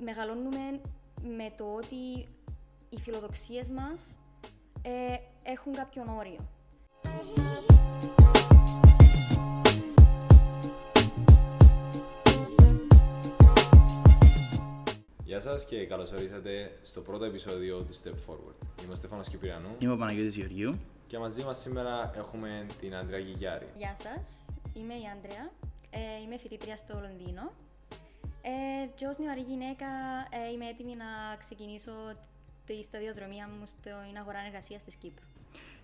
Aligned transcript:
μεγαλώνουμε 0.00 0.80
με 1.22 1.52
το 1.56 1.64
ότι 1.74 2.28
οι 2.88 2.98
φιλοδοξίες 3.00 3.68
μας 3.70 4.16
ε, 4.82 5.16
έχουν 5.42 5.72
κάποιον 5.74 6.08
όριο. 6.08 6.48
Γεια 15.24 15.40
σας 15.40 15.64
και 15.64 15.86
καλώς 15.86 16.12
ορίσατε 16.12 16.78
στο 16.82 17.00
πρώτο 17.00 17.24
επεισόδιο 17.24 17.82
του 17.82 17.94
Step 17.94 18.14
Forward. 18.32 18.82
Είμαι 18.82 18.92
ο 18.92 18.94
Στέφανος 18.94 19.28
Κυπριανού 19.28 19.68
Είμαι 19.78 19.92
ο 19.92 19.96
Παναγιώτης 19.96 20.36
Γεωργίου. 20.36 20.78
και 21.06 21.18
μαζί 21.18 21.42
μας 21.42 21.58
σήμερα 21.58 22.12
έχουμε 22.16 22.66
την 22.80 22.94
Αντρέα 22.96 23.18
Γιγιάρη. 23.18 23.66
Γεια 23.76 23.94
σας, 23.96 24.46
είμαι 24.74 24.94
η 24.94 25.02
Άντρεα, 25.16 25.50
ε, 25.90 26.22
είμαι 26.24 26.36
φοιτήτρια 26.38 26.76
στο 26.76 26.98
Λονδίνο 27.02 27.52
ε, 28.48 28.88
και 28.94 29.06
ως 29.06 29.18
νεαρή 29.18 29.40
γυναίκα 29.40 29.86
ε, 30.30 30.52
είμαι 30.52 30.66
έτοιμη 30.66 30.94
να 30.96 31.36
ξεκινήσω 31.38 31.92
τη 32.66 32.82
σταδιοδρομία 32.82 33.48
μου 33.48 33.66
στην 33.66 34.18
αγορά 34.20 34.38
εργασίας 34.46 34.84
της 34.84 34.94
Κύπρου. 34.94 35.24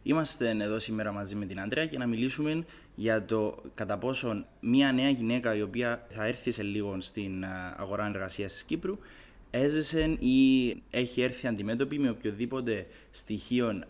Είμαστε 0.02 0.48
εδώ 0.48 0.78
σήμερα 0.78 1.12
μαζί 1.12 1.34
με 1.36 1.46
την 1.46 1.60
Άντρεα 1.60 1.84
για 1.84 1.98
να 1.98 2.06
μιλήσουμε 2.06 2.64
για 2.94 3.24
το 3.24 3.62
κατά 3.74 3.98
πόσον 3.98 4.46
μια 4.60 4.92
νέα 4.92 5.08
γυναίκα 5.08 5.54
η 5.54 5.62
οποία 5.62 6.06
θα 6.08 6.26
έρθει 6.26 6.50
σε 6.50 6.62
λίγο 6.62 7.00
στην 7.00 7.44
α, 7.44 7.74
αγορά 7.78 8.06
εργασίας 8.06 8.52
της 8.52 8.62
Κύπρου 8.62 8.98
έζησε 9.50 10.16
ή 10.18 10.68
έχει 10.90 11.22
έρθει 11.22 11.46
αντιμέτωπη 11.46 11.98
με 11.98 12.10
οποιοδήποτε 12.10 12.86
στοιχείο 13.10 13.68
ε, 13.68 13.84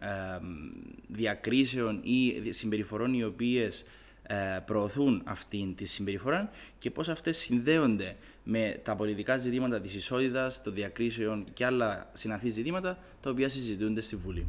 διακρίσεων 1.08 2.00
ή 2.02 2.52
συμπεριφορών 2.52 3.14
οι 3.14 3.24
οποίες 3.24 3.84
ε, 4.22 4.58
προωθούν 4.64 5.22
αυτή 5.24 5.74
τη 5.76 5.84
συμπεριφορά 5.84 6.50
και 6.78 6.90
πώς 6.90 7.08
αυτές 7.08 7.36
συνδέονται 7.36 8.16
με 8.44 8.80
τα 8.82 8.96
πολιτικά 8.96 9.36
ζητήματα 9.36 9.80
της 9.80 9.94
ισότητας, 9.94 10.62
των 10.62 10.74
διακρίσεων 10.74 11.46
και 11.52 11.64
άλλα 11.64 12.10
συναφή 12.12 12.48
ζητήματα 12.48 12.98
τα 13.20 13.30
οποία 13.30 13.48
συζητούνται 13.48 14.00
στη 14.00 14.16
Βουλή. 14.16 14.46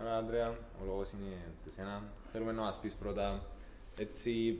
Άρα, 0.00 0.16
Αντρέα, 0.16 0.48
ο 0.48 0.84
λόγος 0.86 1.12
είναι 1.12 1.36
σε 1.64 1.72
σένα. 1.72 2.02
Θέλουμε 2.32 2.52
να 2.52 2.60
μας 2.60 2.80
πεις 2.80 2.92
πρώτα, 2.92 3.46
έτσι, 3.98 4.58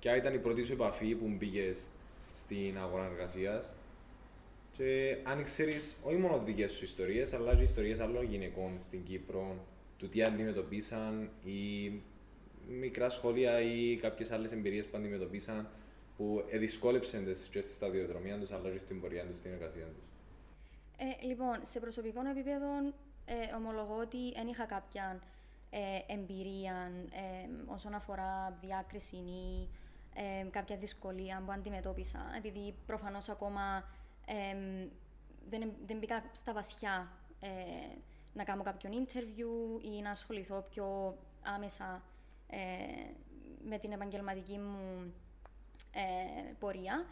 ποια 0.00 0.16
ήταν 0.16 0.34
η 0.34 0.38
πρώτη 0.38 0.62
σου 0.62 0.72
επαφή 0.72 1.14
που 1.14 1.36
μπήκες 1.38 1.86
στην 2.32 2.78
αγορά 2.78 3.04
εργασίας 3.04 3.74
και 4.76 5.16
αν 5.22 5.42
ξέρεις 5.44 5.96
όχι 6.02 6.16
μόνο 6.16 6.42
δικές 6.44 6.72
σου 6.72 6.84
ιστορίες, 6.84 7.32
αλλά 7.32 7.54
και 7.54 7.62
ιστορίες 7.62 8.00
άλλων 8.00 8.24
γυναικών 8.24 8.70
στην 8.84 9.02
Κύπρο, 9.04 9.56
του 9.98 10.08
τι 10.08 10.22
αντιμετωπίσαν 10.22 11.28
ή 11.44 11.92
μικρά 12.80 13.10
σχόλια 13.10 13.60
ή 13.60 13.96
κάποιες 13.96 14.30
άλλες 14.30 14.52
εμπειρίες 14.52 14.84
που 14.84 14.96
αντιμετωπίσαν 14.96 15.68
που 16.20 16.44
εδυσκόλεψαν 16.50 17.24
τις 17.24 17.46
και 17.46 17.60
στη 17.60 17.72
σταδιοδρομίας 17.72 18.40
τους 18.40 18.52
αλλά 18.52 18.70
και 18.70 18.78
στην 18.78 19.00
πορεία 19.00 19.24
τους, 19.24 19.36
στην 19.36 19.52
εργασία 19.52 19.86
τους. 19.86 20.04
Ε, 20.96 21.26
λοιπόν, 21.26 21.58
σε 21.62 21.80
προσωπικό 21.80 22.20
επίπεδο 22.30 22.66
ε, 23.24 23.54
ομολογώ 23.56 23.96
ότι 24.00 24.32
δεν 24.34 24.46
είχα 24.46 24.64
κάποια 24.64 25.22
ε, 25.70 25.78
εμπειρία 26.12 26.92
ε, 27.10 27.48
όσον 27.66 27.94
αφορά 27.94 28.58
διάκριση 28.60 29.16
ή 29.16 29.68
ε, 30.14 30.48
κάποια 30.50 30.76
δυσκολία 30.76 31.42
που 31.46 31.52
αντιμετώπισα, 31.52 32.20
επειδή 32.36 32.74
προφανώς 32.86 33.28
ακόμα 33.28 33.84
ε, 34.26 34.86
δεν, 35.50 35.72
δεν 35.86 35.98
μπήκα 35.98 36.22
στα 36.32 36.52
βαθιά 36.52 37.12
ε, 37.40 37.48
να 38.32 38.44
κάνω 38.44 38.62
κάποιον 38.62 39.06
interview 39.06 39.84
ή 39.96 40.02
να 40.02 40.10
ασχοληθώ 40.10 40.66
πιο 40.70 41.18
άμεσα 41.42 42.02
ε, 42.46 42.58
με 43.68 43.78
την 43.78 43.92
επαγγελματική 43.92 44.58
μου 44.58 45.12
ε, 45.92 46.52
πορεία, 46.58 47.06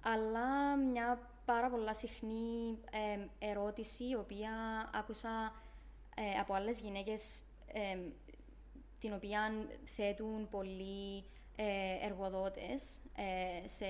αλλά 0.00 0.76
μια 0.76 1.30
πάρα 1.44 1.70
πολλά 1.70 1.94
συχνή 1.94 2.78
ε, 2.90 3.46
ερώτηση, 3.48 4.08
η 4.08 4.14
οποία 4.14 4.50
άκουσα 4.94 5.52
ε, 6.14 6.38
από 6.38 6.54
άλλες 6.54 6.80
γυναίκες, 6.80 7.42
ε, 7.72 7.98
την 9.00 9.12
οποία 9.12 9.66
θέτουν 9.96 10.48
πολλοί 10.48 11.24
ε, 11.56 12.06
εργοδότες 12.06 13.00
ε, 13.16 13.68
σε 13.68 13.86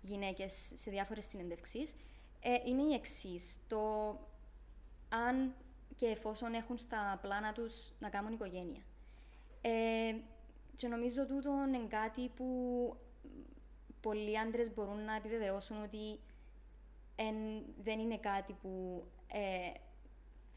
γυναίκες 0.00 0.72
σε 0.74 0.90
διάφορες 0.90 1.24
συνεντευξείς, 1.24 1.94
ε, 2.40 2.54
είναι 2.64 2.82
η 2.82 2.92
εξής. 2.94 3.56
Το 3.66 4.08
αν 5.08 5.54
και 5.96 6.06
εφόσον 6.06 6.54
έχουν 6.54 6.78
στα 6.78 7.18
πλάνα 7.22 7.52
τους 7.52 7.92
να 7.98 8.08
κάνουν 8.08 8.32
οικογένεια. 8.32 8.82
Ε, 9.60 10.14
και 10.76 10.88
νομίζω 10.88 11.26
τούτο 11.26 11.50
είναι 11.68 11.86
κάτι 11.88 12.28
που 12.28 12.46
πολλοί 14.06 14.38
άντρες 14.38 14.74
μπορούν 14.74 15.04
να 15.04 15.14
επιβεβαιώσουν 15.14 15.82
ότι 15.82 16.18
εν, 17.16 17.34
δεν 17.82 17.98
είναι 17.98 18.18
κάτι 18.18 18.52
που 18.52 19.04
ε, 19.32 19.70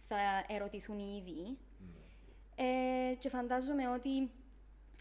θα 0.08 0.18
ερωτηθούν 0.48 1.00
οι 1.00 1.24
ίδιοι. 1.24 1.58
Ε, 2.56 3.16
και 3.16 3.30
φαντάζομαι 3.30 3.88
ότι 3.88 4.32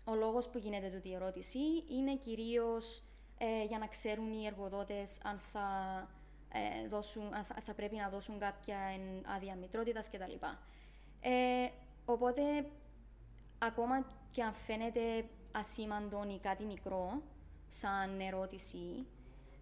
ο 0.05 0.15
λόγος 0.15 0.49
που 0.49 0.59
γίνεται 0.59 0.89
τούτη 0.89 1.09
η 1.09 1.15
ερώτηση 1.15 1.59
είναι 1.89 2.17
κυρίως 2.17 3.03
ε, 3.39 3.65
για 3.65 3.79
να 3.79 3.87
ξέρουν 3.87 4.33
οι 4.33 4.47
εργοδότες 4.47 5.25
αν 5.25 5.39
θα, 5.39 5.69
ε, 6.53 6.89
δώσουν, 6.89 7.35
αν 7.35 7.45
θα, 7.45 7.55
θα 7.65 7.75
πρέπει 7.75 7.97
να 7.97 8.09
δώσουν 8.09 8.39
κάποια 8.39 8.77
εν- 8.77 9.27
άδεια 9.37 9.55
μητρότητας 9.55 10.11
κτλ. 10.11 10.33
Ε, 11.21 11.69
οπότε, 12.05 12.43
ακόμα 13.59 14.07
και 14.31 14.43
αν 14.43 14.53
φαίνεται 14.53 15.29
ασήμαντον 15.53 16.31
ή 16.31 16.39
κάτι 16.39 16.65
μικρό, 16.65 17.23
σαν 17.69 18.21
ερώτηση, 18.21 19.07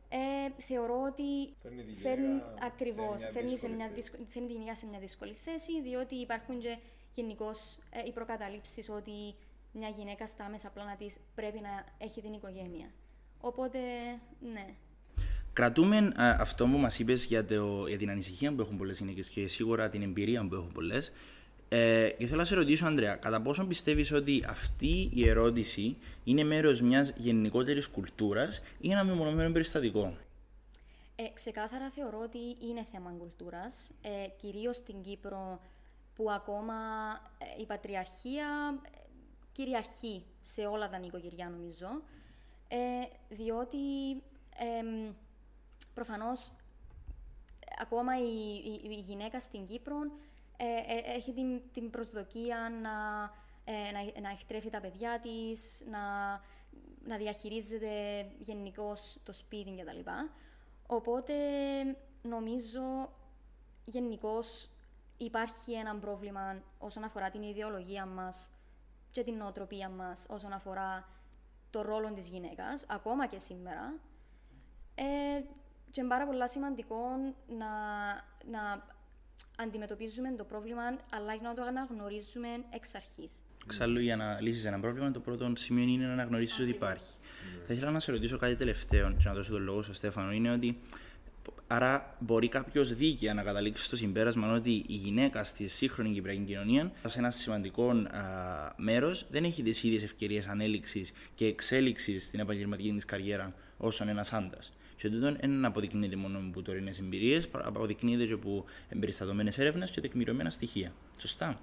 ε, 0.08 0.62
θεωρώ 0.62 1.02
ότι 1.06 1.54
Φέρνει 1.62 1.82
τη 1.82 1.94
φέρνει, 2.00 2.26
γυναίκα 2.26 2.46
σε 2.58 2.66
ακριβώς, 2.66 3.20
μια 3.20 3.30
φέρνει, 3.30 3.48
σε 3.48 3.54
δύσκολη 3.54 3.74
μια 3.74 3.84
θέση. 3.86 3.94
δύσκολη, 4.00 4.24
φέρνει 4.28 4.46
την 4.48 4.56
γυναίκα 4.56 4.74
σε 4.76 4.86
μια 4.86 4.98
δύσκολη 4.98 5.32
θέση, 5.34 5.82
διότι 5.82 6.14
υπάρχουν 6.14 6.58
και 6.60 6.76
γενικώς 7.14 7.76
ε, 7.90 8.00
οι 8.06 8.12
προκαταλήψεις 8.12 8.88
ότι 8.90 9.34
μια 9.72 9.88
γυναίκα 9.88 10.26
στα 10.26 10.44
άμεσα 10.44 10.70
πλάνα 10.70 10.96
της 10.96 11.16
πρέπει 11.34 11.60
να 11.60 11.84
έχει 11.98 12.20
την 12.20 12.32
οικογένεια. 12.32 12.86
Οπότε, 13.40 13.78
ναι. 14.52 14.66
Κρατούμε 15.52 15.96
α, 15.96 16.36
αυτό 16.40 16.66
που 16.66 16.78
μας 16.78 16.98
είπες 16.98 17.24
για, 17.24 17.44
το- 17.44 17.86
για 17.86 17.98
την 17.98 18.10
ανησυχία 18.10 18.54
που 18.54 18.60
έχουν 18.60 18.76
πολλές 18.76 18.98
γυναίκες 18.98 19.28
και 19.28 19.48
σίγουρα 19.48 19.88
την 19.88 20.02
εμπειρία 20.02 20.46
που 20.48 20.54
έχουν 20.54 20.72
πολλές. 20.72 21.12
Ε, 21.68 22.08
και 22.18 22.26
θέλω 22.26 22.38
να 22.38 22.44
σε 22.44 22.54
ρωτήσω, 22.54 22.86
Ανδρέα, 22.86 23.16
κατά 23.16 23.40
πόσο 23.42 23.64
πιστεύεις 23.66 24.12
ότι 24.12 24.44
αυτή 24.48 25.10
η 25.14 25.28
ερώτηση 25.28 25.96
είναι 26.24 26.44
μέρος 26.44 26.80
μιας 26.80 27.12
γενικότερης 27.16 27.88
κουλτούρας 27.88 28.62
ή 28.78 28.90
ένα 28.90 29.04
μεμονωμένο 29.04 29.52
περιστατικό; 29.52 30.16
Ε, 31.16 31.24
ξεκάθαρα 31.34 31.90
θεωρώ 31.90 32.18
ότι 32.22 32.38
είναι 32.68 32.84
θέμα 32.92 33.14
κουλτούρας, 33.18 33.90
ε, 34.02 34.26
κυρίως 34.36 34.76
στην 34.76 35.02
Κύπρο 35.02 35.60
που 36.14 36.30
ακόμα 36.30 36.74
ε, 37.38 37.60
η 37.62 37.66
πατριαρχία 37.66 38.78
ε, 38.84 38.98
κυριαρχεί 39.52 40.24
σε 40.40 40.66
όλα 40.66 40.88
τα 40.88 40.98
νοικοκυριά 40.98 41.48
νομίζω, 41.48 41.88
ε, 42.68 42.76
διότι 43.34 43.78
εμ, 44.78 45.12
προφανώς 45.94 46.50
ακόμα 47.80 48.18
η, 48.18 48.54
η- 48.64 48.88
η 48.90 49.00
γυναίκα 49.08 49.40
στην 49.40 49.66
Κύπρο 49.66 49.96
ε, 50.56 50.64
ε, 50.64 51.14
έχει 51.14 51.32
την, 51.32 51.62
την 51.72 51.90
προσδοκία 51.90 52.70
να, 52.82 52.90
ε, 53.64 53.90
να, 53.92 54.20
να 54.20 54.30
εκτρέφει 54.30 54.70
τα 54.70 54.80
παιδιά 54.80 55.20
της, 55.20 55.84
να, 55.90 56.30
να 57.04 57.16
διαχειρίζεται 57.16 58.26
γενικώς 58.38 59.20
το 59.24 59.32
σπίτι 59.32 59.76
κτλ. 59.76 60.10
Οπότε 60.86 61.34
νομίζω 62.22 63.12
γενικώς 63.84 64.70
υπάρχει 65.16 65.72
ένα 65.72 65.96
πρόβλημα 65.96 66.62
όσον 66.78 67.04
αφορά 67.04 67.30
την 67.30 67.42
ιδεολογία 67.42 68.06
μας 68.06 68.50
και 69.10 69.22
την 69.22 69.36
νοοτροπία 69.36 69.88
μας 69.88 70.26
όσον 70.28 70.52
αφορά 70.52 71.08
το 71.70 71.82
ρόλο 71.82 72.12
της 72.12 72.28
γυναίκας, 72.28 72.86
ακόμα 72.88 73.26
και 73.26 73.38
σήμερα. 73.38 73.94
Ε, 74.94 75.40
και 75.90 76.00
είναι 76.00 76.08
πάρα 76.08 76.26
πολύ 76.26 76.48
σημαντικό 76.50 76.98
να, 77.46 77.66
να 78.50 78.86
αντιμετωπίζουμε 79.56 80.34
το 80.36 80.44
πρόβλημα, 80.44 80.82
αλλά 81.10 81.36
και 81.36 81.42
να 81.42 81.54
το 81.54 81.62
αναγνωρίζουμε 81.62 82.48
εξ 82.70 82.94
αρχής. 82.94 83.32
Εξάλλου, 83.64 84.00
για 84.00 84.16
να 84.16 84.40
λύσεις 84.40 84.64
ένα 84.64 84.80
πρόβλημα, 84.80 85.10
το 85.10 85.20
πρώτο 85.20 85.52
σημείο 85.56 85.84
είναι 85.84 86.06
να 86.06 86.12
αναγνωρίσεις 86.12 86.60
ότι 86.60 86.70
υπάρχει. 86.70 87.14
Θα 87.66 87.74
ήθελα 87.74 87.90
να 87.90 88.00
σε 88.00 88.10
ρωτήσω 88.10 88.36
κάτι 88.38 88.54
τελευταίο 88.54 89.12
και 89.12 89.22
να 89.24 89.34
δώσω 89.34 89.52
τον 89.52 89.62
λόγο 89.62 89.82
στον 89.82 89.94
Στέφανο. 89.94 90.32
Είναι 90.32 90.52
ότι 90.52 90.78
άρα 91.66 92.16
μπορεί 92.18 92.48
κάποιος 92.48 92.94
δίκαια 92.94 93.34
να 93.34 93.42
καταλήξει 93.42 93.84
στο 93.84 93.96
συμπέρασμα 93.96 94.52
ότι 94.52 94.70
η 94.70 94.94
γυναίκα 94.94 95.44
στη 95.44 95.68
σύγχρονη 95.68 96.12
κυπριακή 96.12 96.42
κοινωνία, 96.42 96.92
σε 97.06 97.18
ένα 97.18 97.30
σημαντικό 97.30 97.92
μέρος, 98.76 99.26
δεν 99.30 99.44
έχει 99.44 99.62
τις 99.62 99.82
ίδιες 99.82 100.02
ευκαιρίες 100.02 100.46
ανέλυξης 100.46 101.12
και 101.34 101.46
εξέλιξης 101.46 102.26
στην 102.26 102.40
επαγγελματική 102.40 102.92
της 102.92 103.04
καριέρα 103.04 103.54
όσο 103.76 104.08
ένας 104.08 104.32
άντρας. 104.32 104.72
Και 105.06 105.12
τούτο 105.12 105.32
δεν 105.32 105.64
αποδεικνύεται 105.64 106.16
μόνο 106.16 106.38
από 106.38 106.62
τωρινές 106.62 106.98
εμπειρίες, 106.98 107.48
αποδεικνύεται 107.52 108.26
και 108.26 108.32
από 108.32 108.64
εμπεριστατωμένες 108.88 109.58
έρευνες 109.58 109.90
και 109.90 110.00
τεκμηριωμένα 110.00 110.50
στοιχεία. 110.50 110.92
Σωστά. 111.18 111.58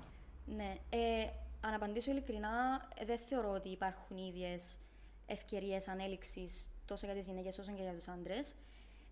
Ναι. 0.56 0.76
Ε, 0.90 1.26
αν 1.62 1.74
απαντήσω 1.74 2.12
ειλικρινά, 2.12 2.50
ε, 2.98 3.06
δεν 3.06 3.18
θεωρώ 3.18 3.52
ότι 3.52 3.70
υπάρχουν 3.70 4.18
ίδιες 4.18 4.78
ευκαιρίες 5.26 5.88
ανέλυξης 5.88 6.68
τόσο 6.86 7.06
για 7.06 7.16
τις 7.16 7.28
γυναίκες 7.28 7.58
όσο 7.58 7.72
και 7.72 7.82
για 7.82 7.94
τους 7.94 8.08
άντρες. 8.08 8.56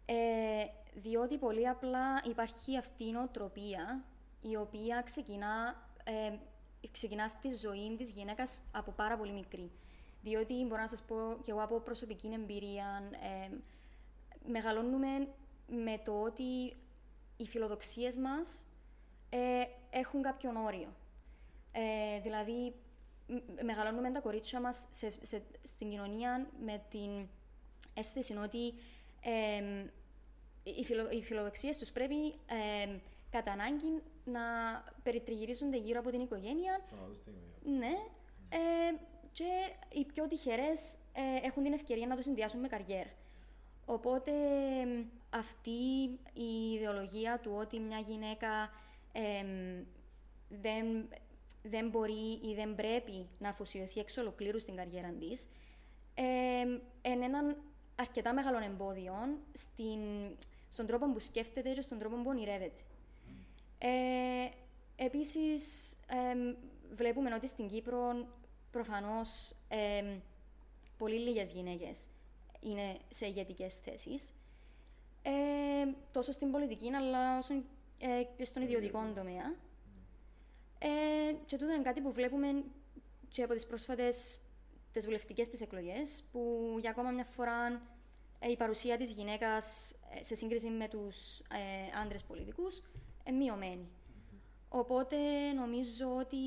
Ε, 0.06 0.16
διότι 0.94 1.38
πολύ 1.38 1.68
απλά 1.68 2.22
υπάρχει 2.30 2.77
αυτή 2.77 3.04
η 3.04 3.12
νοοτροπία 3.12 4.04
η 4.42 4.56
οποία 4.56 5.01
ξεκινά, 5.06 5.84
ε, 6.04 6.36
ξεκινά 6.92 7.27
στη 7.27 7.50
ζωή 7.54 7.95
της 7.98 8.12
γυναίκας 8.12 8.62
από 8.72 8.92
πάρα 8.92 9.18
πολύ 9.18 9.31
μικρή. 9.31 9.72
Διότι 10.22 10.54
μπορώ 10.54 10.81
να 10.81 10.88
σας 10.88 11.04
πω 11.04 11.16
και 11.44 11.51
εγώ 11.51 11.63
από 11.63 11.80
προσωπική 11.80 12.30
εμπειρία, 12.34 13.10
ε, 13.12 13.50
μεγαλώνουμε 14.47 15.27
με 15.67 16.01
το 16.03 16.21
ότι 16.21 16.77
οι 17.38 17.45
φιλοδοξίες 17.45 18.17
μας 18.17 18.65
ε, 19.29 19.63
έχουν 19.89 20.21
κάποιον 20.21 20.55
όριο. 20.55 20.95
Ε, 21.71 22.19
δηλαδή, 22.19 22.73
μεγαλώνουμε 23.63 24.11
τα 24.11 24.19
κορίτσια 24.19 24.61
μας 24.61 24.88
σε, 24.91 25.11
σε, 25.21 25.41
στην 25.61 25.89
κοινωνία 25.89 26.47
με 26.65 26.81
την 26.89 27.27
αίσθηση 27.93 28.35
ότι 28.38 28.73
ε, 29.21 29.85
οι, 30.63 30.83
φιλο, 30.83 31.09
οι 31.11 31.23
φιλοδοξίες 31.23 31.77
τους 31.77 31.91
πρέπει 31.91 32.27
ε, 32.29 32.99
κατά 33.29 33.51
ανάγκη 33.51 34.01
να 34.23 34.41
περιτριγυρίζονται 35.03 35.77
γύρω 35.77 35.99
από 35.99 36.09
την 36.09 36.21
οικογένεια. 36.21 36.81
Ναι. 37.63 37.93
Ε, 38.49 38.95
και 39.31 39.73
οι 39.93 40.05
πιο 40.05 40.27
τυχερές 40.27 40.97
ε, 41.13 41.45
έχουν 41.45 41.63
την 41.63 41.73
ευκαιρία 41.73 42.07
να 42.07 42.15
το 42.15 42.21
συνδυάσουν 42.21 42.59
με 42.59 42.67
καριέρα. 42.67 43.09
Οπότε 43.86 44.31
αυτή 45.30 45.69
η 46.33 46.74
ιδεολογία 46.74 47.39
του 47.39 47.51
ότι 47.60 47.80
μια 47.80 48.00
γυναίκα 48.00 48.69
δεν, 50.50 51.10
δεν 51.63 51.89
μπορεί 51.89 52.39
ή 52.44 52.54
δεν 52.56 52.75
πρέπει 52.75 53.28
να 53.39 53.50
αφοσιωθεί 53.50 54.00
εξ 54.00 54.18
ολοκλήρου 54.18 54.60
στην 54.60 54.75
καριέρα 54.75 55.13
της, 55.19 55.48
είναι 57.01 57.25
έναν 57.25 57.57
αρκετά 57.95 58.33
μεγάλο 58.33 58.57
εμπόδιο 58.63 59.13
στην, 59.54 60.00
στον 60.69 60.86
τρόπο 60.86 61.12
που 61.12 61.19
σκέφτεται 61.19 61.74
και 61.74 61.81
στον 61.81 62.00
τρόπο 62.00 62.16
που 62.16 62.30
ονειρεύεται. 62.30 62.81
Ε, 63.77 64.50
επίσης, 64.95 65.95
βλέπουμε 66.95 67.34
ότι 67.34 67.48
στην 67.48 67.68
Κύπρο 67.68 68.27
προφανώς 68.72 69.56
πολύ 70.98 71.19
λίγες 71.19 71.51
γυναίκες 71.51 72.07
είναι 72.62 72.98
σε 73.10 73.25
ηγετικές 73.25 73.75
θέσεις. 73.75 74.34
Ε, 75.22 75.31
τόσο 76.13 76.31
στην 76.31 76.52
πολιτική, 76.52 76.94
αλλά 76.94 77.38
όσο 77.38 77.54
ε, 78.00 78.24
και 78.38 78.46
στον 78.46 78.63
ιδιωτικό 78.63 79.12
τομέα. 79.16 79.56
Ε, 80.80 81.34
και 81.46 81.58
τούτο 81.58 81.74
είναι 81.74 81.84
κάτι 81.84 82.02
που 82.02 82.12
βλέπουμε 82.12 82.63
και 83.30 83.44
από 83.44 83.54
τις 83.54 83.66
πρόσφατες 83.66 84.40
τις 84.92 85.06
βουλευτικές 85.06 85.48
της 85.48 85.62
εκλογές, 85.62 86.24
που 86.31 86.75
για 86.80 86.90
ακόμα 86.90 87.10
μια 87.10 87.24
φορά 87.24 87.81
ε, 88.40 88.52
η 88.52 88.58
παρουσία 88.58 88.98
της 88.98 89.12
γυναίκας 89.12 89.96
ε, 90.19 90.24
σε 90.24 90.36
σύγκριση 90.36 90.69
με 90.69 90.88
τους 90.88 91.40
ε, 91.40 92.00
άντρες 92.04 92.24
πολιτικούς 92.24 92.84
είναι 93.28 93.38
μειωμένη. 93.38 93.90
Οπότε 94.69 95.18
νομίζω 95.56 96.16
ότι 96.18 96.38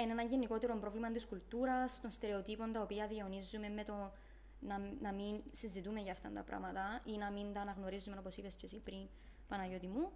είναι 0.00 0.12
ένα 0.12 0.22
γενικότερο 0.22 0.76
πρόβλημα 0.78 1.10
της 1.10 1.26
κουλτούρας, 1.26 2.00
των 2.00 2.10
στερεοτύπων 2.10 2.72
τα 2.72 2.80
οποία 2.80 3.06
διονύζουμε 3.06 3.68
με 3.68 3.84
το 3.84 4.12
να, 4.60 4.78
να 5.00 5.12
μην 5.12 5.42
συζητούμε 5.50 6.00
για 6.00 6.12
αυτά 6.12 6.30
τα 6.30 6.42
πράγματα 6.42 7.02
ή 7.04 7.16
να 7.16 7.30
μην 7.30 7.52
τα 7.52 7.60
αναγνωρίζουμε 7.60 8.16
όπως 8.18 8.36
είπες 8.36 8.54
και 8.54 8.66
εσύ 8.66 8.80
πριν 8.84 9.08
Παναγιώτη 9.48 9.86
μου. 9.86 10.12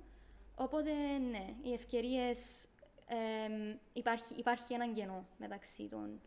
Οπότε 0.55 0.91
ναι, 1.31 1.55
οι 1.63 1.73
ευκαιρίες 1.73 2.65
ε, 3.07 3.77
υπάρχει, 3.93 4.35
υπάρχει 4.35 4.75
ένα 4.75 4.93
κενό 4.93 5.27
μεταξύ 5.39 5.89
των 5.89 6.21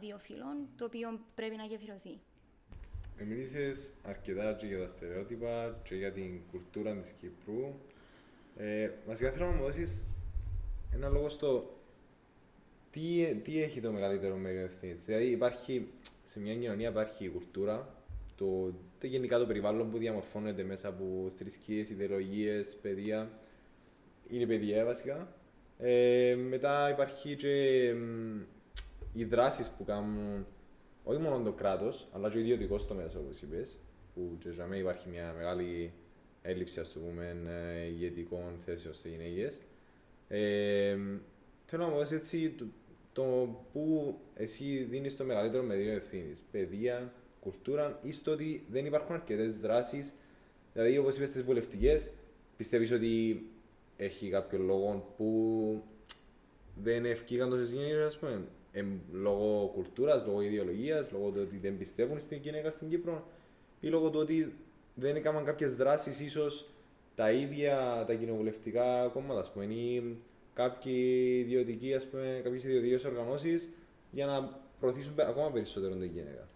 δύο 0.00 0.18
φύλων 0.18 0.68
το 0.76 0.84
οποίο 0.84 1.20
πρέπει 1.34 1.56
να 1.56 1.64
γεφυρωθεί. 1.64 2.20
Μίλησες 3.18 3.92
αρκετά 4.02 4.54
και 4.54 4.66
για 4.66 4.78
τα 4.78 4.88
στερεότυπα 4.88 5.80
και 5.82 5.94
για 5.94 6.12
την 6.12 6.40
κουλτούρα 6.50 6.96
της 6.96 7.12
Κύπρου. 7.12 7.74
Ε, 8.56 8.90
βασικά 9.06 9.30
θέλω 9.30 9.46
να 9.46 9.52
μου 9.52 9.62
δώσεις 9.62 10.04
ένα 10.94 11.08
λόγο 11.08 11.28
στο 11.28 11.76
τι, 12.90 13.34
τι 13.42 13.62
έχει 13.62 13.80
το 13.80 13.92
μεγαλύτερο 13.92 14.36
μέγεθος 14.36 14.72
ευθύνη. 14.72 14.92
Δηλαδή 14.92 15.26
υπάρχει, 15.26 15.88
σε 16.22 16.40
μια 16.40 16.54
κοινωνία 16.54 16.88
υπάρχει 16.88 17.24
η 17.24 17.28
κουλτούρα, 17.28 18.02
το, 18.36 18.74
το 18.98 19.06
γενικά 19.06 19.38
το 19.38 19.46
περιβάλλον 19.46 19.90
που 19.90 19.98
διαμορφώνεται 19.98 20.62
μέσα 20.62 20.88
από 20.88 21.30
θρησκείες, 21.36 21.90
ιδεολογίες, 21.90 22.76
παιδεία. 22.76 23.30
Είναι 24.28 24.46
παιδεία 24.46 24.84
βασικά. 24.84 25.36
Ε, 25.78 26.34
μετά 26.48 26.90
υπάρχει 26.90 27.36
και 27.36 27.84
οι 29.12 29.24
δράσεις 29.24 29.70
που 29.70 29.84
κάνουν 29.84 30.46
όχι 31.04 31.20
μόνο 31.20 31.42
το 31.44 31.52
κράτος, 31.52 32.08
αλλά 32.12 32.30
και 32.30 32.36
ο 32.36 32.40
ιδιωτικός 32.40 32.86
τομέας, 32.86 33.14
όπως 33.14 33.42
είπες, 33.42 33.78
που 34.14 34.36
και 34.38 34.48
για 34.48 34.64
μένα 34.66 34.80
υπάρχει 34.80 35.08
μια 35.08 35.34
μεγάλη 35.36 35.92
έλλειψη 36.42 36.80
ας 36.80 36.92
το 36.92 36.98
πούμε, 36.98 37.36
ε, 37.46 37.86
ηγετικών 37.86 38.58
θέσεων 38.64 38.94
σε 38.94 39.08
γυναίκες. 39.08 39.60
Ε, 40.28 40.96
θέλω 41.64 41.82
να 41.82 41.88
μου 41.88 41.96
δώσεις 41.96 42.18
έτσι 42.18 42.54
το, 43.12 43.22
το 43.22 43.48
που 43.72 44.18
εσύ 44.34 44.86
δίνεις 44.90 45.16
το 45.16 45.24
μεγαλύτερο 45.24 45.62
μερίδιο 45.62 45.92
ευθύνης. 45.92 46.44
Παιδεία, 46.50 47.12
κουλτούρα 47.40 47.98
ή 48.02 48.12
στο 48.12 48.32
ότι 48.32 48.66
δεν 48.70 48.86
υπάρχουν 48.86 49.14
αρκετές 49.14 49.60
δράσεις. 49.60 50.14
Δηλαδή, 50.72 50.98
όπως 50.98 51.16
είπες 51.16 51.28
στι 51.28 51.42
βουλευτικές, 51.42 52.10
πιστεύεις 52.56 52.92
ότι 52.92 53.46
έχει 53.96 54.28
κάποιο 54.28 54.58
λόγο 54.58 55.14
που 55.16 55.82
δεν 56.82 57.04
ευκήγαν 57.04 57.50
τόσες 57.50 57.72
γυναίκες, 57.72 58.04
ας 58.04 58.18
πούμε; 58.18 58.44
Ε, 58.74 58.84
λόγω 59.12 59.70
κουλτούρας, 59.74 60.26
λόγω 60.26 60.40
ιδεολογίας, 60.40 61.12
λόγω 61.12 61.30
του 61.30 61.40
ότι 61.42 61.56
δεν 61.56 61.78
πιστεύουν 61.78 62.20
στην 62.20 62.38
γυναίκα 62.38 62.70
στην 62.70 62.88
Κύπρο 62.88 63.26
ή 63.80 63.88
λόγω 63.88 64.10
του 64.10 64.18
ότι 64.18 64.54
δεν 64.94 65.16
έκαναν 65.16 65.44
κάποιες 65.44 65.76
δράσεις, 65.76 66.20
ίσως 66.20 66.68
τα 67.14 67.32
ίδια 67.32 68.04
τα 68.06 68.14
κοινοβουλευτικά 68.14 69.10
κόμματα, 69.12 69.50
πούμε, 69.52 69.64
ή 69.64 70.16
κάποιοι 70.54 71.36
ιδιωτικοί, 71.44 71.94
ας 71.94 72.08
πούμε, 72.08 72.40
κάποιες 72.44 72.64
ιδιωτικές 72.64 73.04
οργανώσεις 73.04 73.70
για 74.10 74.26
να 74.26 74.60
προωθήσουν 74.80 75.20
ακόμα 75.20 75.50
περισσότερο 75.50 75.94
την 75.94 76.04
γυναίκα. 76.04 76.48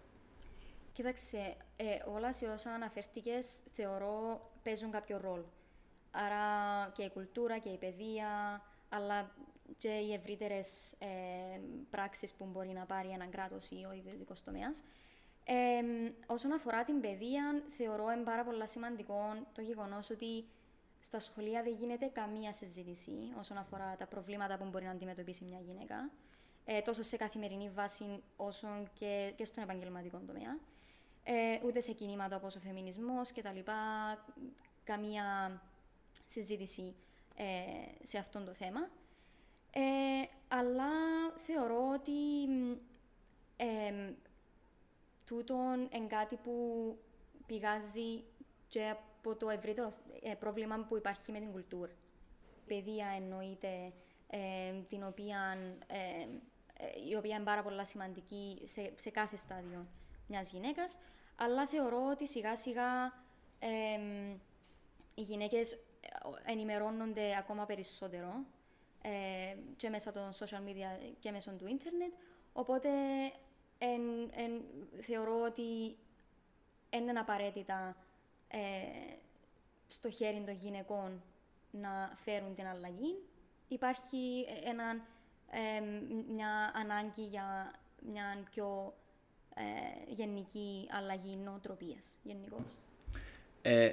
Κοίταξε, 0.93 1.55
ε, 1.75 1.85
όλα 2.15 2.33
σε 2.33 2.45
όσα 2.45 2.71
αναφέρθηκες 2.71 3.59
θεωρώ 3.73 4.49
παίζουν 4.63 4.91
κάποιο 4.91 5.19
ρόλο. 5.21 5.51
Άρα 6.11 6.45
και 6.95 7.03
η 7.03 7.09
κουλτούρα 7.09 7.57
και 7.57 7.69
η 7.69 7.77
παιδεία, 7.77 8.61
αλλά 8.89 9.31
και 9.77 9.89
οι 9.89 10.13
ευρύτερες 10.13 10.91
ε, 10.91 11.59
πράξεις 11.89 12.33
που 12.33 12.45
μπορεί 12.45 12.69
να 12.69 12.85
πάρει 12.85 13.09
ένα 13.09 13.25
κράτος 13.25 13.69
ή 13.69 13.85
ο 13.89 13.93
ιδιωτικός 13.93 14.43
τομέας. 14.43 14.83
Ε, 15.45 15.81
όσον 16.25 16.51
αφορά 16.51 16.83
την 16.83 17.01
παιδεία, 17.01 17.63
θεωρώ 17.69 18.11
είναι 18.11 18.23
πάρα 18.23 18.43
πολύ 18.43 18.67
σημαντικό 18.67 19.19
το 19.53 19.61
γεγονός 19.61 20.09
ότι 20.09 20.45
στα 21.07 21.19
σχολεία 21.19 21.63
δεν 21.63 21.73
γίνεται 21.73 22.05
καμία 22.05 22.53
συζήτηση 22.53 23.11
όσον 23.39 23.57
αφορά 23.57 23.95
τα 23.97 24.05
προβλήματα 24.05 24.57
που 24.57 24.65
μπορεί 24.65 24.85
να 24.85 24.91
αντιμετωπίσει 24.91 25.43
μια 25.43 25.59
γυναίκα, 25.59 26.09
ε, 26.65 26.81
τόσο 26.81 27.03
σε 27.03 27.17
καθημερινή 27.17 27.69
βάση 27.69 28.23
όσο 28.35 28.67
και, 28.93 29.33
και 29.35 29.45
στον 29.45 29.63
επαγγελματικό 29.63 30.21
τομέα. 30.27 30.59
Ε, 31.23 31.59
ούτε 31.65 31.79
σε 31.79 31.91
κινήματα 31.91 32.35
όπως 32.35 32.55
ο 32.55 32.59
φεμινισμός 32.59 33.31
και 33.31 33.41
τα 33.41 33.51
λοιπά, 33.51 33.73
καμία 34.83 35.61
συζήτηση 36.25 36.95
ε, 37.35 37.45
σε 38.01 38.17
αυτό 38.17 38.39
το 38.39 38.53
θέμα. 38.53 38.89
Ε, 39.71 39.81
αλλά 40.47 40.89
θεωρώ 41.35 41.89
ότι 41.93 42.43
ε, 43.55 44.13
τούτον 45.25 45.89
είναι 45.91 46.07
κάτι 46.07 46.35
που 46.35 46.53
πηγάζει 47.45 48.23
και 48.67 48.95
από 49.29 49.39
το 49.39 49.49
ευρύτερο 49.49 49.93
ε, 50.21 50.33
πρόβλημα 50.33 50.85
που 50.89 50.97
υπάρχει 50.97 51.31
με 51.31 51.39
την 51.39 51.51
κουλτούρα. 51.51 51.91
Η 52.65 52.67
παιδεία 52.67 53.07
εννοείται, 53.15 53.93
ε, 54.27 54.73
την 54.87 55.03
οποία, 55.03 55.57
ε, 55.87 56.25
η 57.09 57.15
οποία 57.15 57.35
είναι 57.35 57.43
πάρα 57.43 57.63
πολύ 57.63 57.85
σημαντική 57.85 58.61
σε, 58.63 58.93
σε 58.95 59.09
κάθε 59.09 59.35
στάδιο 59.35 59.87
μιας 60.27 60.51
γυναίκας, 60.51 60.97
αλλά 61.35 61.67
θεωρώ 61.67 62.09
ότι 62.11 62.27
σιγά 62.27 62.55
σιγά 62.55 63.13
οι 65.15 65.21
γυναίκες 65.21 65.77
ενημερώνονται 66.45 67.37
ακόμα 67.37 67.65
περισσότερο 67.65 68.45
ε, 69.01 69.55
και 69.75 69.89
μέσα 69.89 70.11
των 70.11 70.29
social 70.31 70.69
media 70.69 71.13
και 71.19 71.31
μέσω 71.31 71.51
του 71.51 71.67
ίντερνετ. 71.67 72.13
Οπότε 72.53 72.89
εν, 73.77 74.01
εν, 74.31 74.63
θεωρώ 75.01 75.41
ότι 75.41 75.97
είναι 76.89 77.19
απαραίτητα 77.19 77.95
ε, 78.47 78.57
στο 79.87 80.09
χέρι 80.09 80.43
των 80.45 80.55
γυναικών 80.55 81.21
να 81.71 82.11
φέρουν 82.15 82.55
την 82.55 82.67
αλλαγή. 82.67 83.15
Υπάρχει 83.67 84.45
ένα, 84.65 85.05
ε, 85.51 85.81
μια 86.33 86.71
ανάγκη 86.75 87.21
για 87.21 87.73
μια 88.11 88.43
πιο 88.51 88.93
ε, 89.55 90.13
γενική 90.13 90.87
αλλαγή 90.91 91.35
νοοτροπίας 91.35 92.05
γενικώς. 92.23 92.77
Ε, 93.61 93.91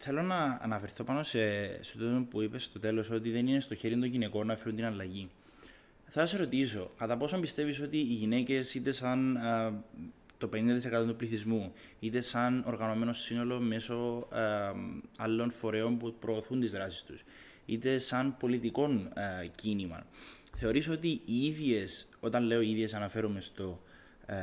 Θέλω 0.00 0.22
να 0.22 0.58
αναφερθώ 0.60 1.04
πάνω 1.04 1.22
σε, 1.22 1.68
σε 1.82 1.92
αυτό 1.96 2.26
που 2.30 2.40
είπες 2.42 2.64
στο 2.64 2.78
τέλος, 2.78 3.10
ότι 3.10 3.30
δεν 3.30 3.46
είναι 3.46 3.60
στο 3.60 3.74
χέρι 3.74 3.98
των 3.98 4.04
γυναικών 4.04 4.46
να 4.46 4.56
φέρουν 4.56 4.76
την 4.76 4.84
αλλαγή. 4.84 5.30
Θα 6.06 6.26
σε 6.26 6.36
ρωτήσω, 6.36 6.90
κατά 6.96 7.16
πόσο 7.16 7.40
πιστεύεις 7.40 7.80
ότι 7.80 7.96
οι 7.96 8.02
γυναίκες, 8.02 8.74
είτε 8.74 8.92
σαν 8.92 9.36
α, 9.36 9.82
το 10.38 10.48
50% 10.52 11.06
του 11.06 11.16
πληθυσμού, 11.16 11.72
είτε 12.00 12.20
σαν 12.20 12.64
οργανωμένο 12.66 13.12
σύνολο 13.12 13.60
μέσω 13.60 14.28
ε, 14.32 14.38
άλλων 15.16 15.50
φορέων 15.50 15.98
που 15.98 16.14
προωθούν 16.18 16.60
τις 16.60 16.72
δράσεις 16.72 17.02
τους, 17.02 17.24
είτε 17.66 17.98
σαν 17.98 18.36
πολιτικό 18.36 18.84
ε, 19.14 19.46
κίνημα. 19.54 20.06
Θεωρείς 20.56 20.88
ότι 20.88 21.08
οι 21.24 21.44
ίδιες, 21.46 22.08
όταν 22.20 22.44
λέω 22.44 22.60
οι 22.60 22.70
ίδιες 22.70 22.94
αναφέρομαι 22.94 23.40
στο, 23.40 23.82
ε, 24.26 24.36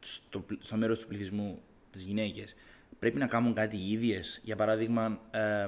στο, 0.00 0.44
στο 0.60 0.76
μέρος 0.76 1.00
του 1.00 1.06
πληθυσμού, 1.06 1.62
τις 1.90 2.02
γυναίκες, 2.02 2.54
πρέπει 2.98 3.18
να 3.18 3.26
κάνουν 3.26 3.54
κάτι 3.54 3.76
οι 3.76 3.92
ίδιες; 3.92 4.40
Για 4.42 4.56
παράδειγμα, 4.56 5.20
ε, 5.30 5.66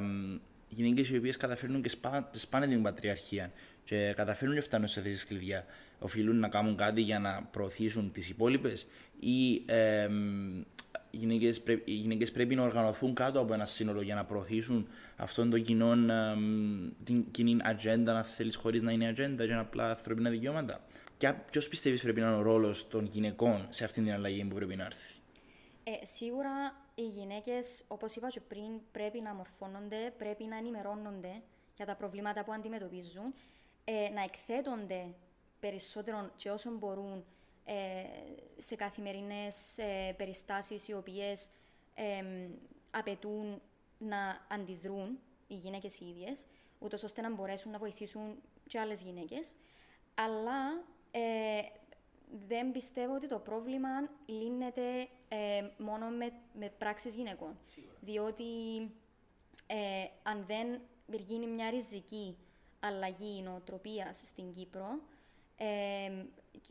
γυναίκες 0.68 1.10
οι 1.10 1.16
οποίες 1.16 1.36
καταφέρνουν 1.36 1.82
και 1.82 1.88
σπά, 1.88 2.30
σπάνε 2.32 2.66
την 2.66 2.82
πατριαρχία 2.82 3.52
και 3.84 4.12
καταφέρνουν 4.16 4.56
και 4.56 4.62
φτάνουν 4.62 4.88
σε 4.88 5.00
θέσεις 5.00 5.26
κλειδιά, 5.26 5.64
οφείλουν 5.98 6.38
να 6.38 6.48
κάνουν 6.48 6.76
κάτι 6.76 7.00
για 7.00 7.18
να 7.18 7.42
προωθήσουν 7.50 8.12
τις 8.12 8.28
υπόλοιπες, 8.28 8.86
ή 9.20 9.62
ε, 9.66 10.08
οι 11.10 11.16
γυναίκες 11.16 11.62
πρέπει, 11.62 12.30
πρέπει 12.32 12.54
να 12.54 12.62
οργανωθούν 12.62 13.14
κάτω 13.14 13.40
από 13.40 13.54
ένα 13.54 13.64
σύνολο 13.64 14.00
για 14.00 14.14
να 14.14 14.24
προωθήσουν 14.24 14.88
αυτόν 15.16 15.50
τον 15.50 15.62
κοινό, 15.62 15.92
ε, 15.92 16.36
την 17.04 17.30
κοινή 17.30 17.56
ατζέντα, 17.62 18.16
αν 18.16 18.24
θέλεις, 18.24 18.56
χωρίς 18.56 18.82
να 18.82 18.92
είναι 18.92 19.08
ατζέντα, 19.08 19.44
για 19.44 19.58
απλά 19.58 19.90
ανθρώπινα 19.90 20.30
δικαιώματα. 20.30 20.80
Και 21.16 21.32
ποιος 21.50 21.68
πιστεύεις 21.68 22.02
πρέπει 22.02 22.20
να 22.20 22.28
είναι 22.28 22.36
ο 22.36 22.42
ρόλος 22.42 22.88
των 22.88 23.06
γυναικών 23.06 23.66
σε 23.70 23.84
αυτή 23.84 24.02
την 24.02 24.12
αλλαγή 24.12 24.44
που 24.44 24.54
πρέπει 24.54 24.76
να 24.76 24.84
έρθει; 24.84 25.14
Ε, 25.84 26.06
σίγουρα 26.06 26.50
οι 26.94 27.02
γυναίκες, 27.02 27.84
όπως 27.88 28.14
είπα 28.16 28.28
και 28.28 28.40
πριν, 28.40 28.80
πρέπει 28.92 29.20
να 29.20 29.34
μορφώνονται, 29.34 30.12
πρέπει 30.18 30.44
να 30.44 30.56
ενημερώνονται 30.56 31.42
για 31.76 31.86
τα 31.86 31.94
προβλήματα 31.94 32.44
που 32.44 32.52
αντιμετωπίζουν, 32.52 33.34
ε, 33.84 33.92
να 34.14 34.22
εκθέτονται 34.22 35.14
περισσότερο 35.60 36.30
και 36.36 36.50
όσο 36.50 36.70
μπορούν 36.70 37.16
ε, 37.16 37.37
σε 38.56 38.76
καθημερινές 38.76 39.78
ε, 39.78 40.14
περιστάσεις 40.16 40.88
οι 40.88 40.92
οποίες 40.92 41.48
απαιτούν 42.90 43.60
να 43.98 44.46
αντιδρούν 44.48 45.18
οι 45.46 45.54
γυναίκες 45.54 46.00
οι 46.00 46.06
ίδιες, 46.08 46.44
ούτως 46.78 47.02
ώστε 47.02 47.20
να 47.20 47.30
μπορέσουν 47.30 47.70
να 47.70 47.78
βοηθήσουν 47.78 48.42
και 48.66 48.78
άλλες 48.78 49.02
γυναίκες. 49.02 49.54
Αλλά 50.14 50.84
ε, 51.10 51.60
δεν 52.46 52.72
πιστεύω 52.72 53.14
ότι 53.14 53.28
το 53.28 53.38
πρόβλημα 53.38 53.88
λύνεται 54.26 55.08
ε, 55.28 55.68
μόνο 55.78 56.08
με, 56.08 56.32
με 56.58 56.72
πράξεις 56.78 57.14
γυναικών. 57.14 57.58
Διότι 58.00 58.44
ε, 59.66 60.06
αν 60.22 60.44
δεν 60.46 60.80
γίνει 61.26 61.46
μια 61.46 61.70
ριζική 61.70 62.36
αλλαγή 62.80 63.42
νοοτροπίας 63.42 64.20
στην 64.24 64.50
Κύπρο, 64.50 65.00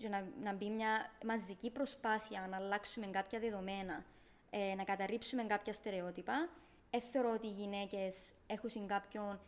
ε, 0.03 0.07
να, 0.07 0.27
να 0.43 0.53
μπει 0.53 0.69
μια 0.69 1.11
μαζική 1.25 1.69
προσπάθεια 1.69 2.47
να 2.49 2.57
αλλάξουμε 2.57 3.07
κάποια 3.07 3.39
δεδομένα, 3.39 4.05
ε, 4.49 4.75
να 4.75 4.83
καταρρύψουμε 4.83 5.43
κάποια 5.43 5.73
στερεότυπα, 5.73 6.49
ε, 6.89 6.99
θεωρώ 6.99 7.31
ότι 7.33 7.47
οι 7.47 7.51
γυναίκες 7.51 8.33
έχουν 8.47 8.87
κάποιον 8.87 9.39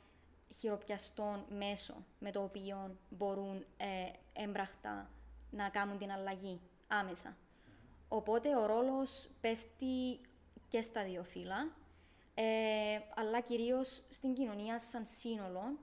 χειροπιαστό 0.56 1.46
μέσο 1.50 2.06
με 2.20 2.32
το 2.32 2.44
οποίο 2.44 2.98
μπορούν 3.10 3.66
ε, 3.78 4.12
έμπραχτα 4.34 5.10
να 5.52 5.70
κάνουν 5.70 5.98
την 5.98 6.12
αλλαγή 6.12 6.60
άμεσα. 6.88 7.38
Οπότε 8.08 8.56
ο 8.56 8.66
ρόλος 8.66 9.30
πέφτει 9.42 10.20
και 10.68 10.82
στα 10.82 11.04
δύο 11.04 11.24
φύλλα, 11.24 11.72
ε, 12.34 12.44
αλλά 13.16 13.42
κυρίως 13.42 14.02
στην 14.10 14.34
κοινωνία 14.34 14.80
σαν 14.80 15.06
σύνολο, 15.06 15.80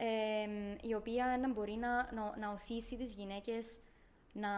ε, 0.00 0.46
η 0.82 0.94
οποία 0.94 1.38
να 1.40 1.52
μπορεί 1.52 1.72
να, 1.72 2.12
να, 2.12 2.36
να 2.38 2.50
οθήσει 2.50 2.96
τις 2.96 3.14
γυναίκες 3.14 3.80
να, 4.32 4.50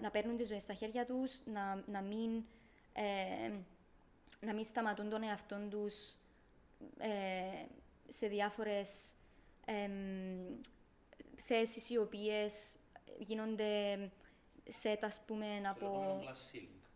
να 0.00 0.10
παίρνουν 0.10 0.36
τη 0.36 0.44
ζωή 0.44 0.60
στα 0.60 0.74
χέρια 0.74 1.06
τους, 1.06 1.46
να, 1.46 1.84
να, 1.86 2.00
μην, 2.00 2.44
ε, 2.92 3.52
να 4.40 4.54
μην 4.54 4.64
σταματούν 4.64 5.10
τον 5.10 5.22
εαυτό 5.22 5.56
τους 5.70 6.16
ε, 6.98 7.66
σε 8.08 8.26
διάφορες 8.26 9.12
ε, 9.64 9.90
θέσεις 11.36 11.90
οι 11.90 11.96
οποίες 11.96 12.76
γίνονται 13.18 13.98
σετ, 14.68 15.04
ας 15.04 15.24
πούμε, 15.26 15.46
από... 15.68 16.20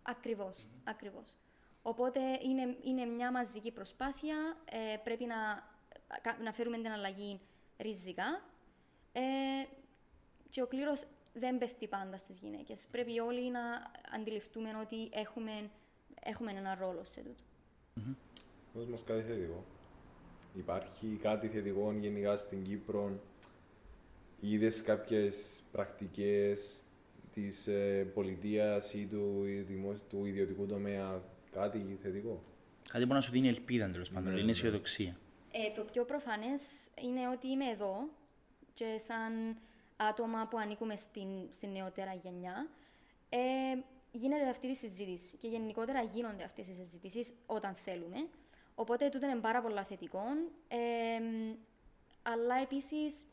Ακριβώς, 0.02 0.68
ακριβώς. 0.84 1.36
Οπότε 1.82 2.20
είναι, 2.42 2.76
είναι 2.82 3.04
μια 3.04 3.30
μαζική 3.30 3.70
προσπάθεια, 3.72 4.56
ε, 4.64 4.96
πρέπει 4.96 5.24
να, 5.24 5.68
να 6.42 6.52
φέρουμε 6.52 6.76
την 6.76 6.90
αλλαγή 6.90 7.40
ριζικά 7.82 8.44
ε, 9.12 9.20
και 10.48 10.62
ο 10.62 10.66
κλήρος 10.66 11.06
δεν 11.32 11.58
πέφτει 11.58 11.86
πάντα 11.86 12.16
στις 12.16 12.38
γυναίκες. 12.38 12.86
Πρέπει 12.90 13.20
όλοι 13.20 13.50
να 13.50 13.60
αντιληφθούμε 14.14 14.68
ότι 14.82 15.08
έχουμε, 15.12 15.70
έχουμε 16.20 16.50
ένα 16.50 16.74
ρόλο 16.80 17.04
σε 17.04 17.20
τούτο. 17.20 17.42
Mm-hmm. 17.96 18.14
Δώσ' 18.74 18.86
μας 18.86 19.04
κάτι 19.04 19.22
θετικό; 19.22 19.64
Υπάρχει 20.54 21.18
κάτι 21.22 21.48
θετικό 21.48 21.92
γενικά 22.00 22.36
στην 22.36 22.62
Κύπρο; 22.62 23.20
Είδες 24.40 24.82
κάποιες 24.82 25.62
πρακτικές 25.72 26.82
της 27.32 27.66
ε, 27.66 28.10
πολιτείας 28.14 28.94
ή 28.94 29.06
του, 29.06 29.44
του 30.08 30.24
ιδιωτικού 30.24 30.66
τομέα 30.66 31.22
κάτι 31.50 31.98
θετικό; 32.02 32.42
Κάτι 32.88 33.06
που 33.06 33.12
να 33.12 33.20
σου 33.20 33.30
δίνει 33.30 33.48
ελπίδα 33.48 33.90
τέλος 33.90 34.10
πάντων, 34.10 34.28
ναι, 34.28 34.34
είναι 34.34 34.44
ναι. 34.44 34.50
αισιοδοξία. 34.50 35.16
Ε, 35.52 35.70
το 35.70 35.84
πιο 35.84 36.04
προφανές 36.04 36.88
είναι 37.00 37.28
ότι 37.28 37.48
είμαι 37.48 37.66
εδώ 37.66 38.08
και 38.74 38.98
σαν 38.98 39.58
άτομα 39.96 40.46
που 40.46 40.58
ανήκουμε 40.58 40.96
στην, 40.96 41.28
στην 41.52 41.70
νεότερα 41.70 42.14
γενιά, 42.14 42.68
ε, 43.28 43.38
γίνεται 44.10 44.48
αυτή 44.48 44.68
τη 44.68 44.74
συζήτηση 44.74 45.36
και 45.36 45.48
γενικότερα 45.48 46.02
γίνονται 46.02 46.44
αυτές 46.44 46.68
οι 46.68 46.74
συζητήσεις 46.74 47.34
όταν 47.46 47.74
θέλουμε. 47.74 48.28
Οπότε 48.74 49.08
τούτο 49.08 49.26
είναι 49.26 49.40
πάρα 49.40 49.62
πολύ 49.62 49.82
θετικό. 49.82 50.22
Ε, 50.68 50.76
αλλά 52.22 52.54
επίσης 52.62 53.26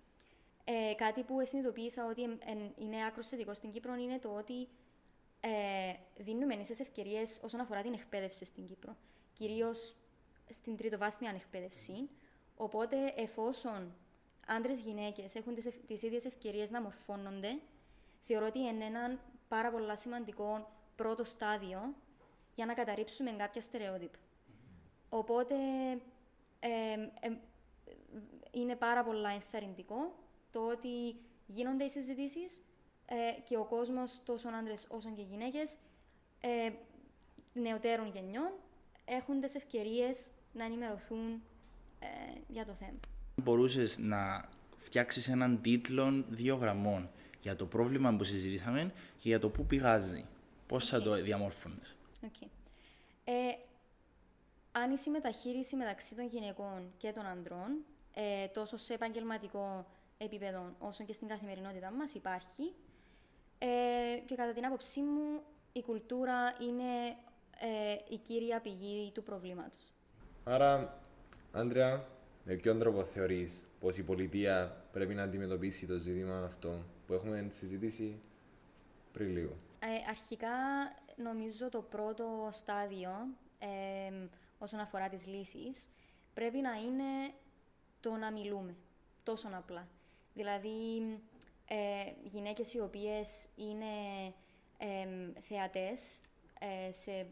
ε, 0.63 0.93
κάτι 0.93 1.24
που 1.24 1.45
συνειδητοποίησα 1.45 2.05
ότι 2.05 2.21
είναι 2.77 3.05
άκρος 3.07 3.27
θετικό 3.27 3.53
στην 3.53 3.71
Κύπρο 3.71 3.95
είναι 3.95 4.19
το 4.19 4.29
ότι 4.29 4.67
ε, 5.39 5.93
δίνουμε 6.17 6.55
ίσε 6.55 6.83
ευκαιρίες 6.83 7.41
όσον 7.43 7.59
αφορά 7.59 7.81
την 7.81 7.93
εκπαίδευση 7.93 8.45
στην 8.45 8.67
Κύπρο. 8.67 8.95
Κυρίως 9.33 9.95
στην 10.49 10.77
τριτοβάθμια 10.77 11.31
εκπαίδευση. 11.35 12.09
Οπότε, 12.55 13.13
εφόσον 13.15 13.95
άντρε-γυναίκε 14.47 15.25
έχουν 15.33 15.53
τις 15.87 16.01
ίδιες 16.01 16.25
ευκαιρίες 16.25 16.71
να 16.71 16.81
μορφώνονται, 16.81 17.59
θεωρώ 18.21 18.45
ότι 18.45 18.59
είναι 18.59 18.85
ένα 18.85 19.19
πάρα 19.47 19.71
πολύ 19.71 19.97
σημαντικό 19.97 20.69
πρώτο 20.95 21.23
στάδιο 21.23 21.95
για 22.55 22.65
να 22.65 22.73
καταρρύψουμε 22.73 23.31
κάποια 23.31 23.61
στερεότυπα. 23.61 24.17
Οπότε, 25.09 25.55
ε, 26.59 27.09
είναι 28.51 28.75
πάρα 28.75 29.03
πολύ 29.03 29.33
ενθαρρυντικό 29.33 30.15
το 30.51 30.67
ότι 30.67 31.15
γίνονται 31.47 31.83
οι 31.83 31.89
συζητήσεις 31.89 32.61
ε, 33.05 33.41
και 33.43 33.57
ο 33.57 33.63
κόσμος, 33.65 34.23
τόσο 34.23 34.49
άντρες 34.49 34.87
όσο 34.89 35.09
και 35.09 35.21
γυναίκες, 35.21 35.77
ε, 36.41 36.71
νεωτέρων 37.53 38.11
γενιών, 38.13 38.51
έχουν 39.05 39.41
τις 39.41 39.55
ευκαιρίες 39.55 40.29
να 40.57 40.65
ενημερωθούν 40.65 41.41
ε, 41.99 42.05
για 42.47 42.65
το 42.65 42.73
θέμα. 42.73 42.99
Μπορούσες 43.35 43.97
να 43.97 44.49
φτιάξεις 44.77 45.27
έναν 45.27 45.61
τίτλο 45.61 46.25
δύο 46.29 46.55
γραμμών 46.55 47.09
για 47.41 47.55
το 47.55 47.65
πρόβλημα 47.65 48.15
που 48.15 48.23
συζητήσαμε 48.23 48.93
και 49.17 49.29
για 49.29 49.39
το 49.39 49.49
πού 49.49 49.65
πηγάζει. 49.65 50.25
Πώς 50.67 50.87
θα 50.87 51.01
το 51.01 51.13
διαμόρφωνε. 51.13 51.81
Okay. 52.21 52.47
Ε, 53.23 53.33
άνηση 54.71 55.09
μεταχείριση 55.09 55.75
μεταξύ 55.75 56.15
των 56.15 56.27
γυναικών 56.27 56.93
και 56.97 57.11
των 57.11 57.25
ανδρών, 57.25 57.85
ε, 58.13 58.47
τόσο 58.47 58.77
σε 58.77 58.93
επαγγελματικό 58.93 59.85
επίπεδο 60.17 60.75
όσο 60.79 61.03
και 61.03 61.13
στην 61.13 61.27
καθημερινότητά 61.27 61.91
μας 61.91 62.13
υπάρχει. 62.13 62.73
Ε, 63.57 63.67
και 64.25 64.35
κατά 64.35 64.53
την 64.53 64.65
άποψή 64.65 65.01
μου, 65.01 65.41
η 65.73 65.81
κουλτούρα 65.81 66.55
είναι 66.61 67.15
ε, 67.59 67.97
η 68.09 68.17
κύρια 68.17 68.59
πηγή 68.59 69.11
του 69.13 69.23
προβλήματος. 69.23 69.91
Άρα, 70.49 70.99
Άντρεα, 71.51 72.07
με 72.43 72.53
ποιον 72.55 72.79
τρόπο 72.79 73.03
θεωρείς 73.03 73.65
πως 73.79 73.97
η 73.97 74.03
πολιτεία 74.03 74.85
πρέπει 74.91 75.13
να 75.13 75.23
αντιμετωπίσει 75.23 75.85
το 75.85 75.97
ζήτημα 75.97 76.43
αυτό 76.43 76.83
που 77.07 77.13
έχουμε 77.13 77.47
συζητήσει 77.49 78.19
πριν 79.11 79.29
λίγο; 79.29 79.55
Ε, 79.79 80.09
αρχικά, 80.09 80.47
νομίζω 81.15 81.69
το 81.69 81.81
πρώτο 81.81 82.49
στάδιο 82.51 83.09
ε, 83.59 84.27
όσον 84.57 84.79
αφορά 84.79 85.09
τις 85.09 85.27
λύσεις 85.27 85.89
πρέπει 86.33 86.57
να 86.57 86.71
είναι 86.71 87.33
το 87.99 88.11
να 88.11 88.31
μιλούμε 88.31 88.75
τόσο 89.23 89.47
απλά. 89.53 89.87
Δηλαδή, 90.33 90.69
ε, 91.67 91.75
γυναίκες 92.23 92.73
οι 92.73 92.79
οποίες 92.79 93.49
είναι 93.55 93.85
ε, 94.77 95.39
θεατές 95.39 96.21
ε, 96.59 96.91
σε 96.91 97.25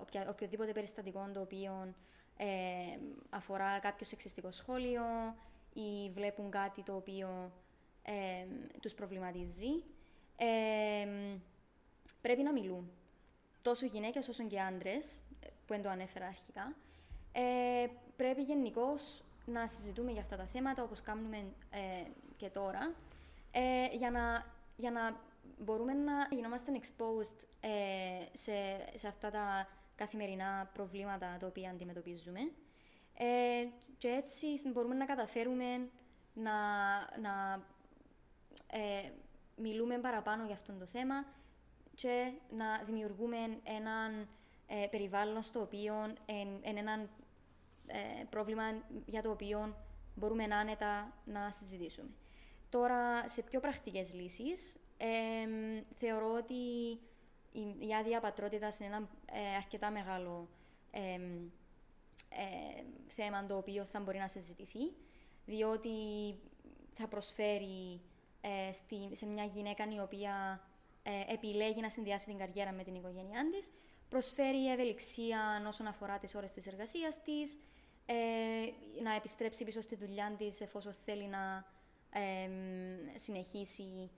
οποια, 0.00 0.28
οποιοδήποτε 0.28 0.72
περιστατικό 0.72 1.30
το 1.34 1.40
οποίο 1.40 1.94
ε, 2.42 2.98
αφορά 3.30 3.78
κάποιο 3.78 4.06
σεξιστικό 4.06 4.50
σχόλιο 4.50 5.02
ή 5.72 6.10
βλέπουν 6.10 6.50
κάτι 6.50 6.82
το 6.82 6.94
οποίο 6.94 7.52
τους 8.80 8.94
προβληματίζει, 8.94 9.84
πρέπει 12.20 12.42
να 12.42 12.52
μιλούν. 12.52 12.90
τόσο 13.62 13.86
γυναίκες 13.86 14.28
όσο 14.28 14.46
και 14.46 14.60
άντρες, 14.60 15.22
που 15.40 15.66
δεν 15.66 15.82
το 15.82 15.88
ανέφερα 15.88 16.26
αρχικά, 16.26 16.76
ε, 17.32 17.86
πρέπει 18.16 18.42
γενικώς 18.42 19.22
να 19.44 19.66
συζητούμε 19.66 20.10
για 20.10 20.20
αυτά 20.20 20.36
τα 20.36 20.44
θέματα 20.44 20.82
όπως 20.82 21.00
κάνουμε 21.02 21.36
ε, 21.70 22.10
και 22.36 22.48
τώρα, 22.48 22.94
ε, 23.50 23.96
για, 23.96 24.10
να, 24.10 24.46
για 24.76 24.90
να 24.90 25.20
μπορούμε 25.58 25.92
να 25.92 26.28
γινόμαστε 26.30 26.72
exposed 26.80 27.46
ε, 27.60 27.68
σε, 28.32 28.52
σε 28.94 29.08
αυτά 29.08 29.30
τα 29.30 29.68
καθημερινά 30.00 30.70
προβλήματα 30.72 31.36
τα 31.40 31.46
οποία 31.46 31.70
αντιμετωπίζουμε. 31.70 32.40
Ε, 33.14 33.68
και 33.98 34.08
έτσι 34.08 34.46
μπορούμε 34.72 34.94
να 34.94 35.04
καταφέρουμε 35.04 35.90
να, 36.32 36.52
να 37.20 37.64
ε, 38.66 39.10
μιλούμε 39.56 39.98
παραπάνω 39.98 40.44
για 40.44 40.54
αυτό 40.54 40.72
το 40.72 40.86
θέμα 40.86 41.24
και 41.94 42.32
να 42.50 42.82
δημιουργούμε 42.86 43.36
έναν 43.62 44.28
ε, 44.66 44.86
περιβάλλον 44.90 45.42
στο 45.42 45.60
οποίο 45.60 45.94
εν, 46.26 46.48
έναν 46.62 47.00
ε, 47.86 48.24
πρόβλημα 48.30 48.62
για 49.06 49.22
το 49.22 49.30
οποίο 49.30 49.76
μπορούμε 50.14 50.44
άνετα 50.44 51.12
να 51.24 51.50
συζητήσουμε. 51.50 52.10
Τώρα, 52.68 53.28
σε 53.28 53.42
πιο 53.42 53.60
πρακτικές 53.60 54.14
λύσεις, 54.14 54.76
θεωρώ 55.96 56.32
ότι 56.32 56.54
η, 57.52 57.88
η 57.88 57.94
άδεια 57.94 58.20
πατρότητας 58.20 58.78
είναι 58.78 58.88
ένα 58.88 59.08
ε, 59.32 59.56
αρκετά 59.56 59.90
μεγάλο 59.90 60.48
θέμα 63.06 63.46
το 63.46 63.56
οποίο 63.56 63.84
θα 63.84 64.00
μπορεί 64.00 64.18
να 64.18 64.28
συζητηθεί, 64.28 64.92
διότι 65.46 65.88
θα 66.92 67.08
προσφέρει 67.08 68.00
ε, 68.40 68.72
στη, 68.72 69.08
σε 69.12 69.26
μια 69.26 69.44
γυναίκα 69.44 69.84
η 69.94 70.00
οποία 70.00 70.60
ε, 71.02 71.32
επιλέγει 71.32 71.80
να 71.80 71.90
συνδυάσει 71.90 72.26
την 72.26 72.38
καριέρα 72.38 72.72
με 72.72 72.82
την 72.82 72.94
οικογένειά 72.94 73.50
της, 73.50 73.70
προσφέρει 74.08 74.72
ευελιξία 74.72 75.64
όσον 75.66 75.86
αφορά 75.86 76.18
τις 76.18 76.34
ώρες 76.34 76.52
της 76.52 76.66
εργασίας 76.66 77.22
της, 77.22 77.58
ε, 78.06 78.14
να 79.02 79.14
επιστρέψει 79.14 79.64
πίσω 79.64 79.80
στη 79.80 79.96
δουλειά 79.96 80.34
της 80.38 80.60
εφόσον 80.60 80.92
θέλει 81.04 81.26
να 81.26 81.64
συνεχίσει 83.14 84.10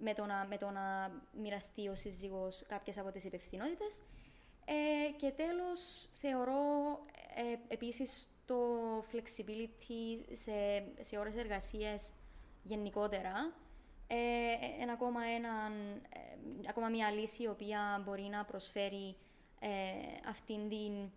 με, 0.00 0.14
το 0.14 0.26
να, 0.26 0.46
με 0.48 0.56
το 0.56 0.70
να 0.70 1.10
μοιραστεί 1.40 1.88
ο 1.88 1.94
σύζυγος 1.94 2.64
κάποιες 2.68 2.98
από 2.98 3.10
τις 3.10 3.24
υπευθυνότητες. 3.24 4.02
και 5.16 5.30
τέλος, 5.30 6.08
θεωρώ 6.12 6.60
επίσης 7.68 8.26
το 8.44 8.56
flexibility 9.12 10.22
σε, 10.32 10.84
σε 11.00 11.18
ώρες 11.18 11.36
εργασίας 11.36 12.12
γενικότερα 12.62 13.52
ε, 14.10 14.16
είναι 14.80 14.92
ακόμα, 14.92 15.22
έναν, 15.24 15.72
ε, 16.08 16.68
ακόμα 16.68 16.88
μια 16.88 17.10
λύση 17.10 17.42
η 17.42 17.48
οποία 17.48 18.02
μπορεί 18.04 18.22
να 18.22 18.44
προσφέρει 18.44 19.16
ε, 19.60 19.68
αυτήν 20.28 20.68
την, 20.68 21.10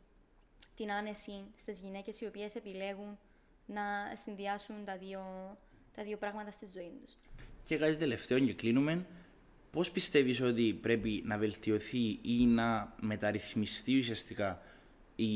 την 0.76 0.92
άνεση 0.92 1.46
στις 1.56 1.80
γυναίκες 1.80 2.22
οι 2.22 2.26
οποίες 2.26 2.56
επιλέγουν 2.56 3.20
να 3.66 3.82
συνδυάσουν 4.14 4.86
τα 4.86 4.98
δύο, 4.98 5.24
τα 5.96 6.04
δύο 6.04 6.18
πράγματα 6.18 6.52
στη 6.52 6.66
ζωή 6.66 7.00
τους. 7.04 7.18
Και 7.72 7.78
κάτι 7.78 7.96
τελευταίο 7.96 8.40
και 8.40 8.54
κλείνουμε. 8.54 9.06
Πώς 9.72 9.92
πιστεύεις 9.92 10.42
ότι 10.42 10.74
πρέπει 10.74 11.22
να 11.26 11.38
βελτιωθεί 11.38 12.20
ή 12.22 12.46
να 12.46 12.96
μεταρρυθμιστεί 13.02 13.98
ουσιαστικά 13.98 14.62
η, 15.16 15.30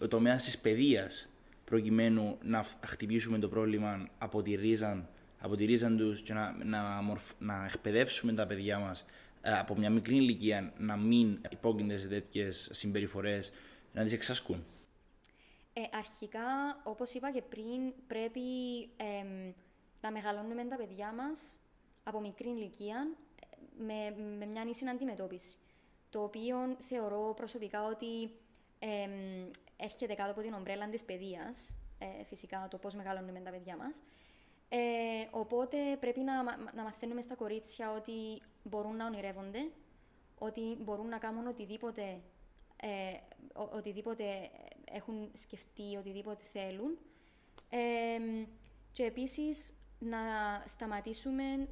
ο 0.00 0.08
τομέας 0.08 0.44
της 0.44 0.58
παιδείας 0.58 1.28
προκειμένου 1.64 2.38
να 2.42 2.64
χτυπήσουμε 2.86 3.38
το 3.38 3.48
πρόβλημα 3.48 4.08
από 4.18 4.42
τη 4.42 4.54
ρίζα, 4.54 5.08
από 5.38 5.56
τη 5.56 5.64
ρίζα 5.64 5.94
τους 5.96 6.22
και 6.22 6.32
να, 6.32 6.56
να, 6.64 7.02
να 7.38 7.64
εκπαιδεύσουμε 7.64 8.32
τα 8.32 8.46
παιδιά 8.46 8.78
μας 8.78 9.04
ε, 9.40 9.58
από 9.58 9.76
μια 9.76 9.90
μικρή 9.90 10.16
ηλικία 10.16 10.72
να 10.78 10.96
μην 10.96 11.40
υπόκεινται 11.50 11.98
σε 11.98 12.08
τέτοιες 12.08 12.68
συμπεριφορές, 12.72 13.52
να 13.92 14.02
τις 14.02 14.12
εξασκούν; 14.12 14.64
Ε, 15.72 15.80
αρχικά, 15.92 16.80
όπως 16.84 17.14
είπα 17.14 17.32
και 17.32 17.42
πριν, 17.42 17.92
πρέπει 18.06 18.40
να 20.00 20.10
μεγαλώνουμε 20.10 20.64
τα 20.64 20.76
παιδιά 20.76 21.12
μας 21.12 21.58
από 22.08 22.20
μικρή 22.20 22.48
ηλικία 22.48 23.16
με, 23.78 24.14
με 24.38 24.46
μια 24.46 24.64
ίση 24.68 24.86
αντιμετώπιση. 24.86 25.56
Το 26.10 26.22
οποίο 26.22 26.56
θεωρώ 26.88 27.32
προσωπικά 27.36 27.84
ότι 27.84 28.30
έρχεται 29.76 30.14
κάτω 30.14 30.30
από 30.30 30.40
την 30.40 30.52
ομπρέλα 30.52 30.88
της 30.88 31.04
παιδείας, 31.04 31.74
ε, 31.98 32.24
φυσικά 32.24 32.68
το 32.70 32.78
πώς 32.78 32.94
μεγαλώνουμε 32.94 33.40
τα 33.40 33.50
παιδιά 33.50 33.76
μας. 33.76 34.02
Ε, 34.68 34.78
οπότε 35.30 35.76
πρέπει 36.00 36.20
να, 36.20 36.42
να 36.74 36.82
μαθαίνουμε 36.82 37.20
στα 37.20 37.34
κορίτσια 37.34 37.92
ότι 37.92 38.42
μπορούν 38.62 38.96
να 38.96 39.06
ονειρεύονται, 39.06 39.70
ότι 40.38 40.76
μπορούν 40.80 41.08
να 41.08 41.18
κάνουν 41.18 41.46
οτιδήποτε, 41.46 42.20
ε, 42.76 43.12
οτιδήποτε 43.76 44.50
έχουν 44.84 45.30
σκεφτεί, 45.34 45.96
οτιδήποτε 45.98 46.44
θέλουν. 46.52 46.98
Ε, 47.70 48.46
και 48.92 49.04
επίσης 49.04 49.72
να 49.98 50.18
σταματήσουμε 50.66 51.68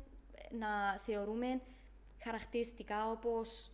να 0.51 0.99
θεωρούμε 0.99 1.61
χαρακτηριστικά 2.23 3.11
όπως 3.11 3.71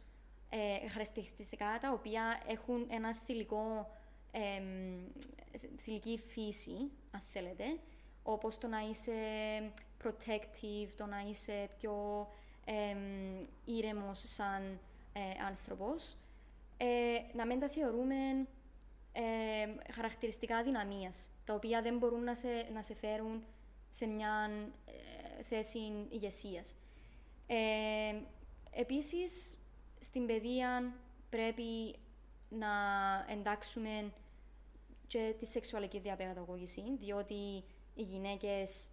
ε, 0.49 0.89
χαρακτηριστικά 0.89 1.79
τα 1.81 1.93
οποία 1.93 2.41
έχουν 2.47 2.87
ένα 2.91 3.15
θηλυκό, 3.15 3.91
ε, 4.31 4.63
θηλυκή 5.79 6.21
φύση, 6.27 6.91
αν 7.11 7.21
θέλετε, 7.33 7.65
όπως 8.23 8.59
το 8.59 8.67
να 8.67 8.79
είσαι 8.91 9.13
protective, 10.05 10.89
το 10.97 11.07
να 11.07 11.21
είσαι 11.31 11.69
πιο 11.79 12.27
ε, 12.65 12.97
ήρεμος 13.65 14.23
σαν 14.27 14.81
ε, 15.13 15.21
άνθρωπος, 15.47 16.17
ε, 16.77 16.87
να 17.33 17.47
μην 17.47 17.61
τα 17.61 17.69
θεωρούμε 17.69 18.47
ε, 19.13 19.93
χαρακτηριστικά 19.93 20.63
δυναμίας, 20.63 21.31
τα 21.45 21.55
οποία 21.55 21.83
δεν 21.83 21.99
μπορούν 21.99 22.25
να 22.25 22.35
σε, 22.35 22.49
να 22.75 22.83
σε 22.83 22.95
φέρουν 22.95 23.45
σε 23.91 24.07
μια 24.07 24.51
θέση 25.43 25.79
ηγεσίας. 26.11 26.77
επίσης, 28.71 29.57
στην 30.01 30.27
παιδεία 30.27 30.95
πρέπει 31.31 31.97
να 32.49 32.69
εντάξουμε 33.29 34.13
και 35.07 35.35
τη 35.39 35.47
σεξουαλική 35.47 35.99
διαπαιδαγώγηση, 35.99 36.83
διότι 37.01 37.65
οι 37.95 38.03
γυναίκες 38.03 38.89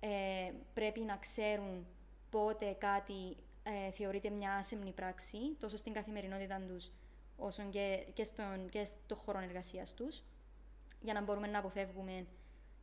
ε, 0.00 0.52
πρέπει 0.74 1.00
να 1.00 1.16
ξέρουν 1.16 1.86
πότε 2.30 2.76
κάτι 2.78 3.36
ε, 3.62 3.90
θεωρείται 3.90 4.30
μια 4.30 4.54
άσεμνη 4.54 4.92
πράξη, 4.92 5.38
τόσο 5.60 5.76
στην 5.76 5.92
καθημερινότητα 5.92 6.60
τους, 6.68 6.90
όσο 7.36 7.62
και, 7.70 8.06
και, 8.14 8.24
στον, 8.24 8.68
και 8.68 8.84
στο 8.84 9.14
χώρο 9.14 9.38
εργασίας 9.38 9.94
τους, 9.94 10.22
για 11.00 11.12
να 11.12 11.22
μπορούμε 11.22 11.46
να 11.46 11.58
αποφεύγουμε 11.58 12.26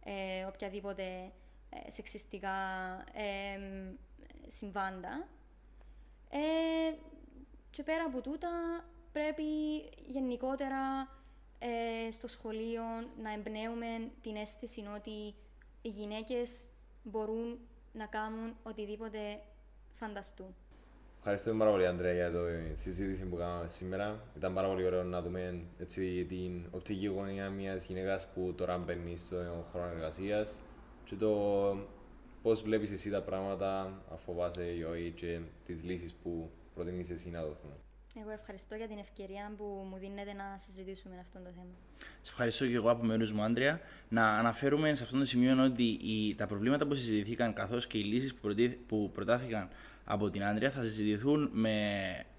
ε, 0.04 0.46
οποιαδήποτε 0.46 1.32
ε, 1.86 1.92
σεξιστικά 1.92 2.54
συμβάντα. 4.48 5.28
Και 7.70 7.84
πέρα 7.84 8.04
από 8.04 8.22
τούτα, 8.22 8.50
πρέπει 9.12 9.44
γενικότερα 10.08 11.10
ε, 11.60 12.12
στο 12.12 12.28
σχολείο 12.28 12.84
να 13.22 13.34
εμπνέουμε 13.34 14.12
την 14.22 14.36
αίσθηση 14.36 14.84
ότι 14.96 15.34
οι 15.82 15.90
γυναίκες 15.90 16.70
μπορούν 17.04 17.60
να 17.94 18.06
κάνουν 18.06 18.56
οτιδήποτε 18.64 19.20
φανταστούν. 19.94 20.56
Ευχαριστούμε 21.18 21.58
πάρα 21.58 21.72
πολύ, 21.72 21.86
Αντρέα, 21.88 22.14
για 22.14 22.32
τη 22.74 22.80
συζήτηση 22.80 23.26
που 23.26 23.36
κάναμε 23.36 23.68
σήμερα. 23.68 24.24
Ήταν 24.36 24.54
πάρα 24.54 24.68
πολύ 24.68 24.86
ωραίο 24.86 25.04
να 25.04 25.22
δούμε 25.22 25.64
έτσι, 25.80 26.26
την 26.26 26.66
οπτική 26.72 27.06
γωνία 27.06 27.50
μιας 27.50 27.84
γυναίκας 27.84 28.28
που 28.28 28.54
τώρα 28.58 28.78
μπαίνει 28.78 29.18
στον 29.18 29.66
χρόνο 29.72 29.88
εργασίας 29.88 30.60
και 31.12 31.18
το 31.18 31.78
πώς 32.42 32.62
βλέπεις 32.62 32.92
εσύ 32.92 33.10
τα 33.10 33.22
πράγματα, 33.22 34.02
αφού 34.14 34.34
βάζει 34.34 34.62
η 34.62 34.82
ζωή 34.82 35.12
και 35.12 35.40
τις 35.66 35.84
λύσεις 35.84 36.14
που 36.14 36.52
προτείνεις 36.74 37.10
εσύ 37.10 37.30
να 37.30 37.44
δοθούν. 37.44 37.72
Εγώ 38.22 38.30
ευχαριστώ 38.30 38.76
για 38.76 38.88
την 38.88 38.98
ευκαιρία 38.98 39.54
που 39.58 39.64
μου 39.64 39.98
δίνετε 39.98 40.34
να 40.34 40.58
συζητήσουμε 40.58 41.16
αυτό 41.20 41.40
το 41.40 41.50
θέμα. 41.50 41.76
Σε 42.22 42.32
ευχαριστώ 42.32 42.68
και 42.68 42.76
εγώ 42.76 42.90
από 42.90 43.04
μέρους 43.04 43.34
μου, 43.34 43.44
Άντρια. 43.44 43.82
Να 44.10 44.38
αναφέρουμε 44.38 44.96
σε 44.96 45.04
αυτό 45.04 45.18
το 45.18 45.26
σημείο 45.26 45.64
ότι 45.64 45.84
οι, 45.84 46.36
τα 46.36 46.48
προβλήματα 46.48 46.88
που 46.88 46.94
συζητηθήκαν 46.94 47.54
καθώς 47.54 47.88
και 47.88 47.98
οι 47.98 48.04
λύσεις 48.04 48.36
που, 48.36 48.56
που 48.88 49.12
προτάθηκαν 49.14 49.70
από 50.14 50.30
την 50.30 50.44
Άντρια 50.44 50.72
θα 50.72 50.84
συζητηθούν 50.84 51.50
με, 51.54 51.76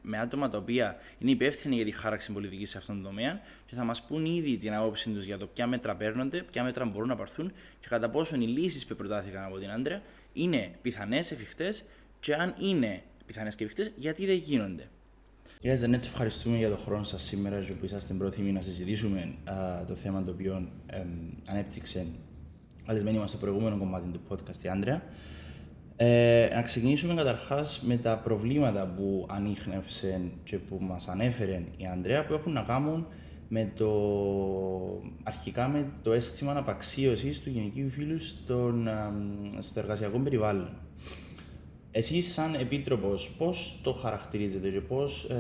με 0.02 0.18
άτομα 0.18 0.48
τα 0.48 0.58
οποία 0.58 0.96
είναι 1.18 1.30
υπεύθυνοι 1.30 1.74
για 1.74 1.84
τη 1.84 1.90
χάραξη 1.90 2.32
πολιτικής 2.32 2.70
σε 2.70 2.78
αυτόν 2.78 2.94
τον 2.94 3.04
τομέα 3.04 3.40
και 3.66 3.74
θα 3.74 3.84
μας 3.84 4.02
πούν 4.02 4.24
ήδη 4.24 4.56
την 4.56 4.74
άποψή 4.74 5.10
τους 5.10 5.24
για 5.24 5.38
το 5.38 5.46
ποια 5.46 5.66
μέτρα 5.66 5.96
παίρνονται, 5.96 6.42
ποια 6.52 6.62
μέτρα 6.62 6.84
μπορούν 6.84 7.08
να 7.08 7.16
πάρθουν 7.16 7.52
και 7.80 7.86
κατά 7.88 8.10
πόσο 8.10 8.36
οι 8.36 8.38
λύσεις 8.38 8.86
που 8.86 8.94
προτάθηκαν 8.96 9.44
από 9.44 9.58
την 9.58 9.70
Άντρια 9.70 10.02
είναι 10.32 10.70
πιθανές, 10.82 11.30
εφικτές 11.30 11.84
και 12.20 12.34
αν 12.34 12.54
είναι 12.58 13.02
πιθανές 13.26 13.54
και 13.54 13.64
εφικτές, 13.64 13.92
γιατί 13.96 14.26
δεν 14.26 14.36
γίνονται. 14.36 14.88
Κύριε 15.60 15.76
Ζανέτ, 15.76 16.04
ευχαριστούμε 16.04 16.56
για 16.56 16.68
τον 16.68 16.78
χρόνο 16.78 17.04
σας 17.04 17.22
σήμερα 17.22 17.60
και 17.60 17.72
που 17.72 17.84
είσαστε 17.84 18.14
πρόθυμοι 18.14 18.52
να 18.52 18.60
συζητήσουμε 18.60 19.34
α, 19.44 19.84
το 19.86 19.94
θέμα 19.94 20.24
το 20.24 20.30
οποίο 20.30 20.68
ε, 20.86 21.02
ανέπτυξε 21.48 22.06
καλεσμένη 22.86 23.18
μας 23.18 23.30
στο 23.30 23.38
προηγούμενο 23.38 23.76
κομμάτι 23.76 24.08
του 24.08 24.20
podcast 24.28 24.64
η 24.64 24.68
Άντρεα. 24.68 25.02
Ε, 26.04 26.48
να 26.54 26.62
ξεκινήσουμε 26.62 27.14
καταρχάς 27.14 27.82
με 27.86 27.96
τα 27.96 28.18
προβλήματα 28.18 28.94
που 28.96 29.26
ανείχνευσε 29.30 30.20
και 30.44 30.58
που 30.58 30.78
μας 30.80 31.08
ανέφερε 31.08 31.62
η 31.76 31.86
Ανδρέα 31.86 32.26
που 32.26 32.32
έχουν 32.32 32.52
να 32.52 32.62
κάνουν 32.62 33.06
με 33.48 33.72
το, 33.76 33.90
αρχικά 35.22 35.68
με 35.68 35.92
το 36.02 36.12
αίσθημα 36.12 36.56
απαξίωση 36.56 37.42
του 37.42 37.50
γενικού 37.50 37.88
φίλου 37.90 38.20
στον, 38.20 38.88
στο 39.58 39.80
εργασιακό 39.80 40.18
περιβάλλον. 40.18 40.68
Εσείς 41.90 42.32
σαν 42.32 42.54
Επίτροπος, 42.54 43.34
πώς 43.38 43.80
το 43.82 43.92
χαρακτηρίζετε 43.92 44.70
και 44.70 44.80
πώς, 44.80 45.30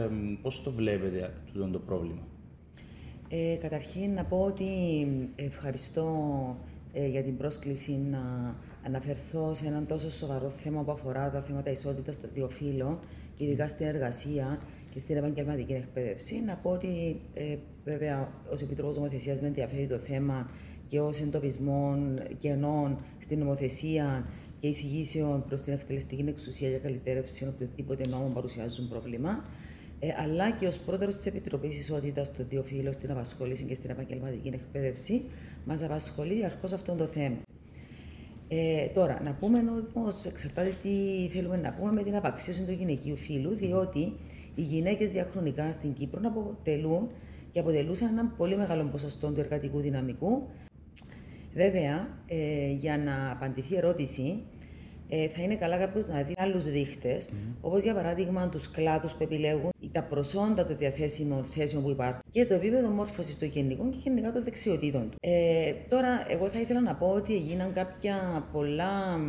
πώς 0.42 0.62
το 0.62 0.70
βλέπετε 0.70 1.32
αυτό 1.44 1.68
το 1.68 1.78
πρόβλημα; 1.78 2.22
Ε, 3.28 3.54
καταρχήν 3.54 4.12
να 4.12 4.24
πω 4.24 4.40
ότι 4.40 4.66
ευχαριστώ 5.36 6.16
ε, 6.92 7.06
για 7.06 7.22
την 7.22 7.36
πρόσκληση 7.36 7.92
να 8.10 8.54
αναφερθώ 8.86 9.54
σε 9.54 9.66
έναν 9.66 9.86
τόσο 9.86 10.10
σοβαρό 10.10 10.48
θέμα 10.48 10.82
που 10.82 10.90
αφορά 10.90 11.30
τα 11.30 11.42
θέματα 11.42 11.70
ισότητας 11.70 12.20
των 12.20 12.30
δύο 12.32 12.48
φύλων, 12.48 12.98
ειδικά 13.36 13.68
στην 13.68 13.86
εργασία 13.86 14.58
και 14.90 15.00
στην 15.00 15.16
επαγγελματική 15.16 15.72
εκπαίδευση. 15.72 16.42
Να 16.46 16.54
πω 16.54 16.70
ότι 16.70 17.20
ε, 17.34 17.56
βέβαια 17.84 18.32
ως 18.52 18.62
Επιτρόπο 18.62 18.94
Νομοθεσίας 18.94 19.40
με 19.40 19.46
ενδιαφέρει 19.46 19.86
το 19.86 19.98
θέμα 19.98 20.50
και 20.86 21.00
ως 21.00 21.20
εντοπισμό 21.20 21.96
κενών 22.38 22.98
στην 23.18 23.38
νομοθεσία 23.38 24.26
και 24.58 24.68
εισηγήσεων 24.68 25.44
προς 25.48 25.60
την 25.60 25.72
εκτελεστική 25.72 26.24
εξουσία 26.28 26.68
για 26.68 26.78
καλυτέρευση 26.78 27.46
οποιοδήποτε 27.46 28.06
νόμο 28.08 28.30
παρουσιάζουν 28.34 28.88
πρόβλημα. 28.88 29.44
Ε, 30.00 30.08
αλλά 30.22 30.50
και 30.50 30.66
ως 30.66 30.78
πρόεδρος 30.78 31.16
της 31.16 31.26
Επιτροπής 31.26 31.78
Ισότητας 31.78 32.36
των 32.36 32.46
δύο 32.48 32.62
φύλων 32.62 32.92
στην 32.92 33.10
απασχόληση 33.10 33.64
και 33.64 33.74
στην 33.74 33.90
επαγγελματική 33.90 34.48
εκπαίδευση, 34.48 35.22
μας 35.64 35.82
απασχολεί 35.82 36.34
διαρκώς 36.34 36.72
αυτό 36.72 36.92
το 36.92 37.06
θέμα. 37.06 37.36
Ε, 38.54 38.86
τώρα, 38.86 39.20
να 39.24 39.32
πούμε 39.32 39.62
όμως, 39.92 40.24
εξαρτάται 40.24 40.74
τι 40.82 41.28
θέλουμε 41.30 41.56
να 41.56 41.72
πούμε 41.72 41.92
με 41.92 42.02
την 42.02 42.16
απαξίωση 42.16 42.64
του 42.64 42.72
γυναικείου 42.72 43.16
φύλου, 43.16 43.54
διότι 43.54 44.12
οι 44.54 44.62
γυναίκες 44.62 45.10
διαχρονικά 45.10 45.72
στην 45.72 45.92
Κύπρο 45.92 46.20
αποτελούν 46.24 47.08
και 47.52 47.60
αποτελούσαν 47.60 48.08
ένα 48.08 48.32
πολύ 48.36 48.56
μεγάλο 48.56 48.84
ποσοστό 48.84 49.30
του 49.30 49.40
εργατικού 49.40 49.80
δυναμικού. 49.80 50.48
Βέβαια, 51.54 52.08
ε, 52.26 52.72
για 52.72 52.98
να 52.98 53.30
απαντηθεί 53.30 53.74
η 53.74 53.76
ερώτηση, 53.76 54.42
ε, 55.14 55.28
θα 55.28 55.42
είναι 55.42 55.56
καλά 55.56 55.76
κάποιος 55.76 56.08
να 56.08 56.22
δει 56.22 56.34
άλλους 56.36 56.64
δείχτες, 56.64 57.28
mm. 57.28 57.54
όπως 57.60 57.82
για 57.82 57.94
παράδειγμα 57.94 58.48
τους 58.48 58.70
κλάδους 58.70 59.12
που 59.12 59.22
επιλέγουν, 59.22 59.70
τα 59.92 60.02
προσόντα 60.02 60.66
των 60.66 60.76
διαθέσιμων 60.76 61.44
θέσεων 61.44 61.82
που 61.82 61.90
υπάρχουν 61.90 62.22
και 62.30 62.46
το 62.46 62.54
επίπεδο 62.54 62.88
μόρφωσης 62.88 63.38
των 63.38 63.48
γενικών 63.48 63.90
και 63.90 63.96
γενικά 64.02 64.32
των 64.32 64.42
δεξιοτήτων 64.44 65.10
του. 65.10 65.16
Ε, 65.20 65.72
τώρα, 65.88 66.26
εγώ 66.28 66.48
θα 66.48 66.60
ήθελα 66.60 66.80
να 66.80 66.94
πω 66.94 67.06
ότι 67.06 67.34
έγιναν 67.34 67.72
κάποια 67.72 68.46
πολλά 68.52 69.20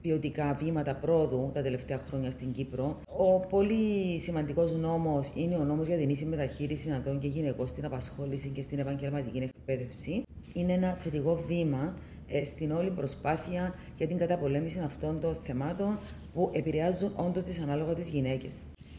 ποιοτικά 0.00 0.58
βήματα 0.62 0.94
πρόοδου 0.94 1.50
τα 1.54 1.62
τελευταία 1.62 2.00
χρόνια 2.08 2.30
στην 2.30 2.52
Κύπρο. 2.52 3.00
Ο 3.06 3.40
πολύ 3.40 4.18
σημαντικός 4.18 4.72
νόμος 4.72 5.32
είναι 5.34 5.56
ο 5.56 5.64
νόμος 5.64 5.86
για 5.86 5.96
την 5.96 6.08
ίση 6.08 6.24
μεταχείριση 6.24 6.90
ανδρών 6.90 7.18
και 7.18 7.28
γυναικών 7.28 7.68
στην 7.68 7.84
απασχόληση 7.84 8.48
και 8.48 8.62
στην 8.62 8.78
επαγγελματική 8.78 9.38
εκπαίδευση. 9.38 10.22
Είναι 10.52 10.72
ένα 10.72 10.92
θετικό 10.92 11.34
βήμα 11.34 11.94
ε, 11.94 12.11
στην 12.44 12.72
όλη 12.72 12.90
προσπάθεια 12.90 13.74
για 13.96 14.06
την 14.06 14.18
καταπολέμηση 14.18 14.80
αυτών 14.84 15.20
των 15.20 15.34
θεμάτων 15.34 15.98
που 16.34 16.50
επηρεάζουν 16.52 17.12
όντως 17.16 17.58
ανάλογα 17.62 17.94
τις 17.94 18.08
γυναίκες. 18.08 18.56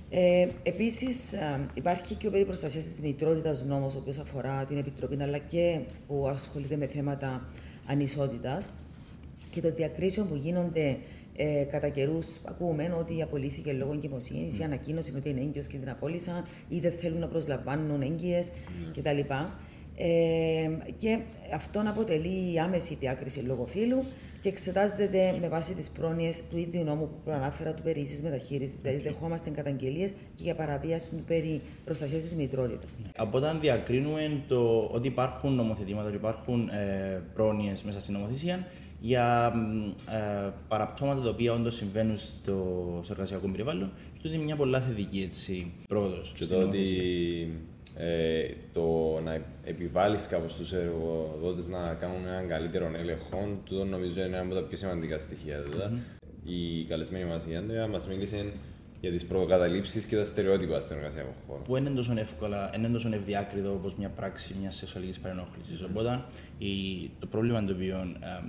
Ε, 0.09 0.47
Επίσης, 0.63 1.33
υπάρχει 1.73 2.15
και 2.15 2.27
ο 2.27 2.31
περί 2.31 2.45
προστασίας 2.45 2.83
της 2.83 3.01
μητρότητας 3.01 3.65
νόμος, 3.65 3.95
ο 3.95 3.97
οποίος 3.97 4.17
αφορά 4.17 4.65
την 4.65 4.77
Επιτροπή, 4.77 5.21
αλλά 5.21 5.37
και 5.37 5.79
που 6.07 6.27
ασχολείται 6.27 6.75
με 6.75 6.87
θέματα 6.87 7.45
ανισότητας 7.85 8.69
και 9.51 9.61
των 9.61 9.75
διακρίσεων 9.75 10.29
που 10.29 10.35
γίνονται 10.35 10.97
ε, 11.35 11.63
κατά 11.63 11.89
καιρούς. 11.89 12.27
Ακούμε 12.43 12.95
ότι 12.99 13.21
απολύθηκε 13.21 13.71
λόγω 13.71 13.93
εγκυμοσύνης 13.93 14.57
mm. 14.57 14.59
ή 14.59 14.63
ανακοίνωση 14.63 15.13
ότι 15.17 15.29
είναι 15.29 15.39
έγκυος 15.39 15.67
και 15.67 15.77
την 15.77 15.89
απόλυσαν 15.89 16.45
ή 16.69 16.79
δεν 16.79 16.91
θέλουν 16.91 17.19
να 17.19 17.27
προσλαμβάνουν 17.27 18.01
έγκυες 18.01 18.47
mm. 18.47 18.97
κτλ. 18.97 19.33
Ε, 19.97 20.69
και 20.97 21.19
αυτό 21.53 21.83
αποτελεί 21.87 22.59
άμεση 22.59 22.95
διάκριση 22.95 23.39
λόγω 23.39 23.65
φύλου 23.65 24.05
και 24.41 24.49
εξετάζεται 24.49 25.37
με 25.41 25.47
βάση 25.47 25.75
τις 25.75 25.89
πρόνοιες 25.89 26.43
του 26.49 26.57
ίδιου 26.57 26.83
νόμου 26.83 27.07
που 27.07 27.19
προανάφερα 27.23 27.73
του 27.73 27.81
περί 27.81 27.99
ίσης 27.99 28.21
μεταχείρισης. 28.21 28.81
Δηλαδή, 28.81 29.01
δεχόμαστε 29.01 29.49
καταγγελίες 29.49 30.11
και 30.11 30.43
για 30.43 30.55
παραβίαση 30.55 31.09
του 31.09 31.23
περί 31.27 31.61
προστασίας 31.85 32.21
της 32.21 32.35
μητρότητας. 32.35 32.97
Από 33.17 33.37
όταν 33.37 33.59
διακρίνουμε 33.59 34.41
το 34.47 34.89
ότι 34.91 35.07
υπάρχουν 35.07 35.53
νομοθετήματα 35.53 36.09
και 36.09 36.15
υπάρχουν 36.15 36.69
ε, 36.69 37.21
πρόνοιες 37.33 37.83
μέσα 37.83 37.99
στην 37.99 38.13
νομοθεσία 38.13 38.67
για 38.99 39.53
ε, 40.11 40.49
παραπτώματα 40.67 41.21
τα 41.21 41.29
οποία 41.29 41.53
όντως 41.53 41.75
συμβαίνουν 41.75 42.17
στο, 42.17 43.03
εργασιακό 43.09 43.47
περιβάλλον, 43.47 43.91
αυτό 44.15 44.27
είναι 44.27 44.43
μια 44.43 44.55
πολλά 44.55 44.79
θετική 44.79 45.29
πρόοδος. 45.87 46.33
Και 46.35 46.45
το 46.45 46.59
ότι 46.61 46.87
ε, 47.97 48.45
το 48.73 49.19
να 49.23 49.41
επιβάλλεις 49.63 50.27
κάπως 50.27 50.55
τους 50.55 50.73
εργοδότες 50.73 51.67
να 51.67 51.93
κάνουν 51.93 52.27
έναν 52.27 52.47
καλύτερο 52.47 52.91
έλεγχο, 52.97 53.59
τούτο 53.65 53.85
νομίζω 53.85 54.19
είναι 54.19 54.37
ένα 54.37 54.45
από 54.45 54.53
τα 54.53 54.61
πιο 54.61 54.77
σημαντικά 54.77 55.19
στοιχεία. 55.19 55.59
Mm-hmm. 55.63 55.97
Η 56.43 56.83
καλεσμένη 56.83 57.25
μας 57.25 57.45
η 57.45 57.55
Άντρια 57.55 57.87
μας 57.87 58.07
μίλησε 58.07 58.45
για 59.01 59.11
τις 59.11 59.25
προκαταλήψεις 59.25 60.05
και 60.05 60.15
τα 60.15 60.25
στερεότυπα 60.25 60.81
στον 60.81 60.97
εργασιακό 60.97 61.33
χώρο. 61.47 61.61
Που 61.61 61.77
είναι 61.77 61.89
τόσο 61.89 62.13
εύκολα, 62.17 62.71
είναι 62.75 62.87
τόσο 62.87 63.09
ευδιάκριτο 63.13 63.71
όπως 63.71 63.95
μια 63.95 64.09
πράξη 64.09 64.55
μιας 64.61 64.75
σεξουαλικής 64.75 65.19
παρενόχλησης. 65.19 65.81
Οπότε 65.81 66.23
η, 66.57 66.71
το 67.19 67.27
πρόβλημα 67.27 67.63
το 67.63 67.73
οποίο. 67.73 67.95
Ε, 68.19 68.43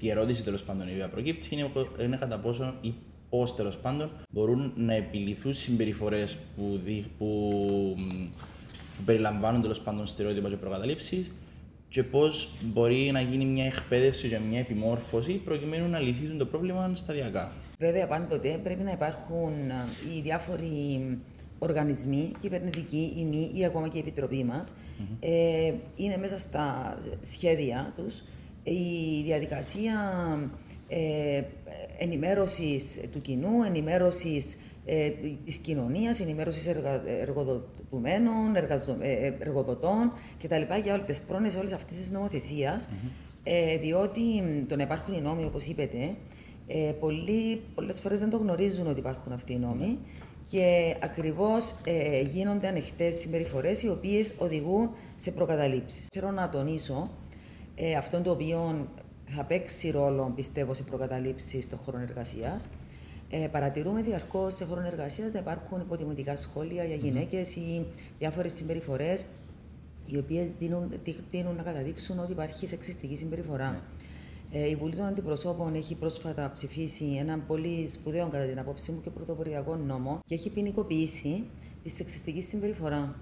η 0.00 0.10
ερώτηση 0.10 0.42
τέλος 0.42 0.62
πάντων 0.62 0.88
η 0.88 0.92
οποία 0.92 1.08
προκύπτει 1.08 1.48
είναι, 1.50 1.70
είναι 2.02 2.16
κατά 2.16 2.38
πόσο 2.38 2.74
ή 2.80 2.94
πώς 3.30 3.54
τέλος 3.54 3.76
πάντων 3.76 4.10
μπορούν 4.30 4.72
να 4.76 4.94
επιληθούν 4.94 5.54
συμπεριφορές 5.54 6.36
που, 6.56 6.80
που 7.18 7.96
που 8.96 9.02
περιλαμβάνουν 9.04 9.60
τέλος 9.60 9.80
πάντων 9.80 10.06
στερεότυπα 10.06 10.48
και 10.48 10.56
προκαταλήψεις 10.56 11.30
και 11.88 12.02
πώς 12.02 12.56
μπορεί 12.64 13.10
να 13.12 13.20
γίνει 13.20 13.44
μια 13.44 13.64
εκπαίδευση 13.64 14.28
και 14.28 14.38
μια 14.50 14.58
επιμόρφωση 14.58 15.32
προκειμένου 15.32 15.88
να 15.88 15.98
λυθεί 15.98 16.26
το 16.26 16.46
πρόβλημα 16.46 16.90
σταδιακά. 16.94 17.52
Βέβαια, 17.78 18.06
πάντοτε 18.06 18.60
πρέπει 18.62 18.82
να 18.82 18.92
υπάρχουν 18.92 19.52
οι 20.16 20.20
διάφοροι 20.20 21.18
οργανισμοί, 21.58 22.32
κυβερνητικοί 22.40 23.14
ή 23.18 23.24
μη, 23.24 23.50
ή 23.54 23.64
ακόμα 23.64 23.88
και 23.88 23.96
η 23.96 24.00
Επιτροπή 24.00 24.44
μας. 24.44 24.70
Mm-hmm. 24.70 25.16
Ε, 25.20 25.72
είναι 25.96 26.16
μέσα 26.16 26.38
στα 26.38 26.98
σχέδια 27.20 27.92
τους. 27.96 28.22
Η 28.62 29.22
διαδικασία 29.24 29.94
ε, 30.88 31.42
ενημέρωσης 31.98 33.00
του 33.12 33.20
κοινού, 33.20 33.62
ενημέρωσης 33.66 34.56
ε, 34.84 35.10
της 35.44 35.56
κοινωνίας, 35.56 36.20
ενημέρωσης 36.20 36.66
εργοδοτουμένων, 36.66 37.20
εργαζο, 37.20 37.64
ε, 38.04 39.10
ε, 39.10 39.34
εργοδοτών 39.38 40.12
κτλ. 40.42 40.62
για 40.82 40.94
όλες 40.94 41.06
τις 41.06 41.20
πρόνοιες 41.20 41.56
όλης 41.56 41.72
αυτής 41.72 41.96
της 41.96 42.10
νομοθεσίας. 42.10 42.88
Mm-hmm. 42.88 43.10
Ε, 43.44 43.78
διότι 43.78 44.22
το 44.68 44.76
να 44.76 44.82
υπάρχουν 44.82 45.14
οι 45.14 45.20
νόμοι, 45.20 45.44
όπως 45.44 45.66
είπετε, 45.66 46.14
ε, 46.66 46.92
πολλές 47.74 48.00
φορές 48.00 48.20
δεν 48.20 48.30
το 48.30 48.36
γνωρίζουν 48.36 48.86
ότι 48.86 48.98
υπάρχουν 48.98 49.32
αυτοί 49.32 49.52
οι 49.52 49.58
νόμοι 49.58 49.98
και 50.46 50.96
ακριβώς 51.02 51.74
ε, 51.84 52.20
γίνονται 52.20 52.68
ανοιχτές 52.68 53.14
συμπεριφορές 53.14 53.82
οι 53.82 53.88
οποίες 53.88 54.32
οδηγούν 54.38 54.90
σε 55.16 55.30
προκαταλήψεις. 55.30 56.06
Θέλω 56.12 56.30
να 56.30 56.48
τονίσω 56.48 57.10
ε, 57.74 57.94
αυτό 57.94 58.20
το 58.20 58.30
οποίο 58.30 58.88
θα 59.28 59.44
παίξει 59.44 59.90
ρόλο, 59.90 60.32
πιστεύω, 60.36 60.74
σε 60.74 60.82
προκαταλήψεις 60.82 61.64
στον 61.64 61.78
χώρο 61.78 61.98
εργασίας 61.98 62.68
ε, 63.30 63.46
παρατηρούμε 63.52 64.02
διαρκώς 64.02 64.54
σε 64.54 64.64
χρόνο 64.64 64.86
εργασίας 64.86 65.32
να 65.32 65.38
υπάρχουν 65.38 65.80
υποτιμητικά 65.80 66.36
σχόλια 66.36 66.84
για 66.84 66.96
γυναίκες 66.96 67.54
mm-hmm. 67.54 67.80
ή 67.80 67.86
διάφορες 68.18 68.52
συμπεριφορές 68.52 69.24
οι 70.06 70.18
οποίες 70.18 70.50
τείνουν 71.30 71.56
να 71.56 71.62
καταδείξουν 71.62 72.18
ότι 72.18 72.32
υπάρχει 72.32 72.66
σεξιστική 72.66 73.16
συμπεριφορά. 73.16 73.70
Yeah. 73.70 73.72
Ναι. 73.72 74.58
Ε, 74.58 74.68
η 74.68 74.76
Βουλή 74.76 74.94
των 74.96 75.04
Αντιπροσώπων 75.04 75.74
έχει 75.74 75.94
πρόσφατα 75.94 76.50
ψηφίσει 76.54 77.04
έναν 77.20 77.42
πολύ 77.46 77.88
σπουδαίο, 77.88 78.28
κατά 78.28 78.44
την 78.44 78.58
απόψη 78.58 78.92
μου, 78.92 79.00
και 79.04 79.10
πρωτοποριακό 79.10 79.76
νόμο 79.76 80.20
και 80.24 80.34
έχει 80.34 80.50
ποινικοποιήσει 80.50 81.44
τη 81.82 81.88
σεξιστική 81.90 82.42
συμπεριφορά, 82.42 83.14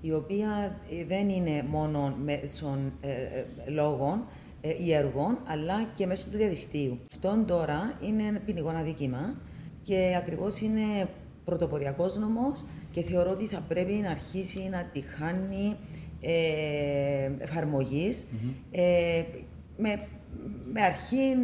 η 0.00 0.12
οποία 0.12 0.80
ε, 0.90 1.04
δεν 1.04 1.28
είναι 1.28 1.64
μόνο 1.68 2.16
μέσω 2.24 2.78
ε, 3.00 3.10
ε, 3.10 3.70
λόγων 3.70 4.24
ε, 4.64 4.84
ή 4.84 4.92
έργων, 4.92 5.38
αλλά 5.46 5.88
και 5.94 6.06
μέσω 6.06 6.26
του 6.30 6.36
διαδικτύου. 6.36 6.98
Αυτό 7.12 7.44
τώρα 7.46 7.98
είναι 8.06 8.22
ένα 8.22 8.38
ποινικό 8.38 8.68
αδίκημα 8.68 9.36
και 9.82 10.14
ακριβώς 10.18 10.60
είναι 10.60 11.08
πρωτοποριακός 11.44 12.16
νόμος 12.16 12.64
και 12.90 13.02
θεωρώ 13.02 13.30
ότι 13.30 13.44
θα 13.44 13.64
πρέπει 13.68 13.92
να 13.92 14.10
αρχίσει 14.10 14.68
να 14.70 14.84
τη 14.92 15.00
χάνει 15.00 15.76
ε, 16.20 17.30
εφαρμογης 17.38 18.24
ε, 18.70 19.22
με, 19.76 20.06
με 20.72 20.82
αρχή 20.82 21.34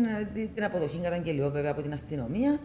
την 0.55 0.65
αποδοχή 0.65 0.99
καταγγελιών 0.99 1.53
βέβαια 1.53 1.71
από 1.71 1.83
την 1.83 1.93
αστυνομία 1.93 2.61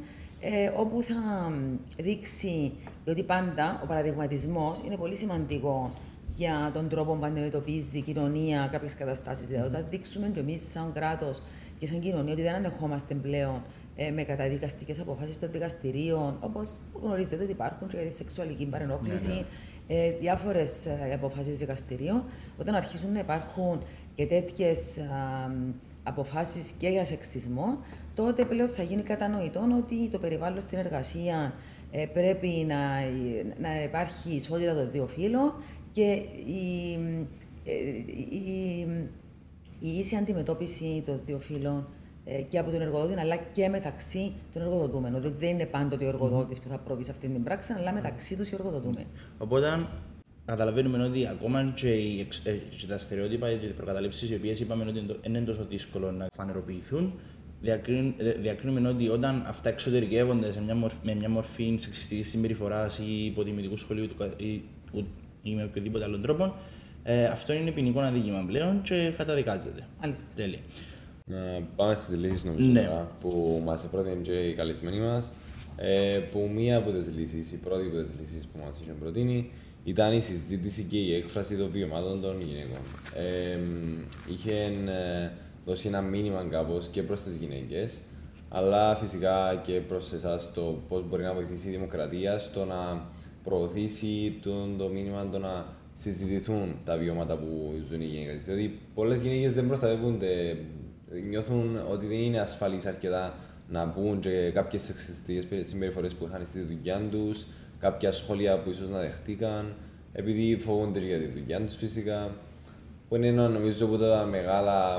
ε, 0.45 0.71
όπου 0.75 1.03
θα 1.03 1.51
δείξει, 1.97 2.71
ότι 3.07 3.23
πάντα 3.23 3.79
ο 3.83 3.85
παραδειγματισμός 3.85 4.81
είναι 4.85 4.95
πολύ 4.95 5.15
σημαντικό 5.15 5.91
για 6.37 6.71
τον 6.73 6.89
τρόπο 6.89 7.13
που 7.13 7.25
αντιμετωπίζει 7.25 7.97
η 7.97 8.01
κοινωνία 8.01 8.67
κάποιες 8.71 8.95
καταστάσεις. 8.95 9.47
Δηλαδή, 9.47 9.67
όταν 9.67 9.85
δείξουμε 9.89 10.27
και 10.27 10.39
εμείς, 10.39 10.71
σαν 10.71 10.91
κράτος 10.93 11.41
και 11.79 11.87
σαν 11.87 11.99
κοινωνία, 11.99 12.33
ότι 12.33 12.41
δεν 12.41 12.53
ανεχόμαστε 12.53 13.13
πλέον 13.13 13.61
ε, 13.95 14.09
με 14.09 14.23
καταδικαστικές 14.23 14.99
αποφάσεις 14.99 15.39
των 15.39 15.51
δικαστηρίων, 15.51 16.37
όπως 16.39 16.69
γνωρίζετε 17.03 17.43
ότι 17.43 17.51
υπάρχουν 17.51 17.87
και 17.87 17.97
για 17.97 18.05
τη 18.05 18.15
σεξουαλική 18.15 18.65
παρενόχληση, 18.65 19.27
ναι, 19.27 19.33
ναι. 19.33 20.05
Ε, 20.05 20.11
διάφορες 20.19 20.85
ε, 20.85 21.11
αποφάσεις 21.13 21.57
δικαστηρίων, 21.57 22.23
όταν 22.57 22.75
αρχίσουν 22.75 23.11
να 23.11 23.19
υπάρχουν 23.19 23.81
και 24.15 24.25
τέτοιες 24.25 24.97
αποφάσεις 26.03 26.71
και 26.71 26.87
για 26.89 27.05
σεξισμό, 27.05 27.77
τότε 28.15 28.45
πλέον 28.45 28.69
θα 28.69 28.83
γίνει 28.83 29.01
κατανοητό 29.01 29.61
ότι 29.77 30.07
το 30.11 30.19
περιβάλλον 30.19 30.61
στην 30.61 30.77
εργασία 30.77 31.53
ε, 31.95 32.05
πρέπει 32.05 32.65
να, 32.67 32.77
να 33.61 33.83
υπάρχει 33.83 34.29
ισότητα 34.35 34.73
των 34.73 34.91
δύο 34.91 35.07
φύλων 35.07 35.53
και 35.93 36.12
η, 36.45 36.91
η, 38.29 38.88
η 39.79 39.97
ίση 39.97 40.15
αντιμετώπιση 40.15 41.03
των 41.06 41.21
δύο 41.25 41.39
φύλων 41.39 41.88
ε, 42.25 42.41
και 42.41 42.58
από 42.58 42.71
τον 42.71 42.82
εργοδότη, 42.82 43.19
αλλά 43.19 43.36
και 43.36 43.69
μεταξύ 43.69 44.32
των 44.53 44.62
εργοδοτούμενων. 44.62 45.21
Δηλαδή 45.21 45.45
δεν 45.45 45.49
είναι 45.49 45.65
πάντοτε 45.65 46.06
ο 46.06 46.08
εργοδότης 46.08 46.60
που 46.60 46.69
θα 46.69 46.77
προβεί 46.77 47.03
σε 47.03 47.12
αυτή 47.12 47.27
την 47.27 47.43
πράξη, 47.43 47.73
αλλά 47.73 47.93
μεταξύ 47.93 48.38
τους 48.38 48.49
οι 48.51 48.56
εργοδοτούμενοι. 48.56 49.08
Οπότε 49.38 49.88
καταλαβαίνουμε 50.45 51.03
ότι 51.03 51.27
ακόμα 51.27 51.73
και, 51.75 51.89
οι, 51.89 52.27
ε, 52.43 52.51
και 52.51 52.86
τα 52.88 52.97
στερεότυπα 52.97 53.53
και 53.53 53.65
οι 53.65 53.69
προκαταλήψεις, 53.69 54.29
οι 54.29 54.36
οποίες 54.36 54.60
είπαμε 54.60 54.84
ότι 54.84 55.06
δεν 55.21 55.36
είναι 55.36 55.45
τόσο 55.45 55.65
δύσκολο 55.65 56.12
να 56.12 56.27
φανεροποιηθούν, 56.34 57.13
διακρίνουμε 58.41 58.89
ότι 58.89 59.10
όταν 59.10 59.43
αυτά 59.47 59.69
εξωτερικεύονται 59.69 60.51
σε 60.51 60.62
μια 60.62 60.75
μορφή, 60.75 60.97
με 61.03 61.15
μια 61.15 61.29
μορφή 61.29 61.75
σεξιστική 61.79 62.23
συμπεριφοράς 62.23 62.97
ή 62.97 63.25
υποτιμητικού 63.25 63.77
σχολείου 63.77 64.08
ή, 64.38 64.63
ή 65.43 65.53
με 65.53 65.63
οποιοδήποτε 65.63 66.03
άλλον 66.03 66.21
τρόπο, 66.21 66.56
ε, 67.03 67.25
αυτό 67.25 67.53
είναι 67.53 67.71
ποινικό 67.71 67.99
αδίκημα 67.99 68.43
πλέον 68.47 68.82
και 68.82 69.13
καταδικάζεται. 69.17 69.88
Μάλιστα. 70.01 70.25
Τέλεια. 70.36 70.60
Να 71.25 71.38
πάμε 71.75 71.95
στις 71.95 72.17
λύσεις 72.17 72.43
νομίζω 72.43 72.71
ναι. 72.71 73.06
που 73.21 73.62
μας 73.65 73.88
πρότεινε 73.91 74.15
και 74.21 74.32
οι 74.32 74.53
καλεσμένοι 74.53 74.99
μας. 74.99 75.34
Ε, 75.75 76.19
που 76.32 76.49
μία 76.53 76.77
από 76.77 76.91
τις 76.91 77.15
λύσεις, 77.17 77.51
η 77.51 77.58
πρώτη 77.58 77.88
από 77.88 77.97
τις 77.97 78.12
λύσεις 78.19 78.45
που 78.45 78.60
μας 78.65 78.79
είχε 78.82 78.91
προτείνει, 78.99 79.51
ήταν 79.84 80.13
η 80.13 80.21
συζήτηση 80.21 80.84
και 80.84 80.97
η 80.97 81.15
έκφραση 81.15 81.58
των 81.58 81.69
βιωμάτων 81.71 82.21
των 82.21 82.41
γυναικών. 82.41 82.82
Ε, 83.15 83.60
είχε 84.34 84.53
ε, 84.91 85.32
δώσει 85.65 85.88
ένα 85.88 86.01
μήνυμα 86.01 86.47
κάπως 86.49 86.88
και 86.88 87.03
προς 87.03 87.21
τις 87.21 87.36
γυναίκες, 87.36 87.97
αλλά 88.49 88.95
φυσικά 88.95 89.62
και 89.65 89.73
προς 89.73 90.13
εσάς 90.13 90.53
το 90.53 90.82
πώς 90.88 91.03
μπορεί 91.10 91.23
να 91.23 91.34
βοηθήσει 91.34 91.67
η 91.67 91.71
δημοκρατία 91.71 92.38
στο 92.38 92.65
να 92.65 93.06
προωθήσει 93.43 94.39
το, 94.43 94.51
το 94.77 94.88
μήνυμα 94.88 95.29
το 95.32 95.39
να 95.39 95.65
συζητηθούν 95.93 96.75
τα 96.86 96.97
βιώματα 96.97 97.36
που 97.38 97.73
ζουν 97.89 98.01
οι 98.01 98.06
γυναίκες. 98.06 98.45
Δηλαδή, 98.45 98.79
πολλές 98.93 99.21
γυναίκες 99.21 99.53
δεν 99.53 99.67
προστατεύονται, 99.67 100.58
νιώθουν 101.29 101.79
ότι 101.91 102.06
δεν 102.06 102.17
είναι 102.17 102.39
ασφαλείς 102.39 102.86
αρκετά 102.86 103.36
να 103.69 103.88
πούν 103.88 104.19
και 104.19 104.51
κάποιες 104.53 104.84
σεξιστικές 104.84 105.67
συμπεριφορές 105.67 106.13
που 106.13 106.25
είχαν 106.25 106.45
στη 106.45 106.60
δουλειά 106.60 107.01
τους, 107.12 107.45
κάποια 107.79 108.12
σχόλια 108.12 108.60
που 108.60 108.69
ίσως 108.69 108.89
να 108.89 108.99
δεχτήκαν, 108.99 109.73
επειδή 110.13 110.58
φοβούνται 110.58 110.99
για 110.99 111.17
τη 111.17 111.27
δουλειά 111.27 111.62
τους 111.62 111.75
φυσικά. 111.75 112.32
Που 113.10 113.15
είναι 113.15 113.27
ένα 113.27 113.49
νομίζω 113.49 113.86
από 113.86 113.97
τα 113.97 114.27
μεγάλα, 114.29 114.95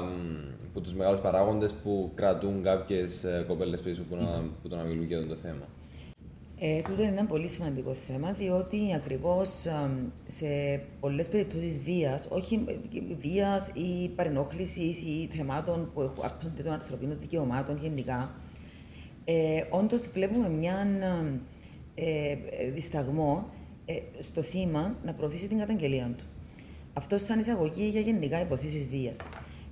από 0.71 0.81
τους 0.81 0.95
μεγάλους 0.95 1.21
παράγοντες 1.21 1.73
που 1.73 2.11
κρατούν 2.15 2.63
κάποιες 2.63 3.25
ε, 3.25 3.45
κοπέλες 3.49 3.81
πίσω 3.81 4.03
που, 4.11 4.17
να, 4.17 4.43
που 4.63 4.69
το 4.69 4.77
να 4.77 4.83
μιλούν 4.83 5.05
για 5.05 5.27
το 5.27 5.35
θέμα. 5.35 5.69
Ε, 6.59 6.81
τούτο 6.81 7.03
είναι 7.03 7.11
ένα 7.11 7.25
πολύ 7.27 7.49
σημαντικό 7.49 7.95
θέμα, 7.95 8.33
διότι 8.33 8.95
ακριβώς 8.95 9.67
σε 10.27 10.47
πολλές 11.01 11.29
περιπτώσεις 11.29 11.81
βίας, 11.81 12.29
όχι 12.31 12.65
βίας 13.21 13.69
ή 13.69 14.09
παρενόχλησης 14.09 15.03
ή 15.03 15.29
θεμάτων 15.37 15.91
που 15.95 16.13
άπτονται 16.23 16.63
των 16.63 16.73
ανθρωπίνων 16.73 17.19
δικαιωμάτων 17.19 17.79
γενικά, 17.83 18.35
ε, 19.25 19.63
όντως 19.71 20.07
βλέπουμε 20.07 20.49
μια 20.49 20.87
ε, 21.95 22.37
δισταγμό 22.75 23.47
ε, 23.87 23.95
στο 24.19 24.43
θύμα 24.43 24.95
να 25.05 25.13
προωθήσει 25.13 25.49
την 25.49 25.59
καταγγελία 25.59 26.15
του. 26.19 26.25
Αυτό 26.93 27.19
σαν 27.19 27.41
εισαγωγή 27.41 27.89
για 27.89 28.01
γενικά 28.01 28.41
υποθέσεις 28.41 28.87
βίας. 28.87 29.21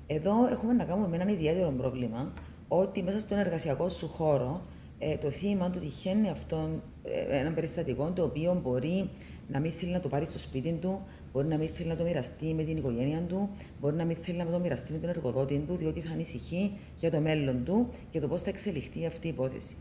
Εδώ 0.07 0.47
έχουμε 0.51 0.73
να 0.73 0.85
κάνουμε 0.85 1.09
με 1.09 1.16
έναν 1.16 1.29
ιδιαίτερο 1.29 1.75
πρόβλημα, 1.77 2.33
ότι 2.68 3.03
μέσα 3.03 3.21
στον 3.21 3.38
εργασιακό 3.38 3.88
σου 3.88 4.09
χώρο 4.09 4.61
ε, 5.05 5.17
το 5.17 5.31
θύμα 5.31 5.71
του 5.71 5.79
τυχαίνει 5.79 6.31
αυτόν 6.31 6.83
ε, 7.05 7.38
ένα 7.38 7.51
περιστατικό 7.51 8.12
το 8.15 8.23
οποίο 8.23 8.61
μπορεί 8.62 9.11
να 9.49 9.61
μην 9.61 9.73
θέλει 9.73 9.93
να 9.93 10.01
το 10.01 10.09
πάρει 10.09 10.27
στο 10.27 10.38
σπίτι 10.38 10.73
του, 10.73 11.01
μπορεί 11.33 11.47
να 11.47 11.57
μην 11.57 11.69
θέλει 11.69 11.88
να 11.88 11.97
το 11.97 12.05
μοιραστεί 12.05 12.55
με 12.55 12.62
την 12.62 12.77
οικογένεια 12.77 13.21
του, 13.29 13.51
μπορεί 13.81 13.97
να 13.97 14.05
μην 14.05 14.17
θέλει 14.17 14.38
να 14.38 14.47
το 14.47 14.59
μοιραστεί 14.59 14.93
με 14.93 14.99
τον 14.99 15.09
εργοδότη 15.09 15.65
του, 15.67 15.77
διότι 15.77 16.01
θα 16.01 16.12
ανησυχεί 16.12 16.73
για 16.97 17.11
το 17.11 17.21
μέλλον 17.21 17.65
του 17.65 17.88
και 18.11 18.21
το 18.21 18.29
πώς 18.29 18.43
θα 18.43 18.51
εξελιχθεί 18.51 19.07
αυτή 19.07 19.27
η 19.27 19.31
υπόθεση. 19.31 19.77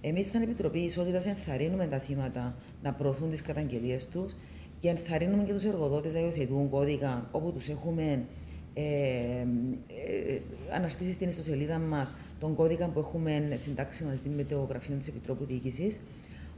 Εμείς, 0.00 0.30
σαν 0.30 0.42
Επιτροπή 0.42 0.78
Ισότητας, 0.78 1.26
ενθαρρύνουμε 1.26 1.86
τα 1.86 1.98
θύματα 1.98 2.54
να 2.82 2.92
προωθούν 2.92 3.30
τις 3.30 3.42
καταγγελίες 3.42 4.08
τους 4.08 4.36
και 4.78 4.88
ενθαρρύνουμε 4.88 5.44
και 5.44 5.52
τους 5.52 5.64
εργοδότες 5.64 6.14
να 6.14 6.20
υιοθετούν 6.20 6.68
κώδικα 6.68 7.28
όπου 7.32 7.52
τους 7.52 7.68
έχουμε 7.68 8.24
ε, 8.74 8.82
ε, 8.82 10.40
αναρτήσει 10.74 11.12
στην 11.12 11.28
ιστοσελίδα 11.28 11.78
μας 11.78 12.14
τον 12.40 12.54
κώδικα 12.54 12.86
που 12.86 12.98
έχουμε 12.98 13.52
συντάξει 13.54 14.04
μαζί 14.04 14.28
με 14.28 14.44
το 14.44 14.66
Γραφείο 14.68 14.96
της 14.96 15.08
Επιτρόπου 15.08 15.44
Διοίκησης, 15.44 16.00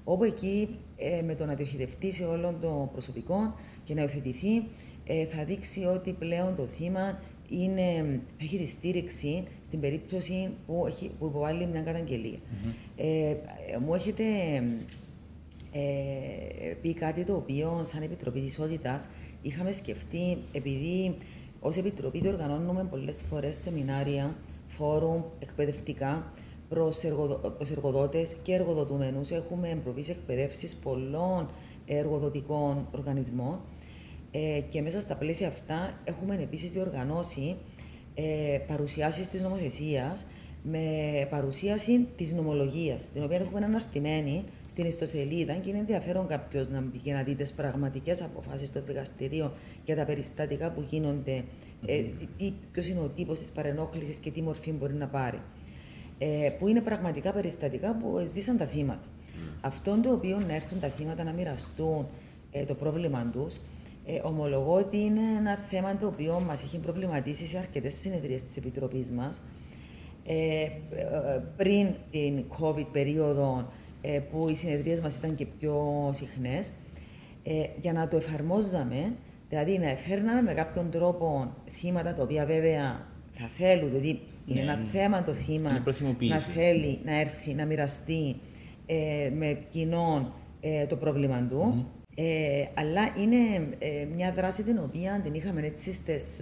όπου 0.05 0.25
εκεί 0.25 0.68
ε, 0.96 1.22
με 1.22 1.35
το 1.35 1.44
να 1.44 1.55
διοχετευτεί 1.55 2.12
σε 2.12 2.25
όλο 2.25 2.55
το 2.61 2.88
προσωπικό 2.92 3.55
και 3.85 3.94
να 3.94 4.01
υιοθετηθεί, 4.01 4.62
ε, 5.07 5.25
θα 5.25 5.44
δείξει 5.44 5.85
ότι 5.85 6.12
πλέον 6.12 6.57
το 6.57 6.66
θύμα 6.66 7.20
είναι, 7.48 8.20
έχει 8.40 8.59
τη 8.59 8.66
στήριξη 8.66 9.44
στην 9.64 9.81
περίπτωση 9.81 10.51
που, 10.66 10.85
έχει, 10.87 11.11
που 11.18 11.27
υποβάλλει 11.27 11.66
μια 11.66 11.81
καταγγελία. 11.81 12.38
Ε, 12.96 13.35
μου 13.85 13.94
έχετε 13.94 14.25
ε, 15.72 16.75
πει 16.83 16.94
κάτι 16.94 17.25
το 17.25 17.35
οποίο, 17.35 17.81
σαν 17.85 18.03
Επιτροπή 18.03 18.40
της 18.40 18.53
Ισότητας, 18.53 19.07
είχαμε 19.42 19.72
σκεφτεί, 19.72 20.38
επειδή 20.53 21.16
ως 21.62 21.77
Επιτροπή 21.77 22.20
διοργανώνουμε 22.20 22.85
πολλές 22.85 23.22
φορές 23.22 23.57
σεμινάρια, 23.57 24.37
φόρουμ, 24.66 25.22
εκπαιδευτικά, 25.38 26.33
προς, 26.68 27.03
εργοδο, 27.03 27.57
εργοδότες 27.70 28.37
και 28.42 28.53
εργοδοτούμενους. 28.55 29.31
Έχουμε 29.31 29.81
προβεί 29.83 30.05
εκπαιδεύσεις 30.09 30.75
πολλών 30.75 31.48
εργοδοτικών 31.87 32.88
οργανισμών 32.90 33.61
ε, 34.31 34.61
και 34.68 34.83
μέσα 34.83 35.01
στα 35.01 35.14
πλαίσια 35.14 35.48
αυτά 35.48 36.01
έχουμε 36.05 36.35
επίσης 36.35 36.72
διοργανώσει 36.72 37.57
ε, 38.14 38.59
παρουσιάσεις 38.66 39.29
της 39.29 39.42
νομοθεσίας 39.42 40.27
με 40.62 40.81
παρουσίαση 41.31 42.07
της 42.16 42.33
νομολογίας, 42.33 43.09
την 43.12 43.25
οποία 43.25 43.37
έχουμε 43.37 43.64
αναρτημένη 43.64 44.44
στην 44.70 44.87
ιστοσελίδα 44.87 45.53
και 45.53 45.68
είναι 45.68 45.79
ενδιαφέρον 45.79 46.27
κάποιος 46.27 46.68
να 46.68 46.81
μπει 46.81 46.98
και 46.98 47.12
να 47.12 47.22
δει 47.22 47.35
τις 47.35 47.53
πραγματικές 47.53 48.22
αποφάσεις 48.22 48.72
των 48.72 48.83
δικαστηρίων 48.87 49.53
για 49.85 49.96
τα 49.96 50.05
περιστατικά 50.05 50.70
που 50.70 50.85
γίνονται, 50.88 51.44
ε, 51.87 52.03
ποιος 52.72 52.87
είναι 52.87 53.01
ο 53.01 53.11
τύπος 53.16 53.38
της 53.38 53.51
παρενόχλησης 53.51 54.16
και 54.16 54.31
τι 54.31 54.42
μορφή 54.42 54.70
μπορεί 54.70 54.94
να 54.94 55.07
πάρει. 55.07 55.40
Ε, 56.18 56.51
που 56.59 56.68
είναι 56.68 56.81
πραγματικά 56.81 57.33
περιστατικά 57.33 57.96
που 57.96 58.22
ζήσαν 58.33 58.57
τα 58.57 58.64
θύματα. 58.64 59.05
Mm. 59.05 59.59
Αυτό 59.61 60.01
το 60.03 60.12
οποίο 60.12 60.42
να 60.46 60.55
έρθουν 60.55 60.81
τα 60.81 60.88
θύματα 60.88 61.25
να 61.25 61.33
μοιραστούν 61.33 62.07
ε, 62.53 62.64
το 62.64 62.75
πρόβλημα 62.75 63.31
τους, 63.33 63.57
ε, 64.07 64.20
ομολογώ 64.22 64.75
ότι 64.75 64.96
είναι 64.96 65.20
ένα 65.38 65.57
θέμα 65.57 65.96
το 65.96 66.07
οποίο 66.07 66.40
μας 66.46 66.62
έχει 66.62 66.79
προβληματίσει 66.79 67.46
σε 67.46 67.59
αρκετές 67.59 67.94
συνεδρίες 67.94 68.42
της 68.42 68.57
Επιτροπής 68.57 69.11
μας. 69.11 69.40
Ε, 70.27 70.63
ε, 70.63 70.71
πριν 71.57 71.89
την 72.11 72.45
COVID 72.61 72.87
περίοδο 72.93 73.69
ε, 74.01 74.19
που 74.19 74.49
οι 74.49 74.55
συνεδρίες 74.55 75.01
μας 75.01 75.17
ήταν 75.17 75.35
και 75.35 75.47
πιο 75.59 76.11
συχνές, 76.15 76.73
ε, 77.43 77.65
για 77.81 77.93
να 77.93 78.09
το 78.09 78.17
εφαρμόζαμε, 78.17 79.15
δηλαδή 79.49 79.79
να 79.79 79.89
εφέρναμε 79.89 80.43
με 80.43 80.55
κάποιον 80.55 80.91
τρόπο 80.91 81.55
θύματα 81.71 82.15
τα 82.15 82.23
οποία 82.23 82.47
βέβαια 82.47 83.07
θα 83.31 83.47
θέλουν, 83.47 83.89
δηλαδή 83.89 84.21
είναι 84.47 84.61
ναι, 84.61 84.71
ένα 84.71 84.77
ναι. 84.77 84.83
θέμα 84.83 85.23
το 85.23 85.33
θύμα 85.33 85.83
να 86.19 86.39
θέλει 86.39 86.99
να 87.05 87.21
έρθει, 87.21 87.55
να 87.55 87.67
μοιραστεί 87.67 88.37
ε, 88.87 89.31
με 89.35 89.59
κοινόν 89.69 90.33
το 90.89 90.97
πρόβλημα 90.97 91.47
του. 91.51 91.87
αλλά 92.75 93.15
είναι 93.19 93.69
μια 94.15 94.33
δράση 94.33 94.63
την 94.63 94.79
οποία 94.79 95.21
την 95.23 95.35
είχαμε 95.35 95.61
έτσι 95.61 95.93
στις 95.93 96.41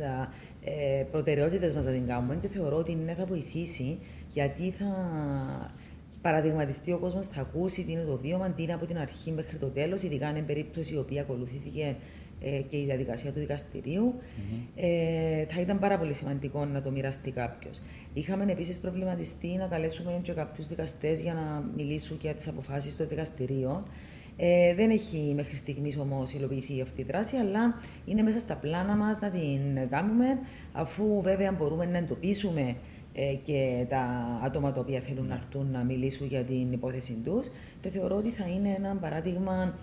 ε, 0.65 1.05
προτεραιότητες 1.11 1.73
μας 1.73 1.85
να 1.85 1.91
την 1.91 2.07
κάνουμε 2.07 2.39
και 2.41 2.49
θεωρώ 2.49 2.77
ότι 2.77 2.95
ναι, 2.95 3.15
θα 3.15 3.25
βοηθήσει 3.25 3.99
γιατί 4.33 4.71
θα 4.71 4.87
παραδειγματιστεί 6.23 6.93
ο 6.93 6.99
κόσμος, 6.99 7.27
θα 7.27 7.41
ακούσει 7.41 7.85
τι 7.85 7.93
είναι 7.93 8.03
το 8.03 8.19
βίωμα, 8.23 8.51
τι 8.51 8.63
είναι 8.63 8.73
από 8.73 8.87
την 8.87 8.99
αρχή 8.99 9.31
μέχρι 9.31 9.57
το 9.57 9.67
τέλος, 9.67 10.03
ειδικά 10.03 10.29
αν 10.29 10.37
είναι 10.37 10.47
περίπτωση 10.47 10.95
η 10.95 10.99
οποία 10.99 11.21
ακολουθήθηκε 11.21 11.97
ε, 12.41 12.61
και 12.69 12.77
η 12.77 12.85
διαδικασία 12.85 13.33
του 13.33 13.39
δικαστηριου 13.39 14.15
Ε, 14.77 15.45
θα 15.45 15.61
ήταν 15.61 15.79
πάρα 15.79 15.99
πολύ 15.99 16.15
σημαντικό 16.15 16.65
να 16.65 16.83
το 16.83 16.91
μοιραστεί 16.91 17.31
κάποιος. 17.31 17.81
Είχαμε 18.15 18.53
επίσης 18.53 18.79
προβληματιστεί 18.79 19.49
να 19.49 19.67
καλέσουμε 19.67 20.21
και 20.23 20.33
κάποιους 20.33 20.69
δικαστές 20.69 21.21
για 21.21 21.35
να 21.35 21.65
μιλήσουν 21.77 22.19
για 22.21 22.35
τις 22.35 22.49
αποφάσεις 22.49 22.97
των 22.97 23.09
δικαστηρίων. 23.09 23.85
Ε, 24.43 24.75
δεν 24.75 24.91
έχει 24.91 25.33
μέχρι 25.37 25.57
στιγμής 25.57 25.99
όμως 25.99 26.33
υλοποιηθεί 26.33 26.81
αυτή 26.81 27.01
η 27.01 27.05
δράση, 27.05 27.37
αλλά 27.37 27.75
είναι 28.05 28.23
μέσα 28.23 28.39
στα 28.39 28.55
πλάνα 28.55 28.97
μας 28.97 29.21
να 29.21 29.31
την 29.31 29.89
κάνουμε, 29.91 30.27
αφού 30.73 31.21
βέβαια 31.23 31.53
μπορούμε 31.53 31.85
να 31.85 31.99
εντοπίσουμε 31.99 32.77
ε, 33.15 33.35
και 33.43 33.87
τα 33.89 34.01
άτομα 34.45 34.73
τα 34.73 34.81
οποία 34.81 35.01
θέλουν 35.01 35.27
να 35.27 35.35
έρθουν 35.35 35.71
να 35.73 35.83
μιλήσουν 35.83 36.27
για 36.27 36.43
την 36.43 36.73
υπόθεση 36.73 37.21
τους. 37.25 37.51
Και 37.81 37.89
θεωρώ 37.89 38.17
ότι 38.17 38.31
θα 38.31 38.45
είναι 38.47 38.75
ένα 38.79 38.97
παράδειγμα. 38.97 39.75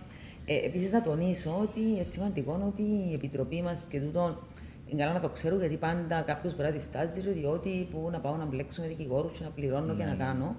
Ε, 0.46 0.56
Επίσης, 0.66 0.92
να 0.92 1.02
τονίσω 1.02 1.58
ότι 1.62 1.80
είναι 1.80 2.04
σημαντικό 2.04 2.62
ότι 2.68 2.82
η 2.82 3.14
Επιτροπή 3.14 3.62
μας 3.62 3.88
και 3.90 4.00
τούτο 4.00 4.38
είναι 4.88 5.02
καλά 5.02 5.14
να 5.14 5.20
το 5.20 5.30
ξέρω, 5.30 5.56
γιατί 5.56 5.78
πάντα 5.78 6.22
κάποιος 6.22 6.56
μπορεί 6.56 6.68
να 6.68 6.74
διστάζει, 6.74 7.22
διότι 7.22 7.88
που 7.92 8.10
να 8.12 8.20
πάω 8.20 8.36
να 8.36 8.46
μπλέξω 8.46 8.82
με 8.82 8.88
δικηγόρους 8.88 9.38
και 9.38 9.44
να 9.44 9.50
πληρώνω 9.50 9.96
και 9.96 10.04
να 10.04 10.16
κάνω. 10.16 10.56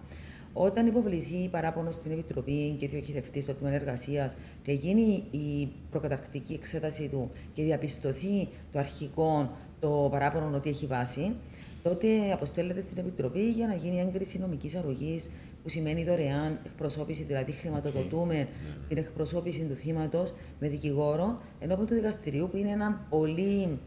Όταν 0.60 0.86
υποβληθεί 0.86 1.48
παράπονος 1.50 1.94
στην 1.94 2.12
Επιτροπή 2.12 2.76
και 2.78 2.88
διοχετευτεί 2.88 3.40
στο 3.40 3.52
τμήμα 3.54 3.74
εργασίας 3.74 4.36
και 4.62 4.72
γίνει 4.72 5.24
η 5.30 5.68
προκαταρκτική 5.90 6.52
εξέταση 6.52 7.08
του 7.08 7.30
και 7.52 7.62
διαπιστωθεί 7.62 8.48
το 8.72 8.78
αρχικό 8.78 9.50
το 9.80 10.08
παράπονο 10.10 10.56
ότι 10.56 10.68
έχει 10.68 10.86
βάση, 10.86 11.34
τότε 11.82 12.32
αποστέλλεται 12.32 12.80
στην 12.80 12.98
Επιτροπή 12.98 13.50
για 13.50 13.66
να 13.66 13.74
γίνει 13.74 14.00
έγκριση 14.00 14.38
νομικής 14.38 14.74
αρρωγής, 14.74 15.30
που 15.62 15.68
σημαίνει 15.68 16.04
δωρεάν 16.04 16.58
εκπροσώπηση, 16.66 17.22
δηλαδή 17.22 17.52
χρηματοδοτούμε 17.52 18.48
την 18.88 18.98
εκπροσώπηση 18.98 19.60
του 19.62 19.74
θύματος 19.74 20.34
με 20.60 20.68
δικηγόρο 20.68 21.40
ενώπιον 21.60 21.86
του 21.86 21.94
δικαστηρίου, 21.94 22.48
που 22.50 22.56
είναι 22.56 22.70
ένα 22.70 23.06
πολύ 23.10 23.78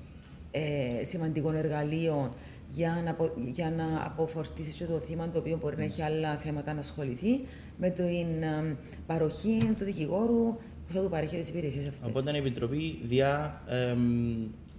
ε, 0.52 1.04
σημαντικό 1.04 1.52
εργαλείο 1.52 2.34
για 2.74 3.02
να, 3.04 3.12
απο- 3.12 3.34
για 3.52 3.70
να 3.70 4.06
αποφορτήσεις 4.06 4.74
και 4.74 4.86
το 4.86 5.00
θύμα 5.00 5.30
το 5.30 5.40
οποίο 5.40 5.58
μπορεί 5.58 5.78
να 5.78 5.84
έχει 5.84 6.02
άλλα 6.02 6.38
θέματα 6.38 6.74
να 6.74 6.80
ασχοληθεί 6.80 7.42
με 7.78 7.90
την 7.90 8.44
ε, 8.44 8.78
παροχή 9.06 9.74
του 9.78 9.84
δικηγόρου 9.84 10.56
που 10.88 10.94
θα 10.94 11.02
του 11.02 11.10
παρέχει 11.10 11.40
τις 11.40 11.50
υπηρεσίες 11.50 11.88
αυτές. 11.88 12.10
Οπότε 12.10 12.32
η 12.34 12.38
Επιτροπή 12.38 13.00
διά, 13.04 13.62
εμ, 13.68 14.00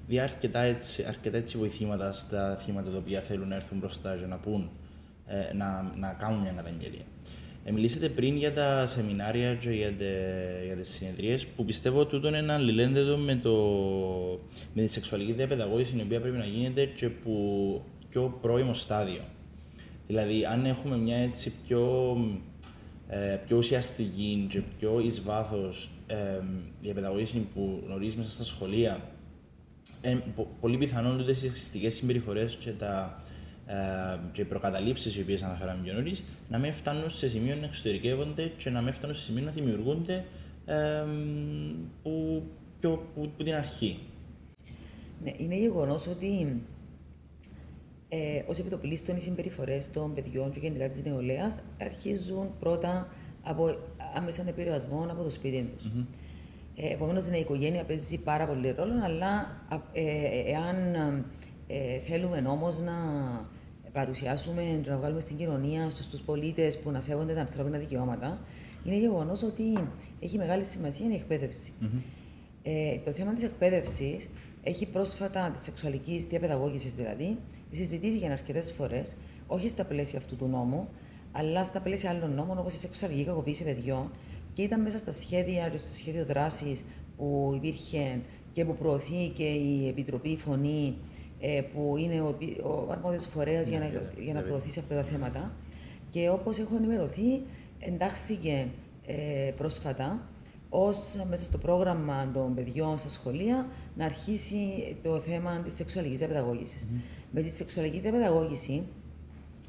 διά 0.06 0.22
αρκετά, 0.22 0.60
έτσι, 0.60 1.04
αρκετά 1.08 1.36
έτσι 1.36 1.58
βοηθήματα 1.58 2.12
στα 2.12 2.56
θύματα 2.56 2.90
τα 2.90 2.96
οποία 2.96 3.20
θέλουν 3.20 3.48
να 3.48 3.54
έρθουν 3.54 3.78
μπροστά 3.78 4.16
και 4.16 4.26
να 4.26 4.36
πούν, 4.36 4.70
ε, 5.26 5.54
να, 5.54 5.92
να 5.96 6.16
κάνουν 6.18 6.40
μια 6.40 6.52
καταγγελία. 6.52 7.04
Ε, 7.64 7.72
μιλήσατε 7.72 8.08
πριν 8.08 8.36
για 8.36 8.52
τα 8.52 8.86
σεμινάρια 8.86 9.54
και 9.54 9.70
για, 9.70 9.92
τε, 9.92 10.04
για 10.66 10.76
τις 10.76 10.88
συνεδρίες 10.88 11.46
που 11.46 11.64
πιστεύω 11.64 12.00
ότι 12.00 12.10
τούτο 12.10 12.28
είναι 12.28 12.38
ένα 12.38 12.54
αλληλένδετο 12.54 13.16
με, 13.16 13.36
το, 13.36 13.56
με 14.74 14.82
τη 14.82 14.88
σεξουαλική 14.88 15.32
διαπαιδαγώγηση 15.32 15.96
η 15.98 16.00
οποία 16.00 16.20
πρέπει 16.20 16.36
να 16.36 16.44
γίνεται 16.44 16.84
και 16.84 17.08
που 17.08 17.82
πιο 18.08 18.38
πρώιμο 18.42 18.74
στάδιο. 18.74 19.20
Δηλαδή, 20.06 20.44
αν 20.44 20.66
έχουμε 20.66 20.96
μια 20.96 21.16
έτσι 21.16 21.52
πιο, 21.66 22.16
ε, 23.08 23.38
πιο 23.46 23.56
ουσιαστική 23.56 24.46
και 24.48 24.62
πιο 24.78 25.00
εις 25.00 25.22
βάθος 25.22 25.90
ε, 26.06 26.16
διαπαιδαγώγηση 26.80 27.46
που 27.54 27.82
γνωρίζεις 27.86 28.16
μέσα 28.16 28.30
στα 28.30 28.44
σχολεία, 28.44 29.00
ε, 30.00 30.16
πο- 30.34 30.56
πολύ 30.60 30.78
πιθανόν 30.78 31.18
τούτες 31.18 31.36
οι 31.36 31.40
σεξιστικές 31.40 31.94
συμπεριφορές 31.94 32.54
και, 32.54 32.70
τα, 32.70 33.22
ε, 33.28 33.31
και 34.32 34.40
οι 34.40 34.44
προκαταλήψεις 34.44 35.16
οι 35.16 35.20
οποίες 35.20 35.42
αναφέραμε 35.42 35.80
πιο 35.82 35.92
νωρίς, 35.92 36.22
να 36.48 36.58
μην 36.58 36.72
φτάνουν 36.72 37.10
σε 37.10 37.28
σημείο 37.28 37.56
να 37.56 37.64
εξωτερικεύονται 37.64 38.52
και 38.56 38.70
να 38.70 38.80
μην 38.80 38.92
φτάνουν 38.92 39.16
σε 39.16 39.22
σημείο 39.22 39.44
να 39.44 39.50
δημιουργούνται 39.50 40.24
ε, 40.66 41.04
που, 42.02 42.42
πιο, 42.80 43.06
που, 43.14 43.30
που 43.36 43.42
την 43.42 43.54
αρχή. 43.54 43.98
Ναι, 45.24 45.32
είναι 45.36 45.56
γεγονός 45.56 46.06
ότι 46.06 46.62
ε, 48.08 48.42
ως 48.46 48.58
επιτοπλίστων 48.58 49.16
οι 49.16 49.20
συμπεριφορές 49.20 49.90
των 49.90 50.14
παιδιών 50.14 50.52
και 50.52 50.58
γενικά 50.58 50.88
της 50.88 51.04
νεολαίας 51.04 51.58
αρχίζουν 51.80 52.50
πρώτα 52.60 53.08
από 53.42 53.76
άμεσα 54.16 54.44
επηρεασμό 54.48 55.06
από 55.10 55.22
το 55.22 55.30
σπίτι 55.30 55.70
τους. 55.76 55.90
Ε, 56.76 56.92
Επομένως, 56.92 57.26
η 57.26 57.38
οικογένεια 57.38 57.84
παίζει 57.84 58.22
πάρα 58.22 58.46
πολύ 58.46 58.70
ρόλο, 58.70 58.92
αλλά 59.04 59.30
α, 59.68 59.76
ε, 59.92 60.02
ε, 60.02 60.50
εάν 60.50 61.24
ε, 61.72 61.98
θέλουμε 61.98 62.44
όμως 62.48 62.78
να 62.78 62.92
παρουσιάσουμε, 63.92 64.82
να 64.86 64.96
βγάλουμε 64.96 65.20
στην 65.20 65.36
κοινωνία 65.36 65.90
στους 65.90 66.20
πολίτες 66.20 66.78
που 66.78 66.90
να 66.90 67.00
σέβονται 67.00 67.34
τα 67.34 67.40
ανθρώπινα 67.40 67.78
δικαιώματα, 67.78 68.38
είναι 68.84 68.96
γεγονός 68.96 69.42
ότι 69.42 69.88
έχει 70.20 70.38
μεγάλη 70.38 70.64
σημασία 70.64 71.10
η 71.10 71.14
εκπαίδευση. 71.14 71.72
Ε, 72.62 72.98
το 73.04 73.12
θέμα 73.12 73.34
της 73.34 73.44
εκπαίδευσης 73.44 74.28
έχει 74.62 74.86
πρόσφατα 74.86 75.50
τη 75.50 75.62
σεξουαλική 75.62 76.26
διαπαιδαγώγησης 76.28 76.94
δηλαδή, 76.94 77.36
συζητήθηκε 77.72 78.26
αρκετές 78.26 78.72
φορές, 78.72 79.16
όχι 79.46 79.68
στα 79.68 79.84
πλαίσια 79.84 80.18
αυτού 80.18 80.36
του 80.36 80.46
νόμου, 80.46 80.88
αλλά 81.32 81.64
στα 81.64 81.80
πλαίσια 81.80 82.10
άλλων 82.10 82.34
νόμων 82.34 82.58
όπως 82.58 82.74
η 82.74 82.78
σεξουαλική 82.78 83.24
κακοποίηση 83.24 83.64
παιδιών 83.64 84.10
και 84.52 84.62
ήταν 84.62 84.80
μέσα 84.80 84.98
στα 84.98 85.12
σχέδια 85.12 85.68
και 85.68 85.78
στο 85.78 85.92
σχέδιο 85.92 86.24
δράσης 86.24 86.84
που 87.16 87.52
υπήρχε 87.56 88.20
και 88.52 88.64
που 88.64 88.76
προωθεί 88.76 89.28
και 89.34 89.44
η 89.44 89.88
Επιτροπή 89.88 90.36
Φωνή, 90.36 90.96
ε, 90.96 91.21
που 91.72 91.96
είναι 91.98 92.20
ο, 92.20 92.28
επι- 92.28 92.64
ο 92.64 92.88
αρμόδιος 92.90 93.24
φορέας 93.24 93.68
για, 93.68 93.78
να, 93.78 93.90
για 94.22 94.32
να 94.32 94.40
προωθήσει 94.40 94.78
αυτά 94.78 94.94
τα 94.94 95.02
θέματα. 95.02 95.52
Και 96.10 96.28
όπως 96.30 96.58
έχω 96.58 96.76
ενημερωθεί, 96.76 97.42
εντάχθηκε 97.78 98.66
ε, 99.06 99.52
πρόσφατα 99.56 100.26
ως 100.68 100.96
μέσα 101.28 101.44
στο 101.44 101.58
πρόγραμμα 101.58 102.30
των 102.34 102.54
παιδιών 102.54 102.98
στα 102.98 103.08
σχολεία 103.08 103.66
να 103.96 104.04
αρχίσει 104.04 104.56
το 105.02 105.20
θέμα 105.20 105.60
της 105.64 105.74
σεξουαλικής 105.74 106.18
διαπαιδαγώγησης. 106.18 106.86
Με 107.30 107.42
τη 107.42 107.50
σεξουαλική 107.50 107.98
διαπαιδαγώγηση 107.98 108.82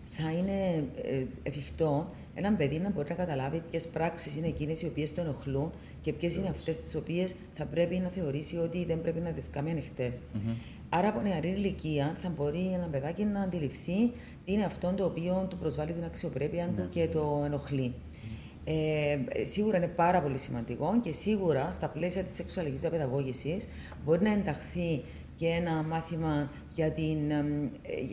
θα 0.10 0.32
είναι 0.32 0.84
ε, 1.04 1.26
εφικτό 1.44 2.10
έναν 2.36 2.58
παιδί 2.58 2.80
να 2.80 2.90
μπορεί 2.90 3.10
να 3.10 3.16
καταλάβει 3.16 3.64
ποιες 3.70 3.88
πράξεις 3.88 4.36
είναι 4.36 4.48
εκείνες 4.48 4.82
οι 4.82 4.86
οποίες 4.86 5.14
το 5.14 5.22
ενοχλούν 5.22 5.72
και 6.02 6.14
ποιες 6.14 6.36
είναι 6.36 6.50
αυτές 6.50 6.78
τις 6.78 6.96
οποίες 6.96 7.36
θα 7.54 7.66
πρέπει 7.66 7.96
να 7.96 8.10
θεωρήσει 8.10 8.58
ότι 8.58 8.86
δεν 8.86 9.02
πρέπει 9.02 9.20
να 9.20 9.32
τις 9.32 9.50
κάνει 9.50 9.72
ανοιχτές. 9.72 10.22
Άρα, 10.96 11.08
από 11.08 11.22
νεαρή 11.22 11.48
ηλικία 11.48 12.16
θα 12.18 12.30
μπορεί 12.30 12.72
ένα 12.74 12.88
παιδάκι 12.92 13.24
να 13.24 13.42
αντιληφθεί 13.42 14.12
τι 14.46 14.54
είναι 14.54 14.64
αυτό 14.64 14.94
το 14.98 15.06
οποίο 15.06 15.48
του 15.50 15.58
προσβάλλει 15.58 15.92
την 15.92 16.04
αξιοπρέπεια 16.04 16.70
του 16.76 16.90
και 16.90 17.08
το 17.08 17.42
ενοχλεί. 17.46 17.94
Ε, 18.64 19.18
σίγουρα 19.44 19.78
είναι 19.78 19.88
πάρα 19.88 20.22
πολύ 20.22 20.38
σημαντικό 20.38 21.00
και 21.02 21.12
σίγουρα 21.12 21.72
στα 21.72 21.88
πλαίσια 21.90 22.24
της 22.24 22.36
σεξουαλικής 22.36 22.82
διαπαιδαγώγησης 22.82 23.68
μπορεί 24.06 24.24
να 24.24 24.32
ενταχθεί 24.32 25.04
και 25.36 25.48
ένα 25.48 25.84
μάθημα 25.84 26.52
για, 26.74 26.92
την, 26.92 27.32
εμ, 27.32 27.64
ε, 27.64 27.70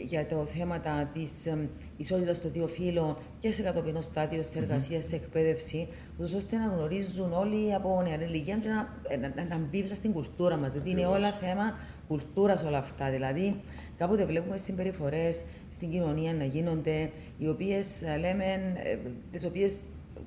για 0.06 0.26
το 0.26 0.46
θέματα 0.46 1.10
της 1.12 1.46
εμ, 1.46 1.66
ισότητας 1.96 2.40
των 2.40 2.52
δύο 2.52 2.66
φύλων 2.66 3.16
και 3.40 3.52
σε 3.52 3.62
κατοπινό 3.62 4.00
στάδιο 4.00 4.40
της 4.40 4.56
εργασίας, 4.56 5.04
της 5.04 5.12
εκπαίδευσης, 5.12 5.88
ούτως 6.18 6.32
ώστε 6.32 6.56
να 6.56 6.66
γνωρίζουν 6.66 7.32
όλοι 7.32 7.74
από 7.74 8.02
νεαρή 8.02 8.24
ηλικία 8.24 8.56
και 8.56 8.68
να, 8.68 8.98
ε, 9.08 9.16
να, 9.16 9.32
να, 9.36 9.44
να 9.44 9.58
μπει 9.70 9.80
μέσα 9.80 9.94
στην 9.94 10.12
κουλτούρα 10.12 10.56
μας, 10.56 10.72
γιατί 10.72 10.90
είναι 10.90 11.06
όλα 11.06 11.30
θέμα 11.30 11.74
κουλτούρας 12.10 12.62
όλα 12.62 12.78
αυτά. 12.78 13.10
Δηλαδή, 13.10 13.60
κάποτε 13.98 14.24
βλέπουμε 14.24 14.56
συμπεριφορές 14.56 15.44
στην 15.74 15.90
κοινωνία 15.90 16.32
να 16.32 16.44
γίνονται, 16.44 17.10
οι 17.38 17.48
οποίες 17.48 18.02
ε, 18.02 18.16
λέμε, 18.16 18.44
ε, 18.84 18.96
τις 19.32 19.44
οποίες 19.44 19.78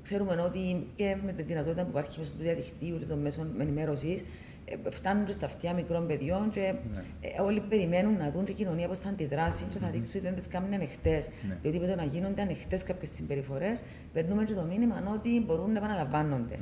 ξέρουμε 0.01 0.41
ότι 0.41 0.87
και 0.95 1.15
με 1.25 1.31
τη 1.31 1.41
δυνατότητα 1.41 1.83
που 1.83 1.89
υπάρχει 1.89 2.19
μέσω 2.19 2.31
του 2.31 2.41
διαδικτύου 2.41 2.99
και 2.99 3.05
των 3.05 3.19
μέσων 3.19 3.47
ενημέρωσης, 3.59 4.23
φτάνουν 4.89 5.25
και 5.25 5.31
στα 5.31 5.45
αυτιά 5.45 5.73
μικρών 5.73 6.07
παιδιών 6.07 6.49
και 6.51 6.73
ε, 7.21 7.41
όλοι 7.41 7.59
περιμένουν 7.59 8.17
να 8.17 8.31
δουν 8.31 8.45
την 8.45 8.55
κοινωνία 8.55 8.87
πώς 8.87 8.99
θα 8.99 9.09
αντιδράσει 9.09 9.63
και 9.73 9.79
θα 9.79 9.89
δείξει 9.89 10.17
ότι 10.17 10.25
δεν 10.25 10.35
τις 10.35 10.47
κάνουν 10.47 10.73
ανοιχτές. 10.73 11.29
Ναι. 11.47 11.57
Διότι 11.61 11.79
με 11.79 11.87
το 11.87 11.95
να 11.95 12.03
γίνονται 12.03 12.41
ανοιχτές 12.41 12.83
κάποιες 12.83 13.11
συμπεριφορές, 13.11 13.83
περνούμε 14.13 14.43
και 14.43 14.53
το 14.53 14.61
μήνυμα 14.61 15.03
ότι 15.13 15.43
μπορούν 15.45 15.71
να 15.71 15.77
επαναλαμβάνονται. 15.77 16.53
Ε, 16.53 16.57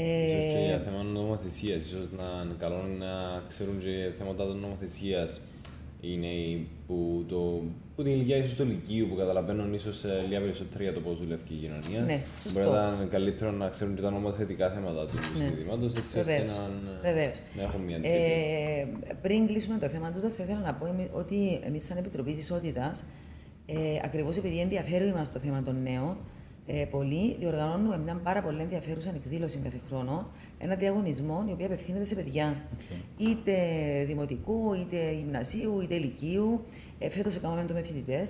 Ίσως 0.00 0.52
και 0.52 0.58
για 0.66 0.78
θέμα 0.78 1.02
νομοθεσίας, 1.02 1.80
ίσως 1.80 2.10
να 2.18 2.42
είναι 2.44 2.54
καλό 2.58 2.76
να 2.98 3.42
ξέρουν 3.48 3.78
και 3.78 4.10
θέματα 4.18 4.46
των 4.46 4.58
νομοθεσίας 4.58 5.40
οι 6.00 6.16
νέοι 6.16 6.66
που, 6.86 7.24
το, 7.28 7.62
που 7.96 8.02
την 8.02 8.12
ηλικία 8.12 8.36
ίσως 8.36 8.54
του 8.54 8.64
λυκείου 8.64 9.06
που 9.08 9.14
καταλαβαίνουν 9.16 9.74
ίσως 9.74 10.04
ε, 10.04 10.24
λίγα 10.28 10.40
περισσότερο 10.40 10.82
για 10.82 10.92
το 10.92 11.00
πώς 11.00 11.18
δουλεύει 11.18 11.42
η 11.48 11.54
κοινωνία. 11.54 12.00
Ναι, 12.00 12.22
σωστό. 12.42 12.60
Μπορεί 12.60 12.72
να 12.72 12.94
είναι 13.00 13.08
καλύτερο 13.10 13.50
να 13.50 13.68
ξέρουν 13.68 13.94
και 13.94 14.00
τα 14.02 14.10
νομοθετικά 14.10 14.70
θέματα 14.70 15.06
του 15.06 15.14
Ναι. 15.38 15.44
ζητήματος, 15.44 15.92
έτσι 15.94 16.18
ώστε 16.18 16.32
Βεβαίως. 16.32 16.50
να, 16.56 16.70
Βεβαίως. 17.10 17.36
να 17.56 17.62
έχουν 17.62 17.80
μια 17.80 17.96
αντίληψη. 17.96 18.22
Ε, 18.22 19.12
πριν 19.22 19.46
κλείσουμε 19.46 19.78
το 19.78 19.88
θέμα 19.88 20.10
του, 20.12 20.20
θα 20.30 20.42
ήθελα 20.42 20.58
να 20.60 20.74
πω 20.74 20.86
εμεί- 20.86 21.10
ότι 21.12 21.60
εμείς, 21.66 21.84
σαν 21.84 21.96
Επιτροπή 21.96 22.32
τη 22.32 22.38
Ισότητα, 22.38 22.94
ε, 23.66 23.76
ακριβώς 24.04 24.36
επειδή 24.36 24.60
ενδιαφέρει 24.60 25.12
μα 25.12 25.26
το 25.32 25.38
θέμα 25.38 25.62
των 25.62 25.82
νέων, 25.82 26.16
ε, 26.66 26.84
πολύ, 26.90 27.36
διοργανώνουμε 27.40 27.98
μια 27.98 28.20
πάρα 28.22 28.42
πολύ 28.42 28.60
ενδιαφέρουσα 28.60 29.12
εκδήλωση 29.16 29.58
κάθε 29.58 29.80
χρόνο, 29.88 30.26
ένα 30.58 30.74
διαγωνισμό, 30.74 31.44
η 31.48 31.52
οποία 31.52 31.66
απευθύνεται 31.66 32.04
σε 32.04 32.14
παιδιά. 32.14 32.56
Είτε 33.16 33.54
δημοτικού, 34.06 34.74
είτε 34.74 35.12
γυμνασίου, 35.12 35.80
είτε 35.80 35.94
ηλικίου. 35.94 36.60
Ε, 36.98 37.10
Φέτος 37.10 37.34
έκαναμε 37.36 37.64
το 37.64 37.74
με 37.74 37.82
φοιτητέ 37.82 38.26